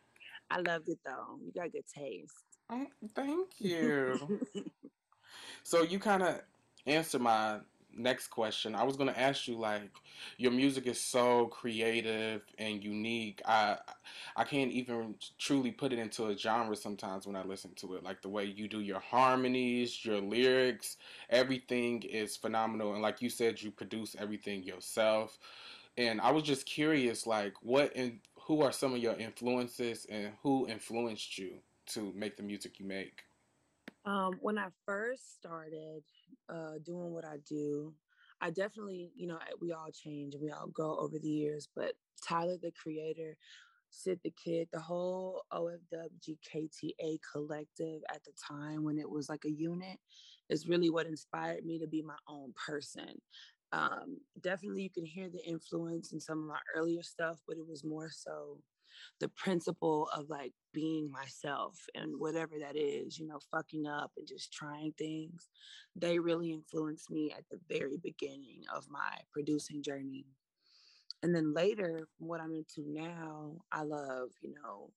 i 0.50 0.58
loved 0.58 0.88
it 0.88 0.98
though 1.04 1.38
you 1.44 1.52
got 1.52 1.72
good 1.72 1.86
taste 1.94 2.44
Oh, 2.70 2.86
thank 3.14 3.60
you. 3.60 4.40
So 5.64 5.82
you 5.82 5.98
kind 5.98 6.22
of 6.22 6.40
answer 6.86 7.18
my 7.18 7.60
next 7.96 8.28
question. 8.28 8.74
I 8.74 8.84
was 8.84 8.96
going 8.96 9.08
to 9.08 9.18
ask 9.18 9.46
you 9.48 9.56
like 9.56 9.90
your 10.38 10.52
music 10.52 10.86
is 10.86 11.00
so 11.00 11.46
creative 11.46 12.42
and 12.58 12.82
unique. 12.82 13.42
I 13.44 13.78
I 14.36 14.44
can't 14.44 14.70
even 14.70 15.14
truly 15.38 15.70
put 15.70 15.92
it 15.92 15.98
into 15.98 16.26
a 16.26 16.36
genre 16.36 16.76
sometimes 16.76 17.26
when 17.26 17.36
I 17.36 17.44
listen 17.44 17.72
to 17.76 17.94
it. 17.94 18.04
Like 18.04 18.22
the 18.22 18.28
way 18.28 18.44
you 18.44 18.68
do 18.68 18.80
your 18.80 19.00
harmonies, 19.00 20.04
your 20.04 20.20
lyrics, 20.20 20.96
everything 21.30 22.02
is 22.02 22.36
phenomenal 22.36 22.94
and 22.94 23.02
like 23.02 23.22
you 23.22 23.30
said 23.30 23.62
you 23.62 23.70
produce 23.70 24.16
everything 24.18 24.62
yourself. 24.62 25.38
And 25.96 26.20
I 26.20 26.30
was 26.30 26.44
just 26.44 26.66
curious 26.66 27.26
like 27.26 27.54
what 27.62 27.92
and 27.94 28.18
who 28.46 28.62
are 28.62 28.72
some 28.72 28.94
of 28.94 28.98
your 28.98 29.14
influences 29.14 30.06
and 30.10 30.32
who 30.42 30.66
influenced 30.68 31.38
you 31.38 31.54
to 31.86 32.12
make 32.14 32.36
the 32.36 32.42
music 32.42 32.78
you 32.78 32.86
make? 32.86 33.24
Um, 34.04 34.36
when 34.40 34.58
I 34.58 34.68
first 34.84 35.36
started 35.36 36.02
uh, 36.48 36.78
doing 36.84 37.12
what 37.12 37.24
I 37.24 37.36
do, 37.48 37.94
I 38.40 38.50
definitely, 38.50 39.12
you 39.14 39.28
know, 39.28 39.38
we 39.60 39.72
all 39.72 39.90
change 39.92 40.34
and 40.34 40.42
we 40.42 40.50
all 40.50 40.66
grow 40.66 40.96
over 40.98 41.18
the 41.18 41.28
years. 41.28 41.68
But 41.74 41.92
Tyler, 42.26 42.56
the 42.60 42.72
creator, 42.72 43.36
Syd 43.90 44.20
tha 44.24 44.30
Kyd, 44.30 44.68
the 44.72 44.80
whole 44.80 45.44
OFWGKTA 45.52 47.18
collective 47.32 48.02
at 48.12 48.24
the 48.24 48.32
time 48.32 48.82
when 48.82 48.98
it 48.98 49.08
was 49.08 49.28
like 49.28 49.44
a 49.44 49.52
unit 49.52 49.98
is 50.48 50.66
really 50.66 50.90
what 50.90 51.06
inspired 51.06 51.64
me 51.64 51.78
to 51.78 51.86
be 51.86 52.02
my 52.02 52.16
own 52.28 52.52
person. 52.66 53.20
Um, 53.70 54.18
definitely, 54.40 54.82
you 54.82 54.90
can 54.90 55.06
hear 55.06 55.28
the 55.30 55.44
influence 55.46 56.12
in 56.12 56.20
some 56.20 56.40
of 56.40 56.48
my 56.48 56.58
earlier 56.74 57.02
stuff, 57.02 57.38
but 57.46 57.56
it 57.56 57.66
was 57.66 57.84
more 57.84 58.10
so 58.10 58.58
the 59.20 59.28
principle 59.28 60.08
of 60.16 60.28
like 60.28 60.52
being 60.72 61.10
myself 61.10 61.78
and 61.94 62.12
whatever 62.18 62.54
that 62.58 62.76
is, 62.76 63.18
you 63.18 63.26
know, 63.26 63.38
fucking 63.50 63.86
up 63.86 64.10
and 64.16 64.26
just 64.26 64.52
trying 64.52 64.92
things. 64.98 65.48
They 65.96 66.18
really 66.18 66.52
influenced 66.52 67.10
me 67.10 67.32
at 67.36 67.44
the 67.50 67.58
very 67.68 67.98
beginning 68.02 68.62
of 68.74 68.84
my 68.90 69.18
producing 69.32 69.82
journey. 69.82 70.26
And 71.22 71.34
then 71.34 71.54
later, 71.54 72.08
from 72.18 72.28
what 72.28 72.40
I'm 72.40 72.54
into 72.54 72.90
now, 72.90 73.56
I 73.70 73.82
love, 73.82 74.30
you 74.40 74.54
know, 74.54 74.90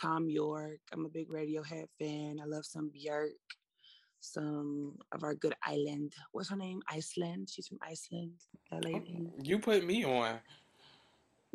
Thom 0.00 0.28
Yorke. 0.28 0.80
I'm 0.92 1.06
a 1.06 1.08
big 1.08 1.28
Radiohead 1.28 1.86
fan. 1.98 2.38
I 2.42 2.46
love 2.46 2.66
some 2.66 2.90
Björk, 2.90 3.30
some 4.20 4.96
of 5.12 5.22
our 5.22 5.34
good 5.34 5.54
island. 5.64 6.12
What's 6.32 6.50
her 6.50 6.56
name? 6.56 6.82
Iceland. 6.90 7.48
She's 7.50 7.68
from 7.68 7.78
Iceland. 7.82 8.32
That 8.70 8.84
lady. 8.84 9.16
Oh, 9.18 9.32
you 9.42 9.58
put 9.58 9.84
me 9.84 10.04
on. 10.04 10.38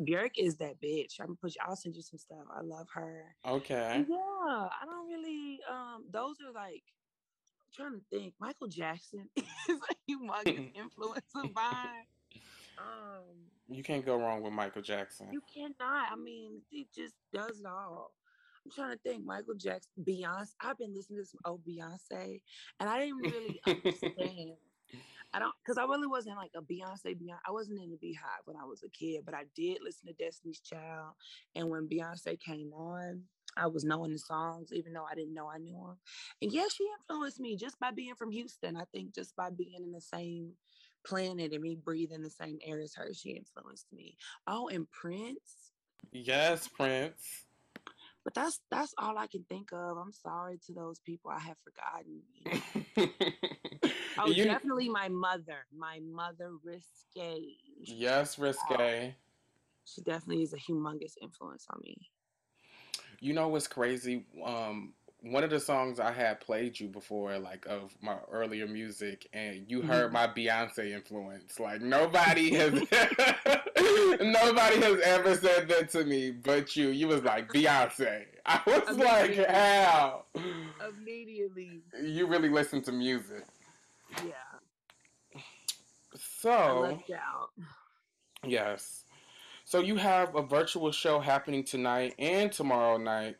Björk 0.00 0.32
is 0.36 0.56
that 0.56 0.80
bitch. 0.80 1.20
I'm 1.20 1.26
gonna 1.26 1.36
put. 1.40 1.54
I'll 1.66 1.76
send 1.76 1.94
you 1.96 2.02
some 2.02 2.18
stuff. 2.18 2.38
I 2.54 2.60
love 2.62 2.88
her. 2.94 3.34
Okay. 3.46 4.04
Yeah, 4.08 4.16
I 4.16 4.84
don't 4.84 5.08
really. 5.08 5.60
Um, 5.70 6.04
those 6.12 6.36
are 6.46 6.52
like. 6.52 6.82
I'm 7.78 7.84
trying 7.88 8.00
to 8.00 8.04
think. 8.10 8.34
Michael 8.40 8.68
Jackson 8.68 9.28
is 9.36 9.44
a 9.68 10.10
humongous 10.10 10.70
influence 10.76 11.26
of 11.36 11.54
mine. 11.54 12.06
Um, 12.78 13.24
You 13.68 13.82
can't 13.82 14.04
go 14.04 14.16
wrong 14.16 14.42
with 14.42 14.52
Michael 14.52 14.82
Jackson. 14.82 15.28
you 15.32 15.40
cannot. 15.54 16.08
I 16.12 16.16
mean, 16.16 16.60
he 16.68 16.86
just 16.94 17.14
does 17.32 17.60
it 17.60 17.66
all. 17.66 18.12
I'm 18.64 18.70
trying 18.72 18.92
to 18.96 18.98
think. 19.02 19.24
Michael 19.24 19.54
Jackson, 19.54 19.90
Beyonce. 20.02 20.54
I've 20.60 20.78
been 20.78 20.94
listening 20.94 21.20
to 21.20 21.26
some 21.26 21.40
old 21.44 21.60
Beyonce, 21.64 22.40
and 22.80 22.88
I 22.88 23.00
didn't 23.00 23.18
really 23.18 23.60
understand. 23.66 24.56
I 25.34 25.38
don't, 25.38 25.54
because 25.64 25.78
I 25.78 25.84
really 25.84 26.06
wasn't 26.06 26.36
like 26.36 26.52
a 26.56 26.60
Beyonce. 26.60 27.16
Beyonce. 27.16 27.38
I 27.46 27.52
wasn't 27.52 27.80
in 27.80 27.90
the 27.90 27.96
BeyHive 27.96 28.44
when 28.44 28.56
I 28.56 28.64
was 28.64 28.82
a 28.82 28.88
kid, 28.88 29.22
but 29.24 29.34
I 29.34 29.44
did 29.56 29.78
listen 29.82 30.06
to 30.08 30.12
Destiny's 30.12 30.60
Child. 30.60 31.14
And 31.54 31.70
when 31.70 31.88
Beyonce 31.88 32.38
came 32.38 32.72
on, 32.72 33.22
I 33.56 33.66
was 33.66 33.84
knowing 33.84 34.12
the 34.12 34.18
songs, 34.18 34.72
even 34.72 34.92
though 34.92 35.06
I 35.10 35.14
didn't 35.14 35.34
know 35.34 35.50
I 35.50 35.58
knew 35.58 35.74
them. 35.74 35.98
And 36.40 36.52
yeah, 36.52 36.66
she 36.74 36.86
influenced 37.00 37.40
me 37.40 37.56
just 37.56 37.78
by 37.78 37.90
being 37.90 38.14
from 38.14 38.30
Houston. 38.30 38.76
I 38.76 38.84
think 38.92 39.14
just 39.14 39.36
by 39.36 39.50
being 39.50 39.82
in 39.84 39.92
the 39.92 40.00
same 40.00 40.52
planet 41.04 41.52
and 41.52 41.62
me 41.62 41.76
breathing 41.76 42.22
the 42.22 42.30
same 42.30 42.58
air 42.64 42.80
as 42.80 42.94
her, 42.94 43.10
she 43.12 43.30
influenced 43.30 43.86
me. 43.92 44.16
Oh, 44.46 44.68
and 44.68 44.90
Prince. 44.90 45.72
yes, 46.12 46.68
Prince. 46.68 47.44
But 48.24 48.34
that's 48.34 48.60
that's 48.70 48.94
all 48.98 49.18
I 49.18 49.26
can 49.26 49.44
think 49.48 49.72
of. 49.72 49.96
I'm 49.96 50.12
sorry 50.12 50.58
to 50.66 50.72
those 50.72 51.00
people 51.00 51.30
I 51.30 51.40
have 51.40 51.56
forgotten. 51.64 52.22
You 52.34 52.52
know? 52.96 53.08
Oh, 54.18 54.30
You- 54.30 54.44
definitely 54.44 54.88
my 54.88 55.08
mother. 55.08 55.66
My 55.76 55.98
mother, 56.00 56.50
Risque. 56.62 57.56
yes, 57.80 58.38
risque. 58.38 59.14
She 59.84 60.00
definitely 60.02 60.42
is 60.44 60.52
a 60.52 60.58
humongous 60.58 61.14
influence 61.20 61.66
on 61.70 61.80
me. 61.82 61.96
You 63.20 63.32
know 63.32 63.48
what's 63.48 63.66
crazy? 63.66 64.26
Um, 64.44 64.92
one 65.22 65.44
of 65.44 65.50
the 65.50 65.60
songs 65.60 66.00
I 66.00 66.10
had 66.12 66.40
played 66.40 66.78
you 66.80 66.88
before, 66.88 67.38
like 67.38 67.64
of 67.66 67.94
my 68.00 68.16
earlier 68.30 68.66
music, 68.66 69.28
and 69.32 69.64
you 69.70 69.80
heard 69.82 70.10
Mhm. 70.10 70.12
my 70.14 70.26
Beyonce 70.26 70.92
influence. 70.92 71.60
Like 71.60 71.80
nobody 71.80 72.52
has, 72.54 72.72
nobody 74.20 74.80
has 74.80 75.00
ever 75.00 75.36
said 75.36 75.68
that 75.68 75.88
to 75.90 76.04
me, 76.04 76.30
but 76.32 76.74
you. 76.76 76.88
You 76.88 77.08
was 77.08 77.22
like 77.22 77.48
Beyonce. 77.52 78.24
I 78.44 78.60
was 78.66 78.96
like, 78.98 79.36
how? 79.48 80.24
Immediately. 80.88 81.82
You 82.02 82.26
really 82.26 82.48
listen 82.48 82.82
to 82.82 82.92
music. 82.92 83.44
Yeah. 84.24 84.32
So 86.18 87.00
yes. 88.44 89.04
So 89.64 89.78
you 89.80 89.96
have 89.96 90.34
a 90.34 90.42
virtual 90.42 90.90
show 90.92 91.20
happening 91.20 91.64
tonight 91.64 92.14
and 92.18 92.50
tomorrow 92.52 92.98
night. 92.98 93.36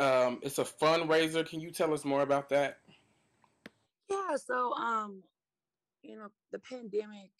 Um, 0.00 0.38
it's 0.42 0.58
a 0.58 0.64
fundraiser. 0.64 1.46
Can 1.46 1.60
you 1.60 1.70
tell 1.70 1.92
us 1.92 2.06
more 2.06 2.22
about 2.22 2.48
that? 2.48 2.78
Yeah, 4.08 4.36
so 4.42 4.72
um, 4.72 5.22
you 6.02 6.16
know, 6.16 6.28
the 6.52 6.58
pandemic 6.58 7.30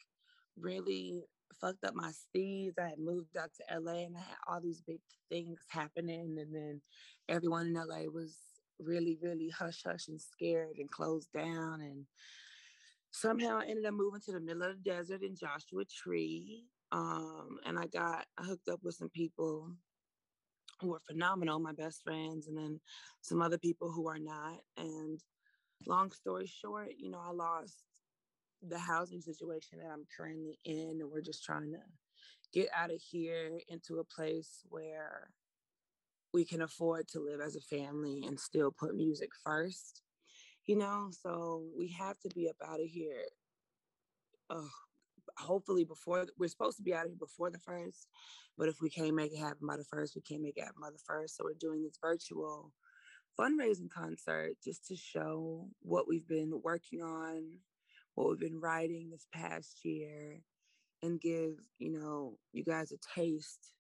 really 0.59 1.23
fucked 1.59 1.85
up 1.85 1.95
my 1.95 2.11
steeds. 2.11 2.77
I 2.79 2.91
had 2.91 2.99
moved 2.99 3.35
out 3.39 3.51
to 3.55 3.81
LA 3.81 4.05
and 4.05 4.15
I 4.15 4.21
had 4.21 4.37
all 4.47 4.61
these 4.61 4.83
big 4.87 5.01
things 5.31 5.59
happening, 5.69 6.37
and 6.39 6.55
then 6.55 6.83
everyone 7.31 7.69
in 7.69 7.73
LA 7.73 8.11
was 8.13 8.37
really, 8.79 9.17
really 9.23 9.49
hush 9.49 9.83
hush 9.87 10.09
and 10.09 10.21
scared 10.21 10.77
and 10.77 10.91
closed 10.91 11.33
down. 11.33 11.81
And 11.81 12.05
somehow 13.11 13.61
I 13.61 13.69
ended 13.69 13.87
up 13.87 13.95
moving 13.95 14.21
to 14.27 14.33
the 14.33 14.41
middle 14.41 14.65
of 14.65 14.77
the 14.77 14.91
desert 14.91 15.23
in 15.23 15.35
Joshua 15.35 15.85
Tree. 15.87 16.65
Um, 16.93 17.57
and 17.65 17.79
I 17.79 17.87
got 17.87 18.27
I 18.37 18.45
hooked 18.45 18.69
up 18.69 18.81
with 18.83 18.97
some 18.97 19.09
people 19.09 19.71
who 20.81 20.89
were 20.89 21.01
phenomenal, 21.07 21.59
my 21.59 21.72
best 21.72 22.03
friends, 22.03 22.47
and 22.49 22.57
then 22.57 22.81
some 23.20 23.43
other 23.43 23.59
people 23.59 23.91
who 23.91 24.09
are 24.09 24.18
not. 24.18 24.61
And 24.76 25.20
long 25.87 26.11
story 26.11 26.47
short, 26.47 26.91
you 26.99 27.11
know, 27.11 27.20
I 27.24 27.33
lost 27.33 27.85
the 28.62 28.78
housing 28.78 29.20
situation 29.20 29.78
that 29.78 29.91
I'm 29.93 30.07
currently 30.16 30.59
in, 30.64 30.99
and 31.01 31.11
we're 31.11 31.20
just 31.20 31.45
trying 31.45 31.72
to 31.72 31.78
get 32.53 32.68
out 32.76 32.91
of 32.91 33.01
here 33.01 33.61
into 33.68 33.99
a 33.99 34.05
place 34.05 34.62
where 34.68 35.31
we 36.33 36.45
can 36.45 36.62
afford 36.62 37.09
to 37.09 37.20
live 37.20 37.41
as 37.41 37.57
a 37.57 37.61
family 37.61 38.24
and 38.26 38.39
still 38.39 38.70
put 38.70 38.95
music 38.95 39.31
first, 39.45 40.03
you 40.66 40.76
know? 40.76 41.11
So 41.11 41.64
we 41.76 41.89
have 41.89 42.18
to 42.20 42.28
be 42.35 42.49
up 42.49 42.57
out 42.64 42.81
of 42.81 42.87
here. 42.87 43.24
Uh, 44.49 44.62
hopefully 45.41 45.84
before 45.84 46.26
we're 46.38 46.49
supposed 46.49 46.76
to 46.76 46.82
be 46.82 46.95
out 46.95 47.05
of 47.05 47.11
here 47.11 47.18
before 47.18 47.51
the 47.51 47.59
first, 47.59 48.09
but 48.57 48.68
if 48.68 48.80
we 48.80 48.91
can't 48.91 49.14
make 49.14 49.32
it 49.32 49.38
happen 49.38 49.66
by 49.66 49.76
the 49.76 49.84
first, 49.84 50.14
we 50.14 50.22
can't 50.22 50.43
make 50.43 50.57
it 50.57 50.64
happen 50.64 50.80
by 50.80 50.91
the 50.91 51.03
first. 51.07 51.36
So 51.36 51.45
we're 51.45 51.55
doing 51.59 51.82
this 51.82 51.99
virtual 52.01 52.72
fundraising 53.38 53.91
concert 53.91 54.53
just 54.62 54.86
to 54.88 54.97
show 54.97 55.66
what 55.80 56.07
we've 56.09 56.28
been 56.28 56.61
working 56.62 57.01
on, 57.01 57.45
what 58.14 58.28
we've 58.28 58.41
been 58.41 58.61
writing 58.61 59.11
this 59.11 59.26
past 59.32 59.84
year, 59.84 60.41
and 61.03 61.20
give, 61.20 61.55
you 61.78 61.91
know, 61.91 62.36
you 62.53 62.64
guys 62.64 62.93
a 62.93 63.18
taste 63.18 63.72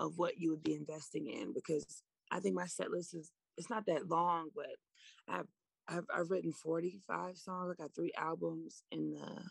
of 0.00 0.14
what 0.16 0.38
you 0.38 0.50
would 0.50 0.62
be 0.62 0.74
investing 0.74 1.26
in 1.26 1.52
because 1.52 2.02
I 2.30 2.40
think 2.40 2.54
my 2.54 2.66
set 2.66 2.90
list 2.90 3.14
is 3.14 3.30
it's 3.56 3.70
not 3.70 3.86
that 3.86 4.08
long, 4.08 4.50
but 4.54 4.66
I've 5.28 5.46
I've, 5.88 6.04
I've 6.14 6.30
written 6.30 6.52
45 6.52 7.38
songs. 7.38 7.72
I 7.72 7.82
got 7.82 7.94
three 7.94 8.12
albums 8.16 8.82
in 8.92 9.12
the 9.12 9.42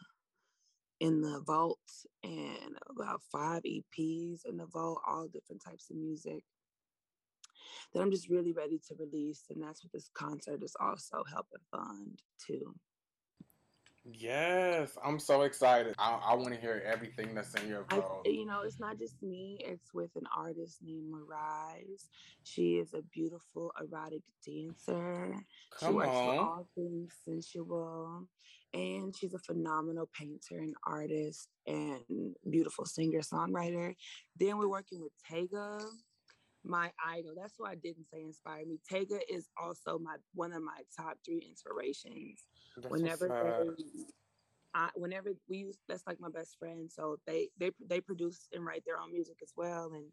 in 1.00 1.22
the 1.22 1.42
vault 1.46 1.80
and 2.24 2.78
about 2.90 3.22
five 3.32 3.64
EPs 3.64 4.46
in 4.46 4.58
the 4.58 4.66
vault, 4.66 5.02
all 5.08 5.28
different 5.28 5.64
types 5.64 5.90
of 5.90 5.98
music 5.98 6.44
that 7.94 8.02
I'm 8.02 8.12
just 8.12 8.30
really 8.30 8.54
ready 8.54 8.80
to 8.88 8.96
release. 8.98 9.44
And 9.50 9.62
that's 9.62 9.84
what 9.84 9.94
this 9.94 10.10
concert 10.14 10.64
is 10.64 10.76
also 10.80 11.24
helping 11.30 11.60
fund 11.72 12.22
too. 12.46 12.76
Yes, 14.14 14.98
I'm 15.04 15.20
so 15.20 15.42
excited. 15.42 15.94
I, 15.98 16.20
I 16.28 16.34
want 16.36 16.54
to 16.54 16.60
hear 16.60 16.82
everything 16.86 17.36
that's 17.36 17.54
in 17.56 17.68
your 17.68 17.86
I, 17.90 18.02
you 18.24 18.46
know, 18.46 18.62
it's 18.62 18.80
not 18.80 18.98
just 18.98 19.22
me. 19.22 19.58
It's 19.60 19.94
with 19.94 20.12
an 20.16 20.26
artist 20.36 20.78
named 20.82 21.12
Mirise. 21.12 22.08
She 22.44 22.76
is 22.76 22.94
a 22.94 23.02
beautiful 23.14 23.74
erotic 23.82 24.22
dancer. 24.46 25.36
Come 25.78 25.90
she 25.90 25.94
works 25.94 26.08
on. 26.08 26.38
for 26.38 26.42
all 26.42 26.68
things 26.74 27.14
sensual, 27.26 28.28
and 28.74 29.16
she's 29.16 29.34
a 29.34 29.40
phenomenal 29.40 30.10
painter 30.14 30.60
and 30.60 30.76
artist 30.86 31.50
and 31.66 32.36
beautiful 32.50 32.86
singer 32.86 33.22
songwriter. 33.22 33.96
Then 34.38 34.58
we're 34.58 34.70
working 34.70 35.02
with 35.02 35.14
Tega 35.30 35.80
my 36.68 36.92
idol. 37.06 37.34
That's 37.36 37.54
why 37.58 37.72
I 37.72 37.76
didn't 37.76 38.08
say 38.12 38.22
inspired 38.22 38.68
me. 38.68 38.80
Tega 38.90 39.20
is 39.32 39.48
also 39.62 39.98
my 39.98 40.16
one 40.34 40.54
of 40.54 40.62
my 40.62 40.82
top 40.96 41.18
three 41.26 41.46
inspirations. 41.50 42.44
That's 42.76 42.92
whenever 42.92 43.28
they, 43.28 44.04
I, 44.74 44.90
whenever 44.96 45.32
we 45.50 45.58
use, 45.58 45.78
that's 45.88 46.06
like 46.06 46.20
my 46.20 46.30
best 46.30 46.58
friend. 46.60 46.92
So 46.92 47.18
they 47.26 47.50
they 47.58 47.72
they 47.90 48.02
produce 48.02 48.48
and 48.54 48.66
write 48.66 48.84
their 48.86 49.00
own 49.00 49.12
music 49.12 49.38
as 49.42 49.54
well, 49.56 49.92
and 49.94 50.06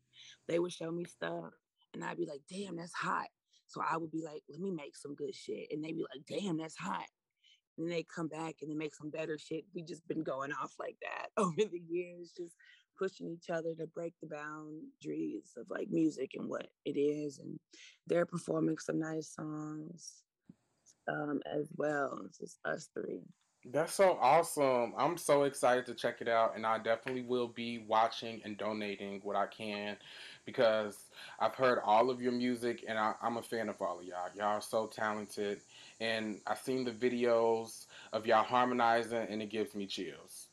they 0.48 0.58
would 0.58 0.72
show 0.72 0.90
me 0.90 1.04
stuff, 1.04 1.52
and 1.92 2.04
I'd 2.04 2.16
be 2.16 2.26
like, 2.26 2.42
"Damn, 2.48 2.76
that's 2.76 2.94
hot." 2.94 3.28
So 3.66 3.82
I 3.82 3.96
would 3.96 4.10
be 4.10 4.22
like, 4.22 4.42
"Let 4.48 4.60
me 4.60 4.70
make 4.70 4.96
some 4.96 5.14
good 5.14 5.34
shit," 5.34 5.68
and 5.70 5.82
they'd 5.82 5.96
be 5.96 6.06
like, 6.14 6.24
"Damn, 6.26 6.58
that's 6.58 6.76
hot." 6.76 7.06
And 7.78 7.90
they 7.90 8.04
come 8.04 8.28
back 8.28 8.56
and 8.60 8.70
they 8.70 8.74
make 8.74 8.94
some 8.94 9.10
better 9.10 9.36
shit. 9.38 9.64
We 9.74 9.82
just 9.82 10.06
been 10.06 10.22
going 10.22 10.52
off 10.52 10.74
like 10.78 10.96
that 11.02 11.28
over 11.36 11.56
the 11.56 11.82
years, 11.88 12.32
just 12.36 12.54
pushing 12.96 13.28
each 13.28 13.50
other 13.50 13.74
to 13.74 13.86
break 13.88 14.14
the 14.20 14.28
boundaries 14.28 15.52
of 15.56 15.66
like 15.68 15.88
music 15.90 16.32
and 16.34 16.48
what 16.48 16.68
it 16.84 16.98
is. 16.98 17.38
And 17.38 17.58
they're 18.06 18.26
performing 18.26 18.78
some 18.78 19.00
nice 19.00 19.34
songs 19.34 20.22
um, 21.08 21.40
as 21.52 21.68
well. 21.76 22.22
It's 22.26 22.38
just 22.38 22.58
us 22.64 22.88
three. 22.94 23.22
That's 23.72 23.94
so 23.94 24.18
awesome. 24.20 24.92
I'm 24.98 25.16
so 25.16 25.44
excited 25.44 25.86
to 25.86 25.94
check 25.94 26.20
it 26.20 26.28
out, 26.28 26.54
and 26.54 26.66
I 26.66 26.76
definitely 26.76 27.22
will 27.22 27.48
be 27.48 27.78
watching 27.88 28.42
and 28.44 28.58
donating 28.58 29.20
what 29.22 29.36
I 29.36 29.46
can 29.46 29.96
because 30.44 31.06
I've 31.40 31.54
heard 31.54 31.78
all 31.82 32.10
of 32.10 32.20
your 32.20 32.32
music, 32.32 32.84
and 32.86 32.98
I, 32.98 33.14
am 33.22 33.38
a 33.38 33.42
fan 33.42 33.70
of 33.70 33.80
all 33.80 34.00
of 34.00 34.04
y'all. 34.04 34.28
Y'all 34.36 34.58
are 34.58 34.60
so 34.60 34.86
talented, 34.86 35.62
and 36.00 36.40
I've 36.46 36.58
seen 36.58 36.84
the 36.84 36.90
videos 36.90 37.86
of 38.12 38.26
y'all 38.26 38.44
harmonizing, 38.44 39.26
and 39.28 39.42
it 39.42 39.50
gives 39.50 39.74
me 39.74 39.86
chills. 39.86 40.48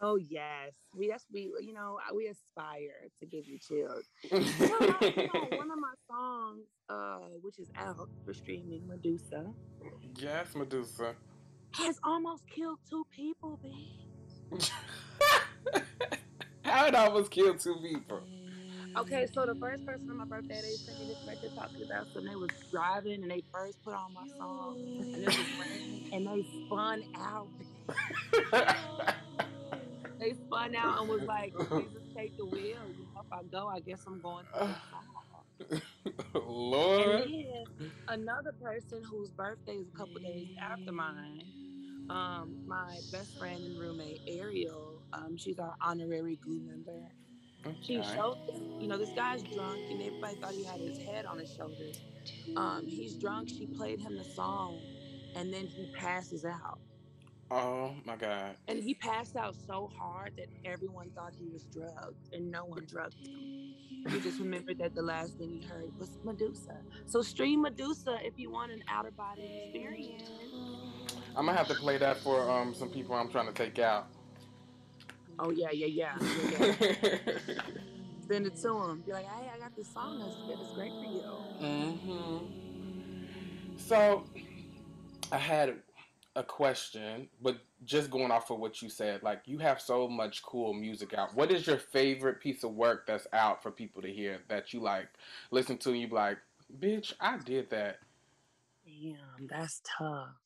Oh 0.00 0.16
yes, 0.16 0.72
we 0.96 1.08
that's 1.08 1.26
we 1.32 1.52
you 1.60 1.72
know 1.72 1.98
we 2.14 2.26
aspire 2.26 3.08
to 3.20 3.26
give 3.26 3.46
you 3.46 3.58
chills. 3.58 4.04
you 4.24 4.40
know, 4.40 4.96
you 5.00 5.30
know, 5.32 5.56
one 5.58 5.70
of 5.70 5.78
my 5.78 5.94
songs, 6.10 6.66
uh, 6.88 7.28
which 7.40 7.60
is 7.60 7.68
out 7.76 8.08
for 8.24 8.34
streaming, 8.34 8.82
Medusa. 8.86 9.46
Yes, 10.16 10.54
Medusa. 10.56 11.14
Has 11.74 12.00
almost 12.04 12.42
killed 12.48 12.78
two 12.90 13.06
people, 13.10 13.58
babe. 13.62 14.60
How 16.64 16.86
it 16.86 16.94
almost 16.94 17.30
killed 17.30 17.60
two 17.60 17.76
people? 17.76 18.22
Okay, 18.96 19.26
so 19.32 19.46
the 19.46 19.54
first 19.54 19.86
person 19.86 20.10
on 20.10 20.18
my 20.18 20.24
birthday, 20.24 20.60
they 20.60 20.76
sent 20.76 21.00
me 21.00 21.06
this 21.06 21.18
record 21.26 21.50
talking 21.56 21.82
about 21.82 22.06
so 22.12 22.20
they 22.20 22.36
was 22.36 22.50
driving 22.70 23.22
and 23.22 23.30
they 23.30 23.42
first 23.52 23.82
put 23.82 23.94
on 23.94 24.12
my 24.12 24.24
song 24.38 24.76
and 25.14 25.22
it 25.22 25.26
was 25.26 25.36
raining 25.60 26.04
and 26.12 26.26
they 26.26 26.44
spun 26.66 27.02
out. 27.16 27.48
they 30.20 30.34
spun 30.34 30.76
out 30.76 31.00
and 31.00 31.08
was 31.08 31.22
like, 31.22 31.54
Jesus, 31.58 32.02
take 32.14 32.36
the 32.36 32.44
wheel. 32.44 32.92
You 32.98 33.08
know, 33.14 33.22
if 33.24 33.32
I 33.32 33.42
go, 33.44 33.68
I 33.68 33.80
guess 33.80 34.00
I'm 34.06 34.20
going 34.20 34.44
to 34.46 34.76
the 36.32 36.38
Lord. 36.40 37.24
And 37.24 37.32
then 37.32 37.92
another 38.08 38.52
person 38.62 39.02
whose 39.10 39.30
birthday 39.30 39.74
is 39.76 39.88
a 39.88 39.98
couple 39.98 40.20
days 40.20 40.48
after 40.60 40.92
mine, 40.92 41.44
um, 42.10 42.56
my 42.66 42.98
best 43.10 43.38
friend 43.38 43.64
and 43.64 43.78
roommate 43.78 44.20
Ariel, 44.26 45.02
um, 45.14 45.36
she's 45.38 45.58
our 45.58 45.74
honorary 45.80 46.36
glue 46.36 46.60
member. 46.60 47.12
She 47.80 48.02
showed 48.02 48.38
them, 48.46 48.80
you 48.80 48.88
know, 48.88 48.98
this 48.98 49.10
guy's 49.10 49.42
drunk 49.42 49.80
and 49.90 50.02
everybody 50.02 50.36
thought 50.36 50.52
he 50.52 50.64
had 50.64 50.80
his 50.80 50.98
head 50.98 51.26
on 51.26 51.38
his 51.38 51.52
shoulders. 51.54 52.00
Um, 52.56 52.86
he's 52.86 53.14
drunk. 53.14 53.48
She 53.48 53.66
played 53.66 54.00
him 54.00 54.16
the 54.16 54.24
song 54.24 54.80
and 55.36 55.52
then 55.52 55.66
he 55.66 55.92
passes 55.94 56.44
out. 56.44 56.78
Oh 57.50 57.94
my 58.04 58.16
God. 58.16 58.56
And 58.66 58.82
he 58.82 58.94
passed 58.94 59.36
out 59.36 59.54
so 59.66 59.90
hard 59.98 60.32
that 60.38 60.46
everyone 60.64 61.10
thought 61.10 61.32
he 61.38 61.48
was 61.52 61.64
drugged 61.64 62.32
and 62.32 62.50
no 62.50 62.64
one 62.64 62.86
drugged 62.86 63.26
him. 63.26 63.74
He 64.08 64.20
just 64.20 64.40
remembered 64.40 64.78
that 64.78 64.94
the 64.94 65.02
last 65.02 65.36
thing 65.38 65.60
he 65.60 65.66
heard 65.66 65.96
was 65.98 66.18
Medusa. 66.24 66.76
So 67.06 67.22
stream 67.22 67.62
Medusa 67.62 68.18
if 68.22 68.38
you 68.38 68.50
want 68.50 68.72
an 68.72 68.82
outer 68.88 69.10
body 69.10 69.64
experience. 69.64 70.30
I'm 71.36 71.46
gonna 71.46 71.56
have 71.56 71.68
to 71.68 71.74
play 71.74 71.98
that 71.98 72.18
for 72.18 72.50
um 72.50 72.74
some 72.74 72.88
people 72.88 73.14
I'm 73.14 73.28
trying 73.28 73.46
to 73.46 73.52
take 73.52 73.78
out. 73.78 74.08
Oh 75.38 75.50
yeah, 75.50 75.70
yeah, 75.72 75.86
yeah. 75.86 76.16
yeah, 76.60 76.74
yeah. 76.80 77.54
Send 78.28 78.46
it 78.46 78.56
to 78.62 78.82
him. 78.84 79.02
Be 79.04 79.12
like, 79.12 79.26
hey, 79.26 79.50
I 79.54 79.58
got 79.58 79.74
this 79.76 79.92
song 79.92 80.20
that's 80.20 80.36
good. 80.46 80.58
It's 80.60 80.72
great 80.74 80.92
for 80.92 81.04
you. 81.04 81.22
Mm-hmm. 81.60 82.46
So 83.76 84.24
I 85.32 85.38
had 85.38 85.74
a 86.34 86.42
question, 86.42 87.28
but 87.42 87.58
just 87.84 88.10
going 88.10 88.30
off 88.30 88.50
of 88.50 88.58
what 88.58 88.80
you 88.80 88.88
said, 88.88 89.22
like 89.22 89.42
you 89.46 89.58
have 89.58 89.80
so 89.80 90.08
much 90.08 90.42
cool 90.42 90.72
music 90.72 91.14
out. 91.14 91.34
What 91.34 91.50
is 91.50 91.66
your 91.66 91.78
favorite 91.78 92.40
piece 92.40 92.64
of 92.64 92.74
work 92.74 93.06
that's 93.06 93.26
out 93.32 93.62
for 93.62 93.70
people 93.70 94.02
to 94.02 94.08
hear 94.08 94.38
that 94.48 94.72
you 94.72 94.80
like 94.80 95.08
listen 95.50 95.76
to 95.78 95.90
and 95.90 96.00
you 96.00 96.08
be 96.08 96.14
like, 96.14 96.38
bitch, 96.78 97.12
I 97.20 97.38
did 97.38 97.70
that. 97.70 97.98
Damn, 98.86 99.46
that's 99.48 99.82
tough. 99.98 100.41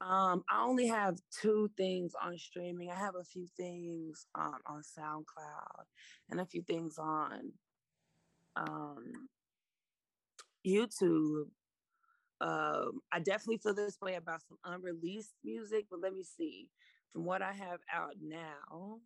Um, 0.00 0.44
I 0.50 0.62
only 0.64 0.86
have 0.88 1.18
two 1.42 1.70
things 1.76 2.12
on 2.22 2.38
streaming. 2.38 2.90
I 2.90 2.94
have 2.94 3.16
a 3.16 3.24
few 3.24 3.46
things 3.56 4.26
um, 4.34 4.58
on 4.66 4.82
SoundCloud 4.82 5.84
and 6.30 6.40
a 6.40 6.46
few 6.46 6.62
things 6.62 6.98
on 6.98 7.52
um, 8.56 9.28
YouTube. 10.66 11.46
Um, 12.40 13.00
I 13.12 13.18
definitely 13.18 13.58
feel 13.58 13.74
this 13.74 13.98
way 14.00 14.14
about 14.14 14.42
some 14.48 14.58
unreleased 14.64 15.34
music, 15.44 15.86
but 15.90 16.00
let 16.00 16.14
me 16.14 16.24
see. 16.24 16.68
From 17.12 17.24
what 17.24 17.42
I 17.42 17.52
have 17.52 17.80
out 17.92 18.14
now, 18.22 19.00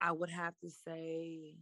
I 0.00 0.12
would 0.12 0.30
have 0.30 0.54
to 0.60 0.70
say, 0.70 1.54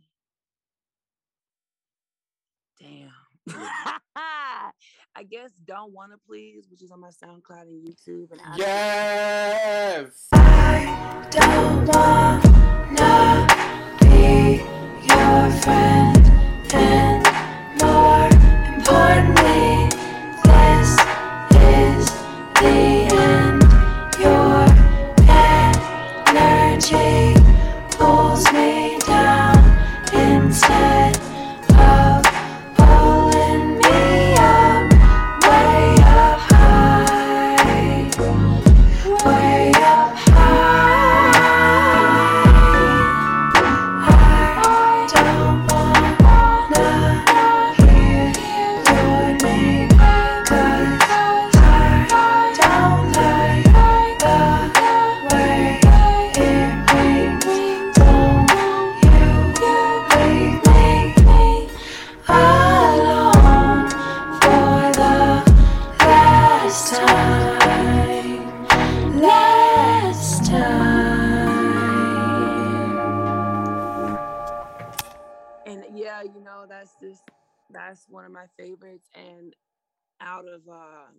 damn. 2.81 3.28
I 4.17 5.23
guess 5.29 5.51
don't 5.67 5.93
wanna 5.93 6.17
please, 6.27 6.67
which 6.71 6.83
is 6.83 6.91
on 6.91 7.01
my 7.01 7.09
SoundCloud 7.09 7.63
and 7.63 7.87
YouTube 7.87 8.31
and 8.31 8.41
yes. 8.57 10.29
I 10.33 11.27
don't 11.31 11.87
wanna 11.87 13.48
out 80.29 80.47
of 80.49 80.63
um 80.69 81.17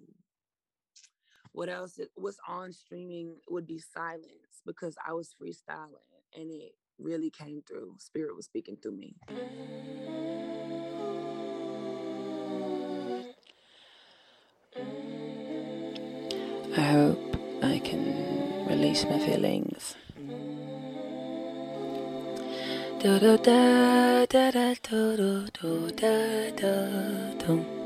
what 1.53 1.70
else 1.70 1.97
it 1.97 2.10
was 2.18 2.38
on 2.47 2.72
streaming 2.72 3.36
would 3.49 3.68
be 3.68 3.80
silence 3.80 4.62
because 4.66 4.95
I 5.07 5.14
was 5.14 5.36
freestyling 5.41 6.14
and 6.36 6.51
it 6.51 6.74
really 6.99 7.32
came 7.32 7.64
through. 7.68 7.95
Spirit 7.99 8.36
was 8.36 8.45
speaking 8.45 8.78
through 8.82 8.97
me. 8.97 9.16
I 16.78 16.82
hope 16.82 17.38
I 17.64 17.80
can 17.80 18.68
release 18.68 19.03
my 19.05 19.20
feelings. 19.20 19.95
Do 22.99 23.20
do 23.20 23.38
da 23.38 24.26
da 24.28 24.51
da 24.51 24.76
do 24.84 25.18
do 25.18 25.47
do 25.62 25.91
da 25.91 26.51
da 26.51 27.34
do. 27.45 27.78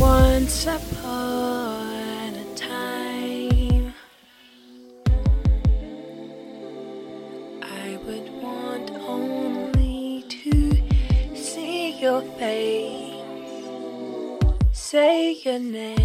Once 0.00 0.66
upon 0.66 2.34
a 2.34 2.54
time, 2.56 3.92
I 7.62 7.98
would 8.06 8.28
want 8.42 8.90
only 9.06 10.24
to 10.28 11.36
see 11.36 12.00
your 12.00 12.22
face 12.38 13.10
say 14.72 15.34
your 15.44 15.58
name. 15.58 15.98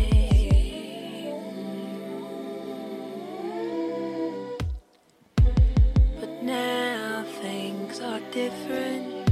But 6.19 6.43
now 6.43 7.25
things 7.41 7.99
are 8.01 8.19
different. 8.31 9.29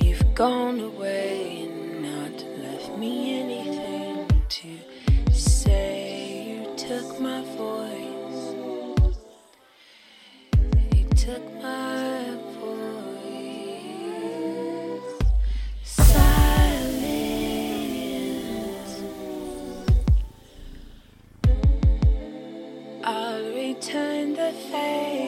You've 0.00 0.34
gone 0.34 0.80
away 0.80 1.63
me 3.04 3.14
anything 3.42 4.26
to 4.48 4.68
say. 5.30 5.90
You 6.48 6.60
took 6.76 7.20
my 7.20 7.40
voice. 7.62 8.42
You 10.96 11.04
took 11.24 11.44
my 11.62 12.38
voice. 12.60 13.44
Silence. 15.82 16.54
I'll 23.04 23.46
return 23.64 24.26
the 24.34 24.52
favor 24.70 25.23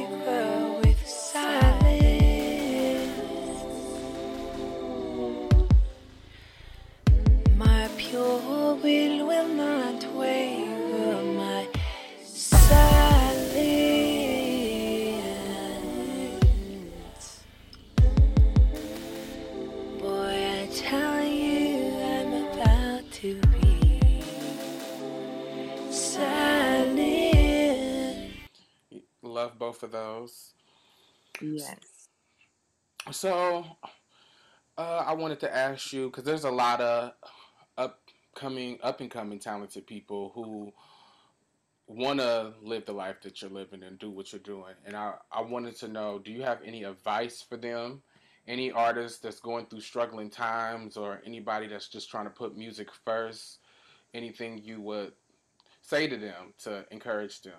tell 20.77 21.25
you, 21.25 21.97
I'm 21.97 22.35
about 22.35 23.11
to 23.11 23.41
be 23.63 24.21
silent. 25.91 27.07
Love 29.23 29.59
both 29.59 29.83
of 29.83 29.93
those. 29.93 30.53
Yes. 31.41 32.09
So, 33.11 33.65
uh, 34.77 35.05
I 35.07 35.15
wanted 35.15 35.41
to 35.41 35.57
ask 35.57 35.95
you 35.95 36.11
because 36.11 36.25
there's 36.25 36.45
a 36.45 36.51
lot 36.51 36.83
of 36.83 37.13
upcoming, 37.79 38.79
up 38.83 39.01
and 39.01 39.11
coming, 39.11 39.39
talented 39.39 39.87
people 39.87 40.33
who 40.35 40.75
want 41.87 42.21
to 42.21 42.53
live 42.61 42.85
the 42.85 42.93
life 42.93 43.23
that 43.23 43.41
you're 43.41 43.51
living 43.51 43.83
and 43.83 43.99
do 43.99 44.11
what 44.11 44.31
you're 44.31 44.41
doing. 44.41 44.75
And 44.85 44.95
I, 44.95 45.15
I 45.33 45.41
wanted 45.41 45.77
to 45.77 45.89
know, 45.89 46.19
do 46.19 46.31
you 46.31 46.43
have 46.43 46.59
any 46.67 46.85
advice 46.85 47.41
for 47.41 47.57
them? 47.57 48.03
Any 48.49 48.71
artist 48.71 49.23
that's 49.23 49.41
going 49.41 49.67
through 49.67 49.81
struggling 49.81 50.31
times, 50.31 50.97
or 50.97 51.21
anybody 51.27 51.67
that's 51.67 51.89
just 51.89 52.11
trying 52.11 52.25
to 52.27 52.31
put 52.31 52.57
music 52.57 52.89
first? 53.05 53.59
Anything 54.15 54.59
you 54.59 54.81
would 54.81 55.13
say 55.83 56.07
to 56.07 56.17
them 56.17 56.55
to 56.65 56.85
encourage 56.91 57.43
them? 57.43 57.55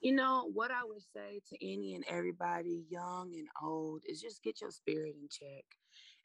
You 0.00 0.14
know, 0.14 0.50
what 0.52 0.70
I 0.70 0.84
would 0.84 1.02
say 1.14 1.40
to 1.48 1.66
any 1.66 1.94
and 1.94 2.04
everybody, 2.08 2.84
young 2.90 3.32
and 3.34 3.48
old, 3.62 4.02
is 4.06 4.20
just 4.20 4.42
get 4.42 4.60
your 4.60 4.70
spirit 4.70 5.14
in 5.20 5.28
check. 5.28 5.64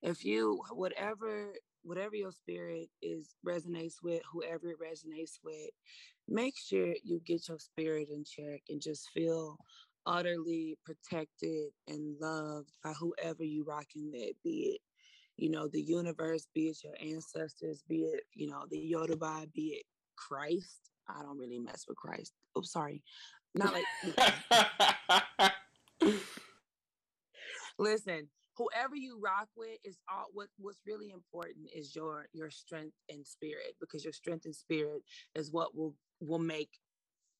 If 0.01 0.25
you 0.25 0.61
whatever 0.71 1.53
whatever 1.83 2.15
your 2.15 2.31
spirit 2.31 2.89
is 3.01 3.35
resonates 3.45 3.95
with, 4.03 4.21
whoever 4.31 4.69
it 4.69 4.77
resonates 4.79 5.39
with, 5.43 5.71
make 6.27 6.55
sure 6.57 6.93
you 7.03 7.19
get 7.25 7.47
your 7.47 7.59
spirit 7.59 8.09
in 8.11 8.23
check 8.23 8.61
and 8.69 8.81
just 8.81 9.09
feel 9.11 9.57
utterly 10.05 10.77
protected 10.85 11.69
and 11.87 12.15
loved 12.19 12.71
by 12.83 12.91
whoever 12.93 13.43
you 13.43 13.63
rocking 13.63 14.11
with, 14.11 14.31
be 14.43 14.73
it, 14.75 14.81
you 15.37 15.49
know, 15.49 15.67
the 15.67 15.81
universe, 15.81 16.47
be 16.53 16.67
it 16.67 16.77
your 16.83 16.93
ancestors, 17.01 17.83
be 17.87 18.03
it, 18.03 18.23
you 18.33 18.47
know, 18.47 18.65
the 18.69 18.79
Yoruba, 18.79 19.47
be 19.53 19.79
it 19.79 19.85
Christ. 20.15 20.91
I 21.07 21.21
don't 21.21 21.37
really 21.37 21.59
mess 21.59 21.85
with 21.87 21.97
Christ. 21.97 22.33
Oh, 22.55 22.61
sorry. 22.61 23.03
Not 23.53 23.73
like 23.73 23.85
listen 27.77 28.27
whoever 28.57 28.95
you 28.95 29.19
rock 29.19 29.47
with 29.55 29.77
is 29.83 29.97
all 30.09 30.25
what 30.33 30.47
what's 30.57 30.81
really 30.85 31.11
important 31.11 31.67
is 31.75 31.95
your 31.95 32.27
your 32.33 32.49
strength 32.49 32.95
and 33.09 33.25
spirit 33.25 33.75
because 33.79 34.03
your 34.03 34.13
strength 34.13 34.45
and 34.45 34.55
spirit 34.55 35.01
is 35.35 35.51
what 35.51 35.75
will 35.75 35.95
will 36.19 36.39
make 36.39 36.69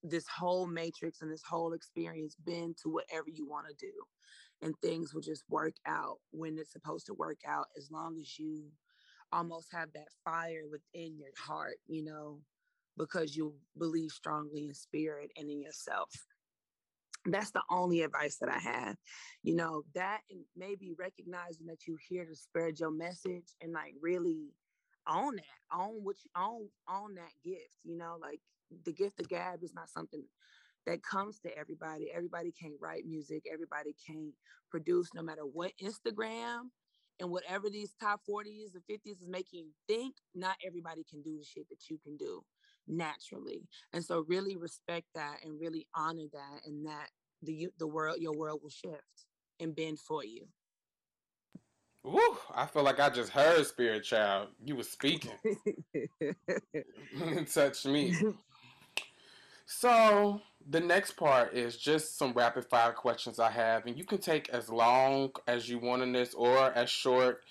this 0.04 0.26
whole 0.28 0.68
matrix 0.68 1.22
and 1.22 1.32
this 1.32 1.44
whole 1.44 1.74
experience 1.74 2.36
bend 2.46 2.76
to 2.82 2.90
whatever 2.90 3.28
you 3.28 3.48
want 3.48 3.68
to 3.68 3.86
do 3.86 3.92
and 4.62 4.76
things 4.82 5.14
will 5.14 5.22
just 5.22 5.44
work 5.50 5.76
out 5.88 6.18
when 6.32 6.58
it's 6.58 6.72
supposed 6.72 7.06
to 7.06 7.14
work 7.14 7.40
out 7.48 7.66
as 7.78 7.90
long 7.92 8.18
as 8.20 8.38
you 8.40 8.64
almost 9.32 9.68
have 9.72 9.90
that 9.94 10.08
fire 10.26 10.64
within 10.70 11.18
your 11.18 11.32
heart 11.38 11.78
you 11.88 12.04
know 12.04 12.40
because 12.98 13.36
you 13.36 13.54
believe 13.78 14.12
strongly 14.12 14.66
in 14.66 14.74
spirit 14.74 15.32
and 15.38 15.50
in 15.50 15.62
yourself 15.62 16.10
that's 17.26 17.52
the 17.52 17.62
only 17.70 18.02
advice 18.02 18.38
that 18.38 18.50
I 18.50 18.60
have. 18.60 18.96
You 19.44 19.56
know, 19.56 19.84
that 19.94 20.22
and 20.30 20.42
maybe 20.56 20.94
recognizing 20.98 21.68
that 21.68 21.88
you're 21.88 21.98
here 22.10 22.26
to 22.26 22.36
spread 22.36 22.80
your 22.80 22.92
message 22.92 23.54
and 23.62 23.74
like 23.74 23.94
really 24.02 24.54
own 25.08 25.36
that, 25.36 25.78
own 25.78 26.02
you 26.04 26.14
own, 26.36 26.68
own 26.90 27.16
that 27.16 27.34
gift, 27.44 27.78
you 27.84 27.98
know, 27.98 28.18
like 28.22 28.40
the 28.86 28.94
gift 28.94 29.20
of 29.20 29.30
gab 29.30 29.64
is 29.64 29.74
not 29.74 29.90
something 29.90 30.24
that 30.86 31.04
comes 31.04 31.40
to 31.40 31.58
everybody. 31.58 32.12
Everybody 32.16 32.52
can't 32.52 32.74
write 32.80 33.06
music, 33.06 33.44
everybody 33.52 33.96
can't 34.06 34.34
produce, 34.70 35.10
no 35.14 35.22
matter 35.22 35.44
what 35.44 35.72
Instagram 35.82 36.70
and 37.20 37.30
whatever 37.30 37.70
these 37.70 37.94
top 38.00 38.22
40s 38.28 38.74
and 38.74 38.84
50s 38.90 39.22
is 39.22 39.28
making 39.28 39.66
you 39.66 39.72
think, 39.88 40.16
not 40.34 40.56
everybody 40.66 41.06
can 41.08 41.22
do 41.22 41.38
the 41.38 41.46
shit 41.46 41.70
that 41.70 41.90
you 41.90 42.00
can 42.04 42.18
do 42.18 42.44
naturally. 42.88 43.68
And 43.94 44.04
so 44.04 44.26
really 44.28 44.56
respect 44.58 45.08
that 45.16 45.38
and 45.44 45.60
really 45.60 45.88
honor 45.96 46.28
that 46.34 46.62
and 46.66 46.86
that 46.88 47.10
the 47.44 47.70
the 47.80 47.88
world 47.88 48.18
your 48.20 48.38
world 48.38 48.60
will 48.62 48.70
shift 48.70 49.26
and 49.60 49.76
bend 49.76 50.00
for 50.00 50.24
you. 50.24 50.48
Woo, 52.04 52.20
I 52.56 52.66
feel 52.66 52.82
like 52.82 53.00
I 53.00 53.10
just 53.10 53.32
heard 53.32 53.66
Spirit 53.68 54.04
Child. 54.04 54.50
You 54.64 54.76
were 54.76 54.84
speaking. 54.84 55.32
it 55.94 57.48
touched 57.54 57.86
me. 57.86 58.16
So 59.74 60.42
the 60.70 60.82
next 60.82 61.14
part 61.14 61.54
is 61.54 61.78
just 61.78 62.18
some 62.18 62.34
rapid 62.34 62.66
fire 62.66 62.92
questions 62.92 63.40
I 63.40 63.50
have, 63.50 63.86
and 63.86 63.98
you 63.98 64.04
can 64.04 64.18
take 64.18 64.50
as 64.50 64.70
long 64.70 65.32
as 65.48 65.70
you 65.70 65.80
want 65.80 66.04
in 66.04 66.12
this 66.12 66.34
or 66.34 66.74
as 66.74 66.90
short. 66.90 67.46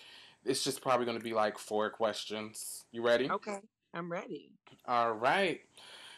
It's 0.45 0.63
just 0.63 0.83
probably 0.83 1.07
going 1.07 1.17
to 1.19 1.25
be 1.25 1.33
like 1.33 1.59
four 1.59 1.89
questions. 1.89 2.85
You 2.93 3.03
ready? 3.03 3.31
Okay, 3.31 3.59
I'm 3.95 4.13
ready. 4.13 4.53
All 4.87 5.13
right. 5.13 5.63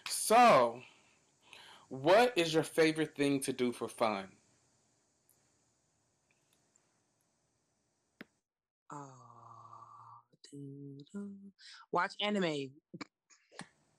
So, 0.09 0.81
what 1.89 2.33
is 2.37 2.53
your 2.53 2.65
favorite 2.65 3.15
thing 3.15 3.41
to 3.43 3.53
do 3.53 3.71
for 3.71 3.89
fun? 3.89 4.27
Oh, 8.93 9.07
watch 11.93 12.15
anime. 12.21 12.73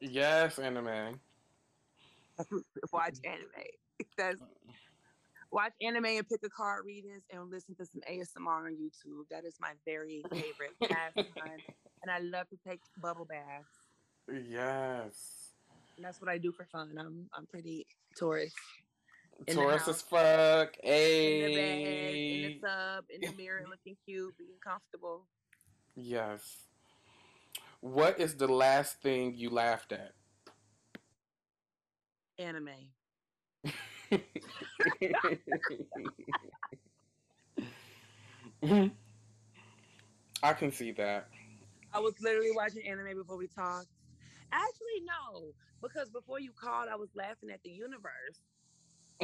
Yes, 0.01 0.59
anime. 0.59 1.19
watch 2.93 3.17
anime. 3.23 3.47
That's 4.17 4.41
watch 5.51 5.73
anime 5.81 6.05
and 6.05 6.27
pick 6.27 6.41
a 6.43 6.49
card 6.49 6.85
readings 6.85 7.23
and 7.31 7.49
listen 7.49 7.75
to 7.75 7.85
some 7.85 8.01
ASMR 8.09 8.65
on 8.65 8.75
YouTube. 8.75 9.25
That 9.29 9.45
is 9.45 9.55
my 9.61 9.71
very 9.85 10.23
favorite 10.29 10.75
pastime. 10.81 11.59
and 12.01 12.11
I 12.11 12.19
love 12.19 12.49
to 12.49 12.57
take 12.67 12.81
bubble 13.01 13.25
baths. 13.25 13.67
Yes. 14.27 15.51
And 15.95 16.05
that's 16.05 16.19
what 16.19 16.29
I 16.29 16.37
do 16.37 16.51
for 16.51 16.65
fun. 16.71 16.95
I'm 16.99 17.29
I'm 17.33 17.45
pretty 17.45 17.85
Taurus. 18.17 18.53
In 19.47 19.55
Taurus 19.55 19.87
as 19.87 20.01
fuck. 20.01 20.75
Hey. 20.81 21.43
In 21.43 21.51
the 21.51 21.55
bed, 21.55 22.15
in 22.15 22.61
the 22.61 22.67
tub, 22.67 23.05
in 23.09 23.21
the 23.21 23.43
mirror, 23.43 23.63
looking 23.69 23.95
cute, 24.05 24.37
being 24.37 24.57
comfortable. 24.63 25.25
Yes. 25.95 26.41
What 27.81 28.19
is 28.19 28.35
the 28.35 28.47
last 28.47 29.01
thing 29.01 29.33
you 29.35 29.49
laughed 29.49 29.91
at? 29.91 30.13
Anime. 32.39 32.69
I 40.43 40.53
can 40.53 40.71
see 40.71 40.91
that. 40.93 41.27
I 41.93 41.99
was 41.99 42.13
literally 42.21 42.51
watching 42.55 42.87
anime 42.87 43.17
before 43.17 43.37
we 43.37 43.47
talked. 43.47 43.87
Actually, 44.51 45.01
no, 45.05 45.53
because 45.81 46.09
before 46.09 46.39
you 46.39 46.51
called, 46.51 46.89
I 46.91 46.95
was 46.95 47.09
laughing 47.15 47.49
at 47.51 47.61
the 47.63 47.69
universe. 47.71 48.41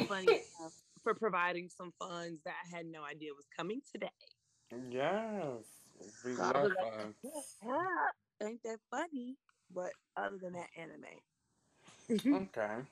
Funny 0.07 0.41
for 1.03 1.14
providing 1.14 1.70
some 1.70 1.91
funds 1.99 2.41
that 2.45 2.53
I 2.66 2.76
had 2.76 2.86
no 2.86 3.03
idea 3.03 3.32
was 3.34 3.45
coming 3.55 3.82
today. 3.91 4.10
Yes, 4.91 5.66
we 6.24 6.36
so 6.36 6.43
love 6.43 6.55
like, 6.55 7.16
yeah, 7.24 8.47
ain't 8.47 8.64
that 8.64 8.78
funny? 8.91 9.36
But 9.74 9.91
other 10.16 10.38
than 10.41 10.53
that, 10.53 10.68
anime. 10.78 12.43
okay. 12.43 12.84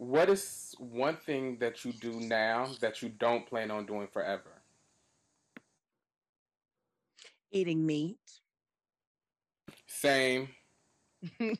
What 0.00 0.30
is 0.30 0.74
one 0.78 1.16
thing 1.16 1.58
that 1.58 1.84
you 1.84 1.92
do 1.92 2.20
now 2.20 2.70
that 2.80 3.02
you 3.02 3.10
don't 3.10 3.46
plan 3.46 3.70
on 3.70 3.84
doing 3.84 4.08
forever? 4.10 4.62
Eating 7.52 7.84
meat. 7.84 8.16
Same. 9.86 10.48
I 11.38 11.52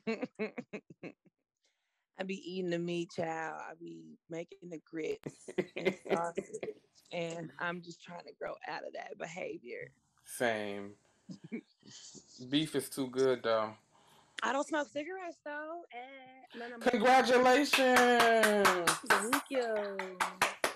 be 2.25 2.37
eating 2.51 2.71
the 2.71 2.79
meat, 2.79 3.11
child. 3.15 3.61
I 3.61 3.75
be 3.79 4.17
making 4.31 4.71
the 4.71 4.81
grits 4.91 5.51
and 5.77 5.95
sausage, 6.11 6.47
and 7.13 7.51
I'm 7.59 7.83
just 7.83 8.03
trying 8.03 8.25
to 8.25 8.33
grow 8.41 8.55
out 8.67 8.87
of 8.87 8.95
that 8.95 9.19
behavior. 9.19 9.91
Same. 10.25 10.93
Beef 12.49 12.75
is 12.75 12.89
too 12.89 13.09
good, 13.09 13.43
though. 13.43 13.75
I 14.43 14.53
don't 14.53 14.67
smoke 14.67 14.89
cigarettes 14.93 15.39
though. 15.45 15.83
Eh, 15.93 16.89
Congratulations. 16.91 18.91
Thank 19.09 19.43
you. 19.51 19.75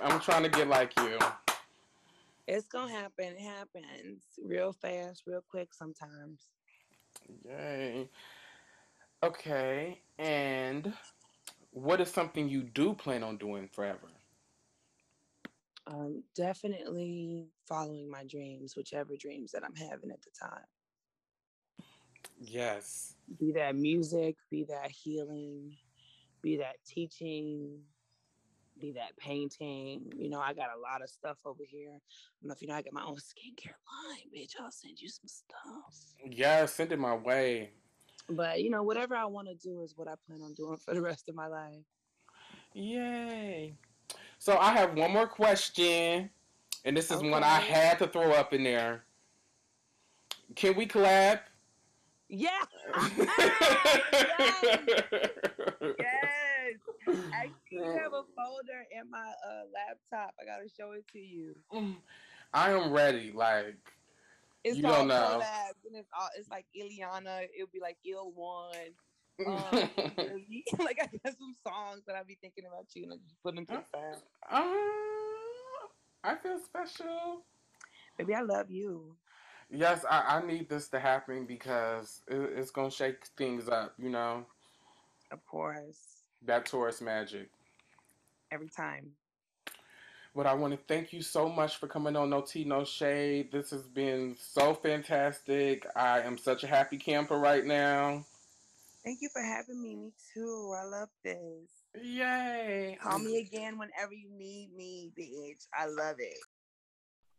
I'm 0.02 0.20
trying 0.20 0.42
to 0.42 0.48
get 0.48 0.68
like 0.68 0.92
you. 1.00 1.18
It's 2.46 2.66
gonna 2.66 2.92
happen. 2.92 3.34
It 3.36 3.40
happens 3.40 4.22
real 4.42 4.72
fast, 4.72 5.22
real 5.26 5.42
quick 5.48 5.72
sometimes. 5.72 6.42
Yay. 7.48 8.08
Okay. 9.22 10.00
And 10.18 10.92
what 11.70 12.00
is 12.00 12.10
something 12.10 12.48
you 12.48 12.62
do 12.62 12.92
plan 12.92 13.22
on 13.22 13.38
doing 13.38 13.68
forever? 13.72 14.08
Um, 15.86 16.22
definitely 16.34 17.46
following 17.66 18.10
my 18.10 18.24
dreams, 18.24 18.74
whichever 18.76 19.14
dreams 19.18 19.52
that 19.52 19.64
I'm 19.64 19.74
having 19.74 20.10
at 20.10 20.22
the 20.22 20.30
time. 20.38 20.64
Yes. 22.38 23.14
Be 23.38 23.52
that 23.52 23.76
music, 23.76 24.36
be 24.50 24.64
that 24.64 24.90
healing, 24.90 25.76
be 26.42 26.56
that 26.58 26.76
teaching, 26.86 27.78
be 28.80 28.92
that 28.92 29.16
painting. 29.16 30.12
You 30.16 30.30
know, 30.30 30.40
I 30.40 30.52
got 30.52 30.68
a 30.76 30.80
lot 30.80 31.02
of 31.02 31.08
stuff 31.08 31.38
over 31.44 31.62
here. 31.66 31.90
I 31.90 32.00
don't 32.42 32.48
know 32.48 32.52
if 32.52 32.62
you 32.62 32.68
know, 32.68 32.74
I 32.74 32.82
got 32.82 32.92
my 32.92 33.04
own 33.04 33.16
skincare 33.16 33.76
line, 34.08 34.28
bitch. 34.34 34.52
I'll 34.60 34.70
send 34.70 35.00
you 35.00 35.08
some 35.08 35.28
stuff. 35.28 36.14
Yeah, 36.28 36.66
send 36.66 36.92
it 36.92 36.98
my 36.98 37.14
way. 37.14 37.70
But 38.28 38.62
you 38.62 38.70
know, 38.70 38.82
whatever 38.82 39.14
I 39.14 39.26
want 39.26 39.48
to 39.48 39.54
do 39.54 39.82
is 39.82 39.94
what 39.96 40.08
I 40.08 40.14
plan 40.26 40.40
on 40.42 40.54
doing 40.54 40.76
for 40.76 40.94
the 40.94 41.02
rest 41.02 41.28
of 41.28 41.34
my 41.34 41.46
life. 41.46 41.84
Yay. 42.72 43.74
So 44.38 44.58
I 44.58 44.72
have 44.72 44.96
one 44.96 45.12
more 45.12 45.26
question, 45.26 46.28
and 46.84 46.96
this 46.96 47.10
is 47.10 47.18
okay. 47.18 47.30
one 47.30 47.42
I 47.42 47.60
had 47.60 47.98
to 48.00 48.06
throw 48.06 48.32
up 48.32 48.52
in 48.52 48.64
there. 48.64 49.04
Can 50.54 50.76
we 50.76 50.86
collab? 50.86 51.40
Yeah. 52.34 52.48
yes. 53.16 54.64
yes. 55.98 56.78
I 57.30 57.50
have 58.02 58.12
a 58.12 58.24
folder 58.34 58.84
in 58.90 59.08
my 59.08 59.18
uh, 59.18 59.64
laptop. 59.72 60.34
I 60.40 60.44
gotta 60.44 60.68
show 60.76 60.92
it 60.92 61.06
to 61.12 61.18
you. 61.20 61.54
I 62.52 62.70
am 62.70 62.92
ready. 62.92 63.32
Like 63.32 63.76
it's 64.64 64.76
you 64.76 64.82
don't 64.82 65.06
know. 65.06 65.40
Collabs, 65.40 65.86
and 65.86 65.96
it's 65.96 66.08
all 66.18 66.28
it's 66.36 66.50
like 66.50 66.66
Iliana. 66.76 67.46
It'll 67.54 67.70
be 67.72 67.80
like 67.80 67.98
Ill 68.04 68.32
One. 68.34 68.94
Um, 69.46 69.56
like 70.78 70.98
I 71.00 71.08
got 71.24 71.36
some 71.38 71.54
songs 71.66 72.02
that 72.06 72.16
I'll 72.16 72.24
be 72.24 72.38
thinking 72.40 72.64
about 72.66 72.86
you, 72.94 73.04
and 73.04 73.12
I 73.12 73.16
just 73.16 73.40
put 73.44 73.54
them 73.54 73.66
to 73.66 73.74
the 73.74 73.98
side. 73.98 74.22
Uh, 74.50 74.64
I 76.24 76.34
feel 76.42 76.58
special. 76.58 77.42
Baby, 78.18 78.34
I 78.34 78.42
love 78.42 78.70
you 78.70 79.16
yes, 79.70 80.04
I, 80.08 80.38
I 80.38 80.46
need 80.46 80.68
this 80.68 80.88
to 80.88 81.00
happen 81.00 81.46
because 81.46 82.22
it, 82.28 82.36
it's 82.56 82.70
gonna 82.70 82.90
shake 82.90 83.26
things 83.36 83.68
up, 83.68 83.94
you 83.98 84.10
know. 84.10 84.44
Of 85.30 85.44
course. 85.46 86.22
That 86.46 86.66
Taurus 86.66 87.00
magic. 87.00 87.50
Every 88.52 88.68
time. 88.68 89.12
But 90.36 90.46
I 90.46 90.54
want 90.54 90.72
to 90.72 90.80
thank 90.88 91.12
you 91.12 91.22
so 91.22 91.48
much 91.48 91.76
for 91.76 91.86
coming 91.86 92.16
on 92.16 92.30
No 92.30 92.40
Tea 92.40 92.64
No 92.64 92.84
Shade. 92.84 93.52
This 93.52 93.70
has 93.70 93.86
been 93.86 94.36
so 94.38 94.74
fantastic. 94.74 95.86
I 95.94 96.20
am 96.20 96.36
such 96.36 96.64
a 96.64 96.66
happy 96.66 96.96
camper 96.96 97.38
right 97.38 97.64
now. 97.64 98.24
Thank 99.04 99.20
you 99.22 99.28
for 99.32 99.42
having 99.42 99.80
me. 99.82 99.96
Me 99.96 100.12
too. 100.32 100.74
I 100.76 100.84
love 100.84 101.08
this. 101.22 102.02
Yay. 102.02 102.98
Call 103.00 103.20
me 103.20 103.38
again 103.38 103.78
whenever 103.78 104.12
you 104.12 104.28
need 104.36 104.70
me, 104.76 105.12
bitch. 105.16 105.66
I 105.72 105.86
love 105.86 106.16
it. 106.18 106.38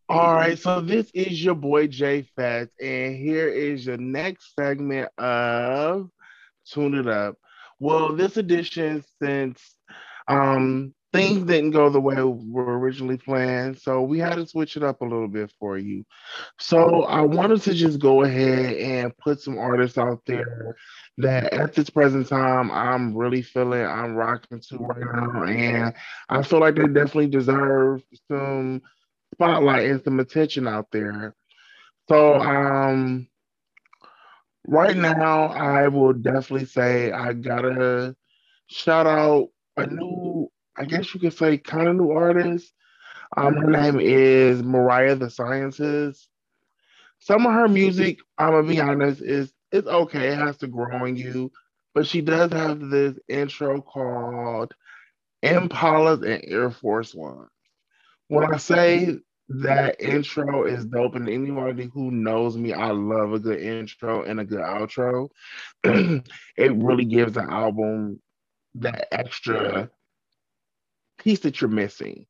All 0.07 0.33
right, 0.33 0.57
so 0.59 0.81
this 0.81 1.09
is 1.13 1.43
your 1.43 1.55
boy 1.55 1.87
Jay 1.87 2.27
Fats, 2.35 2.71
and 2.79 3.15
here 3.15 3.47
is 3.47 3.85
your 3.85 3.97
next 3.97 4.53
segment 4.55 5.09
of 5.17 6.09
Tune 6.71 6.93
It 6.95 7.07
Up. 7.07 7.35
Well, 7.79 8.15
this 8.15 8.37
edition, 8.37 9.03
since 9.21 9.61
um, 10.27 10.93
things 11.11 11.43
didn't 11.45 11.71
go 11.71 11.89
the 11.89 11.99
way 11.99 12.15
we 12.15 12.51
were 12.51 12.77
originally 12.77 13.17
planned, 13.17 13.79
so 13.79 14.01
we 14.03 14.19
had 14.19 14.35
to 14.35 14.45
switch 14.45 14.77
it 14.77 14.83
up 14.83 15.01
a 15.01 15.05
little 15.05 15.27
bit 15.27 15.51
for 15.59 15.77
you. 15.77 16.05
So 16.59 17.03
I 17.03 17.21
wanted 17.21 17.61
to 17.63 17.73
just 17.73 17.99
go 17.99 18.23
ahead 18.23 18.75
and 18.75 19.17
put 19.17 19.41
some 19.41 19.57
artists 19.57 19.97
out 19.97 20.21
there 20.27 20.75
that 21.17 21.51
at 21.53 21.73
this 21.73 21.89
present 21.89 22.27
time 22.27 22.69
I'm 22.71 23.15
really 23.15 23.41
feeling 23.41 23.85
I'm 23.85 24.13
rocking 24.13 24.61
to 24.69 24.77
right 24.77 25.15
now, 25.15 25.43
and 25.43 25.93
I 26.29 26.43
feel 26.43 26.59
like 26.59 26.75
they 26.75 26.87
definitely 26.87 27.27
deserve 27.27 28.03
some 28.29 28.81
spotlight 29.35 29.89
and 29.89 30.03
some 30.03 30.19
attention 30.19 30.67
out 30.67 30.87
there. 30.91 31.35
So 32.09 32.35
um 32.35 33.27
right 34.67 34.95
now 34.95 35.47
I 35.47 35.87
will 35.87 36.13
definitely 36.13 36.65
say 36.65 37.11
I 37.11 37.33
gotta 37.33 38.15
shout 38.67 39.07
out 39.07 39.49
a 39.77 39.87
new, 39.87 40.49
I 40.77 40.85
guess 40.85 41.13
you 41.13 41.19
could 41.19 41.33
say, 41.33 41.57
kind 41.57 41.87
of 41.87 41.95
new 41.95 42.11
artist. 42.11 42.71
Um, 43.35 43.55
her 43.55 43.69
name 43.69 43.99
is 43.99 44.63
Mariah 44.63 45.15
the 45.15 45.29
Scientist. 45.29 46.29
Some 47.19 47.45
of 47.45 47.53
her 47.53 47.67
music, 47.67 48.19
I'm 48.37 48.51
gonna 48.51 48.67
be 48.67 48.79
honest, 48.79 49.21
is 49.21 49.51
it's 49.71 49.87
okay. 49.87 50.29
It 50.29 50.37
has 50.37 50.57
to 50.57 50.67
grow 50.67 50.95
on 50.95 51.15
you, 51.15 51.51
but 51.93 52.07
she 52.07 52.21
does 52.21 52.51
have 52.53 52.79
this 52.79 53.17
intro 53.27 53.81
called 53.81 54.73
Impalas 55.43 56.23
and 56.23 56.43
Air 56.47 56.71
Force 56.71 57.13
One. 57.13 57.47
When 58.27 58.53
I 58.53 58.57
say 58.57 59.19
that 59.47 60.01
intro 60.01 60.65
is 60.65 60.85
dope, 60.85 61.15
and 61.15 61.29
anybody 61.29 61.89
who 61.93 62.09
knows 62.09 62.57
me, 62.57 62.73
I 62.73 62.91
love 62.91 63.33
a 63.33 63.39
good 63.39 63.59
intro 63.59 64.23
and 64.23 64.39
a 64.39 64.45
good 64.45 64.59
outro. 64.59 65.29
it 65.83 66.73
really 66.75 67.05
gives 67.05 67.33
the 67.33 67.43
album 67.43 68.19
that 68.75 69.07
extra 69.13 69.89
piece 71.19 71.41
that 71.41 71.61
you're 71.61 71.69
missing. 71.69 72.25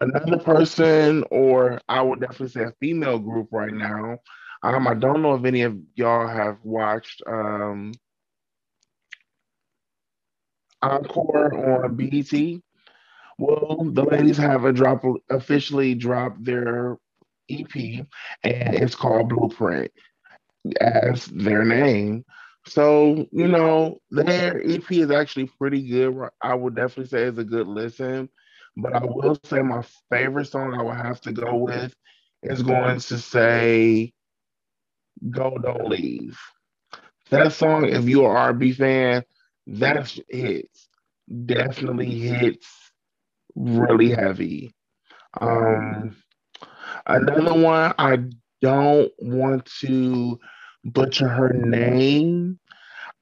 Another 0.00 0.38
person, 0.38 1.24
or 1.30 1.80
I 1.88 2.00
would 2.02 2.20
definitely 2.20 2.48
say 2.48 2.64
a 2.64 2.72
female 2.80 3.18
group 3.18 3.48
right 3.50 3.72
now. 3.72 4.18
Um, 4.62 4.86
I 4.86 4.94
don't 4.94 5.22
know 5.22 5.34
if 5.34 5.44
any 5.44 5.62
of 5.62 5.76
y'all 5.94 6.26
have 6.26 6.58
watched 6.64 7.22
um, 7.26 7.92
Encore 10.82 11.82
on 11.82 11.94
BET. 11.96 12.32
Well, 13.40 13.86
the 13.90 14.04
ladies 14.04 14.36
have 14.36 14.66
a 14.66 14.72
drop 14.72 15.02
officially 15.30 15.94
dropped 15.94 16.44
their 16.44 16.98
EP, 17.48 17.74
and 17.74 18.74
it's 18.74 18.94
called 18.94 19.30
Blueprint, 19.30 19.90
as 20.78 21.24
their 21.24 21.64
name. 21.64 22.26
So 22.66 23.26
you 23.32 23.48
know, 23.48 23.98
their 24.10 24.60
EP 24.62 24.92
is 24.92 25.10
actually 25.10 25.50
pretty 25.58 25.88
good. 25.88 26.14
I 26.42 26.54
would 26.54 26.76
definitely 26.76 27.06
say 27.06 27.22
it's 27.22 27.38
a 27.38 27.44
good 27.44 27.66
listen. 27.66 28.28
But 28.76 28.92
I 28.92 29.04
will 29.06 29.38
say 29.44 29.62
my 29.62 29.84
favorite 30.10 30.48
song 30.48 30.74
I 30.74 30.82
would 30.82 30.96
have 30.96 31.22
to 31.22 31.32
go 31.32 31.56
with 31.56 31.94
is 32.42 32.62
going 32.62 33.00
to 33.00 33.16
say 33.16 34.12
"Go 35.30 35.56
Don't 35.56 35.88
Leave." 35.88 36.38
That 37.30 37.54
song, 37.54 37.86
if 37.86 38.04
you're 38.04 38.32
an 38.32 38.36
R&B 38.36 38.72
fan, 38.72 39.24
that 39.66 40.14
hits. 40.28 40.88
Definitely 41.46 42.10
hits 42.10 42.66
really 43.60 44.10
heavy. 44.10 44.74
Um, 45.40 46.16
another 47.06 47.54
one, 47.54 47.94
I 47.98 48.18
don't 48.60 49.12
want 49.18 49.66
to 49.80 50.38
butcher 50.84 51.28
her 51.28 51.50
name. 51.52 52.58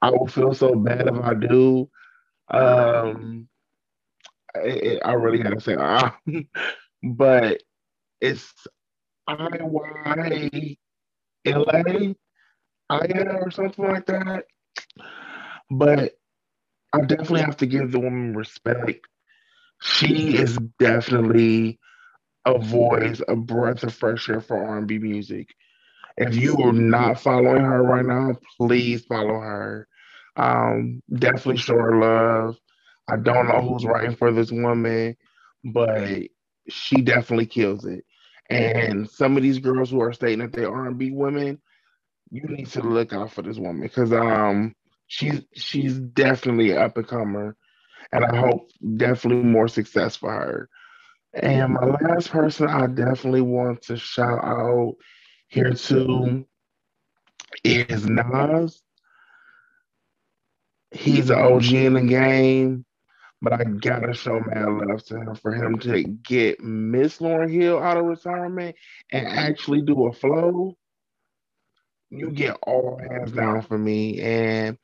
I 0.01 0.11
will 0.11 0.27
feel 0.27 0.53
so 0.53 0.75
bad 0.75 1.07
if 1.07 1.15
I 1.15 1.33
do. 1.33 1.89
Um, 2.49 3.47
I, 4.55 4.99
I 5.03 5.13
really 5.13 5.43
gotta 5.43 5.59
say, 5.59 5.75
uh, 5.75 6.11
but 7.03 7.61
it's 8.21 8.53
I 9.27 9.47
Y 9.61 10.77
L 11.45 11.65
A 11.73 12.15
Aya 12.89 13.37
or 13.41 13.51
something 13.51 13.85
like 13.85 14.05
that. 14.07 14.45
But 15.69 16.13
I 16.93 17.01
definitely 17.01 17.41
have 17.41 17.57
to 17.57 17.67
give 17.67 17.91
the 17.91 17.99
woman 17.99 18.33
respect. 18.33 19.05
She 19.81 20.35
is 20.37 20.57
definitely 20.79 21.79
a 22.45 22.57
voice, 22.57 23.21
a 23.27 23.35
breath 23.35 23.83
of 23.83 23.93
fresh 23.93 24.29
air 24.29 24.41
for 24.41 24.57
R&B 24.63 24.99
music. 24.99 25.49
If 26.17 26.35
you 26.35 26.57
are 26.57 26.73
not 26.73 27.19
following 27.19 27.63
her 27.63 27.81
right 27.81 28.05
now, 28.05 28.33
please 28.57 29.05
follow 29.05 29.39
her. 29.39 29.87
Um, 30.35 31.01
definitely 31.13 31.57
show 31.57 31.77
her 31.77 31.99
love. 31.99 32.57
I 33.09 33.17
don't 33.17 33.47
know 33.47 33.61
who's 33.61 33.85
writing 33.85 34.15
for 34.15 34.31
this 34.31 34.51
woman, 34.51 35.15
but 35.63 36.23
she 36.69 37.01
definitely 37.01 37.45
kills 37.47 37.85
it. 37.85 38.03
And 38.49 39.09
some 39.09 39.37
of 39.37 39.43
these 39.43 39.59
girls 39.59 39.89
who 39.91 40.01
are 40.01 40.13
stating 40.13 40.39
that 40.39 40.53
they're 40.53 40.73
R&B 40.73 41.11
women, 41.11 41.61
you 42.31 42.43
need 42.43 42.67
to 42.67 42.81
look 42.81 43.13
out 43.13 43.31
for 43.31 43.41
this 43.41 43.57
woman 43.57 43.81
because 43.81 44.11
um 44.13 44.75
she's 45.07 45.41
she's 45.53 45.97
definitely 45.99 46.71
an 46.71 46.77
up 46.77 46.97
and 46.97 47.07
comer, 47.07 47.55
and 48.11 48.25
I 48.25 48.29
mm-hmm. 48.29 48.39
hope 48.39 48.69
definitely 48.97 49.43
more 49.43 49.67
success 49.67 50.15
for 50.15 50.31
her. 50.31 50.69
And 51.33 51.73
my 51.73 51.85
last 51.85 52.31
person 52.31 52.67
I 52.67 52.87
definitely 52.87 53.41
want 53.41 53.83
to 53.83 53.97
shout 53.97 54.43
out 54.43 54.95
here 55.47 55.73
too 55.73 56.45
is 57.63 58.07
Nas. 58.07 58.81
He's 60.91 61.29
an 61.29 61.39
OG 61.39 61.61
mm-hmm. 61.63 61.75
in 61.75 61.93
the 61.93 62.01
game, 62.01 62.85
but 63.41 63.53
I 63.53 63.63
gotta 63.63 64.13
show 64.13 64.39
mad 64.39 64.69
love 64.69 65.03
to 65.05 65.17
him 65.17 65.35
for 65.35 65.53
him 65.53 65.77
to 65.79 66.03
get 66.03 66.61
Miss 66.61 67.19
Lauryn 67.19 67.51
Hill 67.51 67.77
out 67.77 67.97
of 67.97 68.05
retirement 68.05 68.75
and 69.11 69.27
actually 69.27 69.83
do 69.83 70.07
a 70.07 70.13
flow. 70.13 70.75
You 72.09 72.31
get 72.31 72.57
all 72.63 72.99
hands 73.07 73.31
down 73.31 73.61
for 73.61 73.77
me, 73.77 74.19
and 74.19 74.79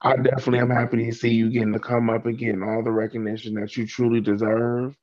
I 0.00 0.16
definitely 0.16 0.60
am 0.60 0.70
happy 0.70 1.04
to 1.04 1.12
see 1.12 1.30
you 1.30 1.50
getting 1.50 1.72
to 1.72 1.80
come 1.80 2.08
up 2.08 2.26
and 2.26 2.38
getting 2.38 2.62
all 2.62 2.82
the 2.82 2.92
recognition 2.92 3.54
that 3.54 3.76
you 3.76 3.86
truly 3.86 4.20
deserve. 4.20 4.96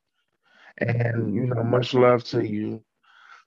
And 0.78 1.34
you 1.34 1.46
know, 1.46 1.62
much 1.62 1.94
love 1.94 2.24
to 2.24 2.46
you. 2.46 2.82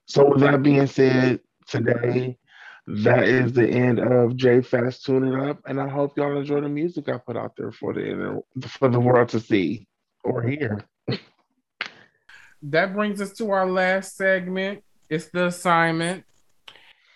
So 0.06 0.30
with 0.30 0.40
that 0.40 0.62
being 0.62 0.86
said, 0.86 1.40
today 1.66 2.38
that 2.86 3.24
is 3.24 3.52
the 3.52 3.68
end 3.68 4.00
of 4.00 4.36
Jay 4.36 4.60
Fats 4.62 5.02
Tune 5.02 5.24
It 5.24 5.48
Up, 5.48 5.60
and 5.66 5.80
I 5.80 5.88
hope 5.88 6.16
y'all 6.16 6.36
enjoy 6.36 6.60
the 6.60 6.68
music 6.68 7.08
I 7.08 7.18
put 7.18 7.36
out 7.36 7.52
there 7.56 7.72
for 7.72 7.92
the 7.92 8.42
for 8.66 8.88
the 8.88 9.00
world 9.00 9.28
to 9.30 9.40
see 9.40 9.86
or 10.24 10.42
hear. 10.42 10.84
that 12.62 12.92
brings 12.94 13.20
us 13.20 13.32
to 13.34 13.50
our 13.50 13.68
last 13.68 14.16
segment. 14.16 14.82
It's 15.08 15.26
the 15.26 15.46
assignment. 15.46 16.24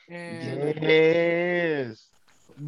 And 0.09 0.83
yes 0.83 2.14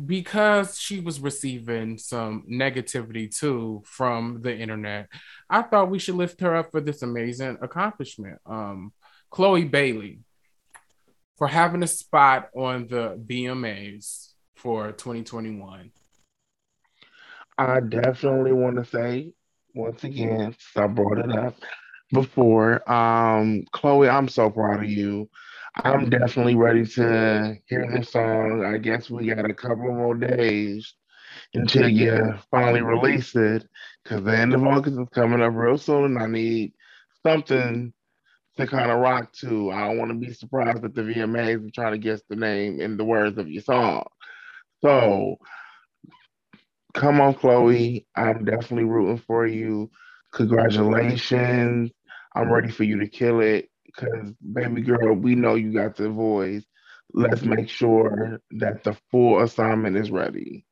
because 0.06 0.78
she 0.78 1.00
was 1.00 1.20
receiving 1.20 1.98
some 1.98 2.44
negativity 2.50 3.34
too 3.34 3.82
from 3.84 4.42
the 4.42 4.56
internet, 4.56 5.08
I 5.48 5.62
thought 5.62 5.90
we 5.90 5.98
should 5.98 6.16
lift 6.16 6.40
her 6.40 6.56
up 6.56 6.70
for 6.70 6.80
this 6.80 7.02
amazing 7.02 7.58
accomplishment. 7.60 8.38
Um, 8.46 8.92
Chloe 9.30 9.64
Bailey 9.64 10.20
for 11.36 11.46
having 11.46 11.82
a 11.82 11.86
spot 11.86 12.48
on 12.56 12.86
the 12.88 13.20
VMAs 13.26 14.32
for 14.54 14.92
2021. 14.92 15.90
I 17.58 17.80
definitely 17.80 18.52
want 18.52 18.76
to 18.76 18.84
say 18.84 19.32
once 19.76 20.04
again, 20.04 20.56
I 20.74 20.86
brought 20.86 21.18
it 21.18 21.30
up 21.30 21.54
before. 22.10 22.90
Um, 22.90 23.64
Chloe, 23.72 24.08
I'm 24.08 24.28
so 24.28 24.50
proud 24.50 24.82
of 24.82 24.90
you. 24.90 25.28
I'm 25.84 26.08
definitely 26.08 26.54
ready 26.54 26.86
to 26.86 27.56
hear 27.66 27.90
this 27.90 28.10
song. 28.10 28.64
I 28.64 28.78
guess 28.78 29.10
we 29.10 29.26
got 29.26 29.48
a 29.48 29.54
couple 29.54 29.92
more 29.92 30.14
days 30.14 30.94
until 31.52 31.88
you 31.88 32.34
finally 32.50 32.80
release 32.80 33.36
it 33.36 33.66
because 34.02 34.24
the 34.24 34.36
end 34.36 34.54
of 34.54 34.64
August 34.64 34.98
is 34.98 35.08
coming 35.12 35.42
up 35.42 35.52
real 35.54 35.76
soon 35.76 36.04
and 36.04 36.18
I 36.18 36.26
need 36.26 36.72
something 37.22 37.92
to 38.56 38.66
kind 38.66 38.90
of 38.90 39.00
rock 39.00 39.32
to. 39.40 39.70
I 39.70 39.88
don't 39.88 39.98
want 39.98 40.10
to 40.12 40.18
be 40.18 40.32
surprised 40.32 40.82
at 40.82 40.94
the 40.94 41.02
VMAs 41.02 41.56
and 41.56 41.74
trying 41.74 41.92
to 41.92 41.98
guess 41.98 42.22
the 42.28 42.36
name 42.36 42.80
and 42.80 42.98
the 42.98 43.04
words 43.04 43.36
of 43.36 43.50
your 43.50 43.62
song. 43.62 44.06
So 44.82 45.36
come 46.94 47.20
on, 47.20 47.34
Chloe. 47.34 48.06
I'm 48.16 48.46
definitely 48.46 48.84
rooting 48.84 49.18
for 49.18 49.46
you. 49.46 49.90
Congratulations. 50.32 51.90
I'm 52.34 52.50
ready 52.50 52.70
for 52.70 52.84
you 52.84 53.00
to 53.00 53.08
kill 53.08 53.40
it 53.40 53.68
because 53.96 54.32
baby 54.52 54.82
girl, 54.82 55.14
we 55.14 55.34
know 55.34 55.54
you 55.54 55.72
got 55.72 55.96
the 55.96 56.10
voice. 56.10 56.64
Let's 57.12 57.42
make 57.42 57.68
sure 57.68 58.40
that 58.52 58.84
the 58.84 58.96
full 59.10 59.40
assignment 59.42 59.96
is 59.96 60.10
ready. 60.10 60.66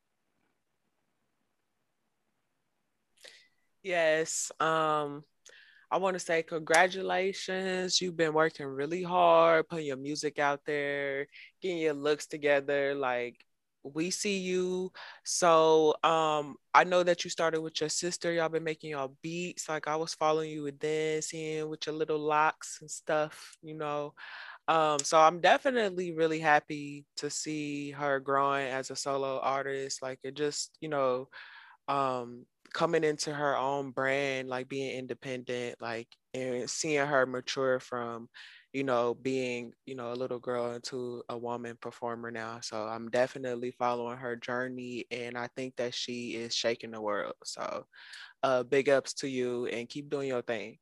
Yes. 3.83 4.51
Um, 4.59 5.23
I 5.91 5.97
want 5.97 6.15
to 6.15 6.19
say 6.19 6.43
congratulations. 6.43 8.01
You've 8.01 8.17
been 8.17 8.33
working 8.33 8.65
really 8.65 9.03
hard, 9.03 9.69
putting 9.69 9.85
your 9.85 9.97
music 9.97 10.39
out 10.39 10.61
there, 10.65 11.27
getting 11.61 11.77
your 11.77 11.93
looks 11.93 12.25
together. 12.25 12.95
Like 12.95 13.37
we 13.93 14.09
see 14.11 14.39
you. 14.39 14.91
So 15.23 15.95
um 16.03 16.55
I 16.73 16.83
know 16.83 17.03
that 17.03 17.23
you 17.23 17.29
started 17.29 17.61
with 17.61 17.79
your 17.79 17.89
sister. 17.89 18.31
Y'all 18.33 18.49
been 18.49 18.63
making 18.63 18.91
y'all 18.91 19.15
beats. 19.21 19.69
Like 19.69 19.87
I 19.87 19.95
was 19.95 20.13
following 20.13 20.49
you 20.51 20.63
with 20.63 20.79
then 20.79 21.21
seeing 21.21 21.69
with 21.69 21.85
your 21.85 21.95
little 21.95 22.19
locks 22.19 22.79
and 22.81 22.89
stuff, 22.91 23.57
you 23.63 23.75
know. 23.75 24.13
Um, 24.67 24.99
so 24.99 25.19
I'm 25.19 25.41
definitely 25.41 26.13
really 26.13 26.39
happy 26.39 27.05
to 27.17 27.29
see 27.29 27.91
her 27.91 28.19
growing 28.19 28.67
as 28.67 28.91
a 28.91 28.95
solo 28.95 29.39
artist. 29.39 30.01
Like 30.01 30.19
it 30.23 30.35
just, 30.35 30.77
you 30.81 30.89
know, 30.89 31.29
um 31.87 32.45
coming 32.73 33.03
into 33.03 33.33
her 33.33 33.55
own 33.57 33.91
brand, 33.91 34.49
like 34.49 34.67
being 34.67 34.97
independent, 34.97 35.81
like 35.81 36.07
and 36.33 36.69
seeing 36.69 37.05
her 37.05 37.25
mature 37.25 37.79
from 37.79 38.27
you 38.75 38.83
know, 38.83 39.13
being, 39.13 39.73
you 39.85 39.95
know, 39.95 40.11
a 40.11 40.19
little 40.19 40.37
girl 40.37 40.73
into 40.73 41.23
a 41.29 41.37
woman 41.37 41.77
performer 41.79 42.29
now. 42.29 42.59
So 42.61 42.83
I'm 42.83 43.09
definitely 43.09 43.71
following 43.71 44.17
her 44.17 44.35
journey 44.35 45.05
and 45.09 45.37
I 45.37 45.47
think 45.55 45.77
that 45.77 45.93
she 45.93 46.31
is 46.31 46.53
shaking 46.53 46.91
the 46.91 46.99
world. 46.99 47.35
So 47.45 47.85
uh 48.43 48.63
big 48.63 48.89
ups 48.89 49.13
to 49.13 49.29
you 49.29 49.67
and 49.67 49.87
keep 49.87 50.09
doing 50.09 50.27
your 50.27 50.41
thing. 50.41 50.77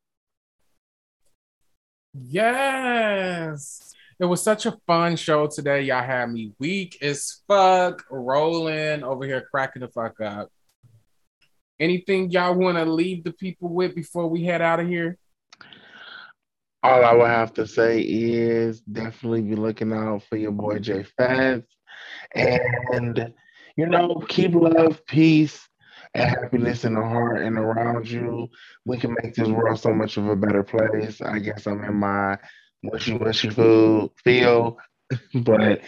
Yes. 2.15 3.93
It 4.19 4.25
was 4.25 4.41
such 4.41 4.65
a 4.65 4.75
fun 4.87 5.15
show 5.15 5.45
today. 5.45 5.83
Y'all 5.83 6.03
had 6.03 6.31
me 6.31 6.51
weak 6.57 6.97
as 6.99 7.43
fuck, 7.47 8.03
rolling 8.09 9.03
over 9.03 9.23
here, 9.23 9.47
cracking 9.51 9.81
the 9.81 9.87
fuck 9.87 10.19
up. 10.19 10.49
Anything 11.79 12.31
y'all 12.31 12.55
want 12.55 12.75
to 12.79 12.85
leave 12.85 13.23
the 13.23 13.33
people 13.33 13.69
with 13.69 13.93
before 13.93 14.27
we 14.27 14.45
head 14.45 14.63
out 14.63 14.79
of 14.79 14.87
here? 14.87 15.19
All 16.83 17.05
I 17.05 17.13
would 17.13 17.27
have 17.27 17.53
to 17.53 17.65
say 17.65 18.01
is 18.01 18.81
definitely 18.81 19.41
be 19.41 19.55
looking 19.55 19.93
out 19.93 20.23
for 20.29 20.35
your 20.35 20.51
boy 20.51 20.79
Jay 20.79 21.03
Fats. 21.17 21.65
And, 22.35 23.33
you 23.77 23.85
know, 23.85 24.23
keep 24.27 24.53
love, 24.53 25.05
peace, 25.05 25.67
and 26.13 26.29
happiness 26.29 26.83
in 26.83 26.95
the 26.95 27.01
heart 27.01 27.41
and 27.41 27.57
around 27.57 28.09
you. 28.09 28.49
We 28.85 28.97
can 28.97 29.15
make 29.23 29.33
this 29.33 29.47
world 29.47 29.79
so 29.79 29.93
much 29.93 30.17
of 30.17 30.27
a 30.27 30.35
better 30.35 30.63
place. 30.63 31.21
I 31.21 31.39
guess 31.39 31.67
I'm 31.67 31.83
in 31.83 31.95
my 31.95 32.37
mushy, 32.83 33.17
mushy 33.17 33.49
food 33.49 34.11
feel, 34.23 34.77
but 35.33 35.81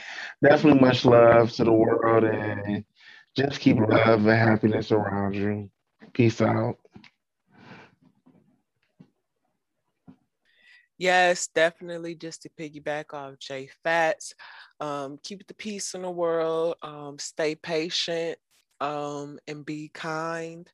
definitely 0.44 0.80
much 0.80 1.06
love 1.06 1.52
to 1.54 1.66
the 1.66 1.74
world 1.74 2.24
and 2.24 2.86
just 3.36 3.60
keep 3.60 3.78
love 3.78 4.26
and 4.26 4.30
happiness 4.30 4.92
around 4.92 5.36
you. 5.36 5.70
Peace 6.14 6.42
out. 6.42 6.78
Yes, 10.98 11.48
definitely. 11.48 12.16
Just 12.16 12.44
to 12.44 12.50
piggyback 12.60 13.14
off 13.14 13.38
Jay 13.40 13.70
Fats, 13.84 14.34
um, 14.80 15.20
keep 15.24 15.46
the 15.48 15.54
peace 15.54 15.94
in 15.94 16.02
the 16.04 16.12
world. 16.12 16.76
Um, 16.82 17.20
stay 17.20 17.56
patient 17.56 18.38
um, 18.80 19.38
and 19.48 19.66
be 19.66 19.90
kind. 19.94 20.70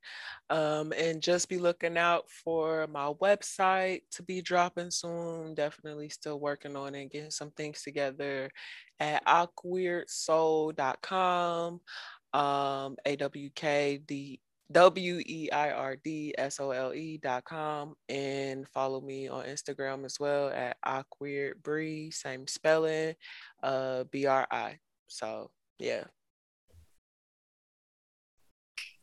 Um, 0.50 0.94
and 0.98 1.22
just 1.22 1.50
be 1.50 1.58
looking 1.58 1.98
out 1.98 2.30
for 2.30 2.88
my 2.88 3.12
website 3.22 4.02
to 4.12 4.24
be 4.24 4.42
dropping 4.42 4.92
soon. 4.92 5.56
Definitely 5.56 6.10
still 6.10 6.40
working 6.40 6.76
on 6.76 6.94
it, 6.94 7.12
getting 7.12 7.32
some 7.32 7.52
things 7.52 7.82
together 7.82 8.52
at 9.00 9.26
awkweirdsoul.com. 9.26 11.80
Um, 12.34 12.96
A 13.06 13.16
W 13.18 13.50
K 13.56 14.02
D 14.06 14.40
W 14.72 15.22
E 15.26 15.50
I 15.52 15.72
R 15.72 15.96
D 16.04 16.34
S 16.38 16.60
O 16.60 16.72
L 16.72 16.94
E 16.94 17.18
dot 17.18 17.44
com 17.46 17.96
and 18.10 18.68
follow 18.70 19.02
me 19.02 19.28
on 19.28 19.46
Instagram 19.46 20.06
as 20.06 20.20
well 20.20 20.50
at 20.50 20.78
awkward 20.84 21.62
Bree, 21.64 22.12
same 22.12 22.48
spelling, 22.48 23.16
uh 23.64 24.06
B 24.12 24.26
R 24.26 24.48
I. 24.50 24.80
So 25.08 25.52
yeah. 25.80 26.06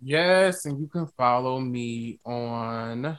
Yes, 0.00 0.64
and 0.64 0.80
you 0.80 0.86
can 0.86 1.06
follow 1.16 1.58
me 1.58 2.20
on 2.24 3.18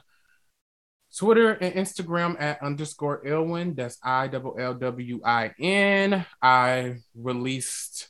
Twitter 1.16 1.52
and 1.52 1.74
Instagram 1.74 2.40
at 2.40 2.62
underscore 2.62 3.24
Illwin. 3.24 3.76
That's 3.76 3.98
I 4.02 4.28
double 4.28 4.56
L 4.58 4.74
W 4.74 5.20
I 5.24 5.52
N. 5.58 6.24
I 6.40 6.96
released 7.14 8.09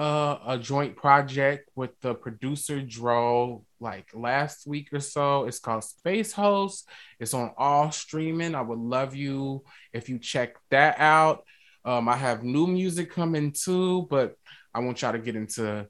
uh, 0.00 0.38
a 0.46 0.58
joint 0.58 0.96
project 0.96 1.68
with 1.74 1.90
the 2.00 2.14
producer 2.14 2.80
Dro 2.80 3.66
like 3.80 4.08
last 4.14 4.66
week 4.66 4.88
or 4.94 5.00
so. 5.00 5.44
It's 5.44 5.58
called 5.58 5.84
Space 5.84 6.32
Host. 6.32 6.88
It's 7.18 7.34
on 7.34 7.52
all 7.58 7.92
streaming. 7.92 8.54
I 8.54 8.62
would 8.62 8.78
love 8.78 9.14
you 9.14 9.62
if 9.92 10.08
you 10.08 10.18
check 10.18 10.56
that 10.70 10.98
out. 10.98 11.44
Um, 11.84 12.08
I 12.08 12.16
have 12.16 12.42
new 12.42 12.66
music 12.66 13.10
coming 13.10 13.52
too, 13.52 14.06
but 14.08 14.36
I 14.72 14.80
want 14.80 15.02
y'all 15.02 15.12
to 15.12 15.18
get 15.18 15.36
into 15.36 15.86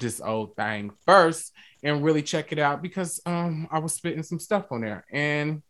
this 0.00 0.20
old 0.20 0.56
thing 0.56 0.90
first 1.06 1.52
and 1.84 2.02
really 2.02 2.22
check 2.22 2.50
it 2.50 2.58
out 2.58 2.82
because 2.82 3.20
um, 3.26 3.68
I 3.70 3.78
was 3.78 3.94
spitting 3.94 4.24
some 4.24 4.40
stuff 4.40 4.72
on 4.72 4.80
there 4.80 5.04
and 5.12 5.62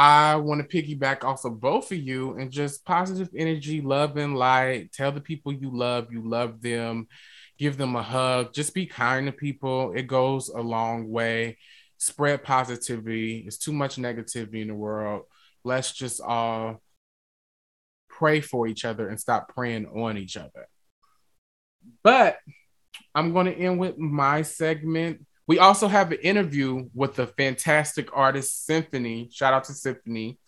I 0.00 0.36
want 0.36 0.62
to 0.62 0.82
piggyback 0.82 1.24
off 1.24 1.44
of 1.44 1.60
both 1.60 1.92
of 1.92 1.98
you 1.98 2.32
and 2.38 2.50
just 2.50 2.86
positive 2.86 3.28
energy, 3.36 3.82
love 3.82 4.16
and 4.16 4.34
light. 4.34 4.92
Tell 4.94 5.12
the 5.12 5.20
people 5.20 5.52
you 5.52 5.70
love, 5.70 6.10
you 6.10 6.26
love 6.26 6.62
them. 6.62 7.06
Give 7.58 7.76
them 7.76 7.94
a 7.94 8.02
hug. 8.02 8.54
Just 8.54 8.72
be 8.72 8.86
kind 8.86 9.26
to 9.26 9.32
people. 9.32 9.92
It 9.94 10.06
goes 10.06 10.48
a 10.48 10.62
long 10.62 11.10
way. 11.10 11.58
Spread 11.98 12.42
positivity. 12.44 13.44
It's 13.46 13.58
too 13.58 13.74
much 13.74 13.96
negativity 13.96 14.62
in 14.62 14.68
the 14.68 14.74
world. 14.74 15.24
Let's 15.64 15.92
just 15.92 16.22
all 16.22 16.80
pray 18.08 18.40
for 18.40 18.66
each 18.66 18.86
other 18.86 19.06
and 19.06 19.20
stop 19.20 19.52
praying 19.54 19.84
on 19.84 20.16
each 20.16 20.38
other. 20.38 20.66
But 22.02 22.38
I'm 23.14 23.34
going 23.34 23.48
to 23.48 23.54
end 23.54 23.78
with 23.78 23.98
my 23.98 24.40
segment 24.40 25.26
we 25.50 25.58
also 25.58 25.88
have 25.88 26.12
an 26.12 26.18
interview 26.22 26.88
with 26.94 27.16
the 27.16 27.26
fantastic 27.26 28.16
artist 28.16 28.66
Symphony. 28.66 29.28
Shout 29.32 29.52
out 29.52 29.64
to 29.64 29.72
Symphony. 29.72 30.38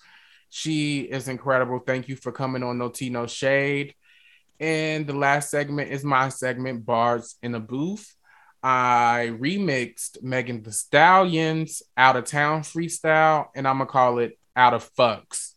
She 0.48 1.00
is 1.00 1.26
incredible. 1.26 1.80
Thank 1.84 2.08
you 2.08 2.14
for 2.14 2.30
coming 2.30 2.62
on 2.62 2.78
No 2.78 2.88
Tea 2.88 3.10
No 3.10 3.26
Shade. 3.26 3.96
And 4.60 5.04
the 5.04 5.12
last 5.12 5.50
segment 5.50 5.90
is 5.90 6.04
my 6.04 6.28
segment, 6.28 6.86
Bars 6.86 7.34
in 7.42 7.52
a 7.56 7.58
Booth. 7.58 8.14
I 8.62 9.36
remixed 9.40 10.22
Megan 10.22 10.62
Thee 10.62 10.70
Stallion's 10.70 11.82
Out 11.96 12.14
of 12.14 12.26
Town 12.26 12.60
freestyle, 12.60 13.48
and 13.56 13.66
I'm 13.66 13.78
gonna 13.78 13.90
call 13.90 14.20
it 14.20 14.38
Out 14.54 14.72
of 14.72 14.88
Fucks. 14.94 15.54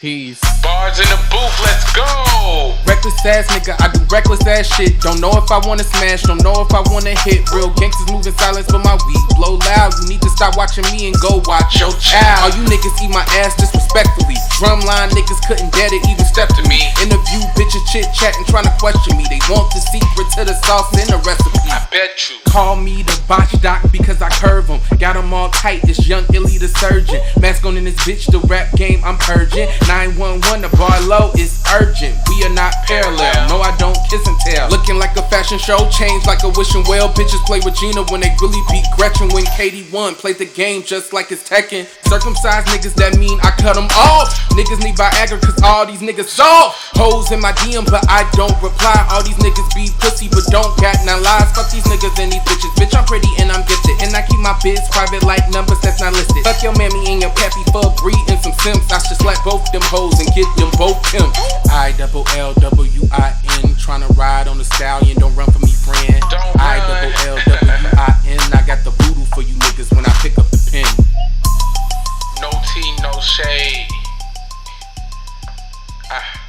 Peace. 0.00 0.40
Bars 0.64 0.96
in 0.96 1.04
the 1.12 1.20
booth, 1.28 1.52
let's 1.60 1.84
go. 1.92 2.72
Reckless 2.88 3.20
ass 3.20 3.44
nigga, 3.52 3.76
I 3.84 3.92
do 3.92 4.00
reckless 4.08 4.40
ass 4.48 4.64
shit. 4.64 4.96
Don't 5.04 5.20
know 5.20 5.28
if 5.36 5.52
I 5.52 5.60
wanna 5.68 5.84
smash, 5.84 6.22
don't 6.24 6.40
know 6.40 6.56
if 6.64 6.72
I 6.72 6.80
wanna 6.88 7.12
hit. 7.20 7.44
Real 7.52 7.68
gangsters 7.76 8.08
moving 8.08 8.32
silence, 8.40 8.64
but 8.72 8.80
my 8.80 8.96
weed 9.04 9.20
blow 9.36 9.60
loud. 9.60 9.92
You 10.00 10.08
need 10.08 10.22
to 10.24 10.30
stop 10.32 10.56
watching 10.56 10.88
me 10.88 11.12
and 11.12 11.16
go 11.20 11.44
watch 11.44 11.76
your 11.76 11.92
child. 12.00 12.48
All 12.48 12.52
you 12.56 12.64
niggas 12.64 12.96
eat 13.04 13.12
my 13.12 13.28
ass 13.44 13.52
disrespectfully. 13.60 14.40
Drumline 14.56 15.12
niggas 15.12 15.40
couldn't 15.44 15.68
dare 15.76 15.92
to 15.92 16.00
even 16.08 16.24
step 16.24 16.48
to 16.56 16.64
me. 16.64 16.80
Interview 17.04 17.44
bitches 17.60 17.84
chit 17.92 18.08
chatting, 18.16 18.48
trying 18.48 18.64
to 18.64 18.72
question 18.80 19.20
me. 19.20 19.28
They 19.28 19.40
want 19.52 19.68
the 19.76 19.84
secret 19.84 20.32
to 20.40 20.48
the 20.48 20.56
sauce 20.64 20.88
and 20.96 21.12
the 21.12 21.20
recipe. 21.28 21.60
I 21.68 21.84
bet 21.92 22.16
you. 22.32 22.40
Call 22.48 22.74
me 22.74 23.02
the 23.04 23.20
botch 23.28 23.52
doc 23.60 23.84
because 23.92 24.22
I 24.22 24.30
curve 24.30 24.66
them. 24.66 24.80
Got 24.98 25.20
them 25.20 25.32
all 25.32 25.50
tight, 25.50 25.82
this 25.82 26.08
young 26.08 26.24
illy 26.32 26.56
the 26.56 26.68
surgeon. 26.68 27.20
Mask 27.38 27.64
on 27.64 27.76
in 27.76 27.84
this 27.84 28.00
bitch, 28.00 28.32
the 28.32 28.40
rap 28.48 28.72
game, 28.76 29.04
I'm 29.04 29.18
purging. 29.18 29.68
911, 29.90 30.62
the 30.62 30.70
bar 30.78 30.94
low 31.10 31.34
is 31.34 31.58
urgent. 31.74 32.14
We 32.30 32.46
are 32.46 32.54
not 32.54 32.70
parallel. 32.86 33.50
No, 33.50 33.58
I 33.58 33.74
don't 33.74 33.98
kiss 34.06 34.22
and 34.22 34.38
tell. 34.38 34.70
Looking 34.70 35.02
like 35.02 35.18
a 35.18 35.26
fashion 35.26 35.58
show, 35.58 35.82
change 35.90 36.30
like 36.30 36.46
a 36.46 36.50
wishing 36.54 36.86
well. 36.86 37.10
Bitches 37.10 37.42
play 37.42 37.58
with 37.66 37.74
Gina 37.74 38.06
when 38.06 38.22
they 38.22 38.30
really 38.38 38.62
beat 38.70 38.86
Gretchen. 38.94 39.34
When 39.34 39.42
KD 39.58 39.90
won, 39.90 40.14
played 40.14 40.38
the 40.38 40.46
game 40.46 40.86
just 40.86 41.12
like 41.12 41.34
it's 41.34 41.42
Tekken. 41.42 41.90
Circumcised 42.06 42.70
niggas, 42.70 42.94
that 43.02 43.18
mean 43.18 43.34
I 43.42 43.50
cut 43.58 43.74
them 43.74 43.90
off. 43.98 44.30
Niggas 44.54 44.78
need 44.78 44.94
Viagra, 44.94 45.42
cause 45.42 45.58
all 45.66 45.82
these 45.82 46.06
niggas 46.06 46.30
soft. 46.30 46.94
Hoes 46.94 47.34
in 47.34 47.42
my 47.42 47.50
DM, 47.58 47.82
but 47.90 48.06
I 48.06 48.30
don't 48.38 48.54
reply. 48.62 48.94
All 49.10 49.26
these 49.26 49.42
niggas 49.42 49.74
be 49.74 49.90
pussy, 49.98 50.30
but 50.30 50.46
don't 50.54 50.70
got 50.78 51.02
none 51.02 51.18
lies. 51.26 51.50
Fuck 51.50 51.66
these 51.74 51.86
niggas 51.90 52.14
and 52.22 52.30
these 52.30 52.46
bitches. 52.46 52.70
Bitch, 52.78 52.94
I'm 52.94 53.10
pretty 53.10 53.34
and 53.42 53.50
I'm 53.50 53.66
gifted. 53.66 53.98
And 54.06 54.14
I 54.14 54.22
keep 54.22 54.38
my 54.38 54.54
biz 54.62 54.86
private 54.94 55.26
like 55.26 55.42
numbers 55.50 55.82
that's 55.82 55.98
not 55.98 56.14
listed. 56.14 56.46
Fuck 56.46 56.62
your 56.62 56.78
mammy 56.78 57.10
and 57.10 57.18
your 57.18 57.34
pappy 57.34 57.66
for 57.74 57.90
breed 57.98 58.22
and 58.30 58.38
some 58.38 58.54
sims. 58.62 58.86
I 58.86 59.02
should 59.02 59.18
slap 59.18 59.42
both 59.42 59.66
them 59.72 59.79
them 59.80 59.88
hoes 59.88 60.18
and 60.20 60.28
get 60.34 60.46
them 60.56 60.70
both 60.76 61.00
pimp. 61.10 61.32
I 61.70 61.94
double 61.96 62.26
L 62.36 62.54
W 62.54 63.02
I 63.12 63.34
N, 63.64 63.74
tryna 63.74 64.08
ride 64.16 64.48
on 64.48 64.58
the 64.58 64.64
stallion, 64.64 65.18
don't 65.18 65.34
run 65.34 65.50
for 65.50 65.58
me, 65.60 65.72
friend. 65.72 66.22
I 66.58 66.78
double 66.84 67.12
L 67.28 67.38
W 67.46 67.88
I 67.96 68.20
N, 68.26 68.40
I 68.52 68.62
got 68.66 68.84
the 68.84 68.90
voodoo 68.90 69.24
for 69.34 69.42
you 69.42 69.54
niggas 69.54 69.94
when 69.94 70.04
I 70.04 70.12
pick 70.20 70.38
up 70.38 70.48
the 70.50 70.60
pen. 70.70 70.84
No 72.40 72.50
tea, 72.72 72.96
no 73.02 73.12
shade. 73.20 73.88
Ah. 76.10 76.39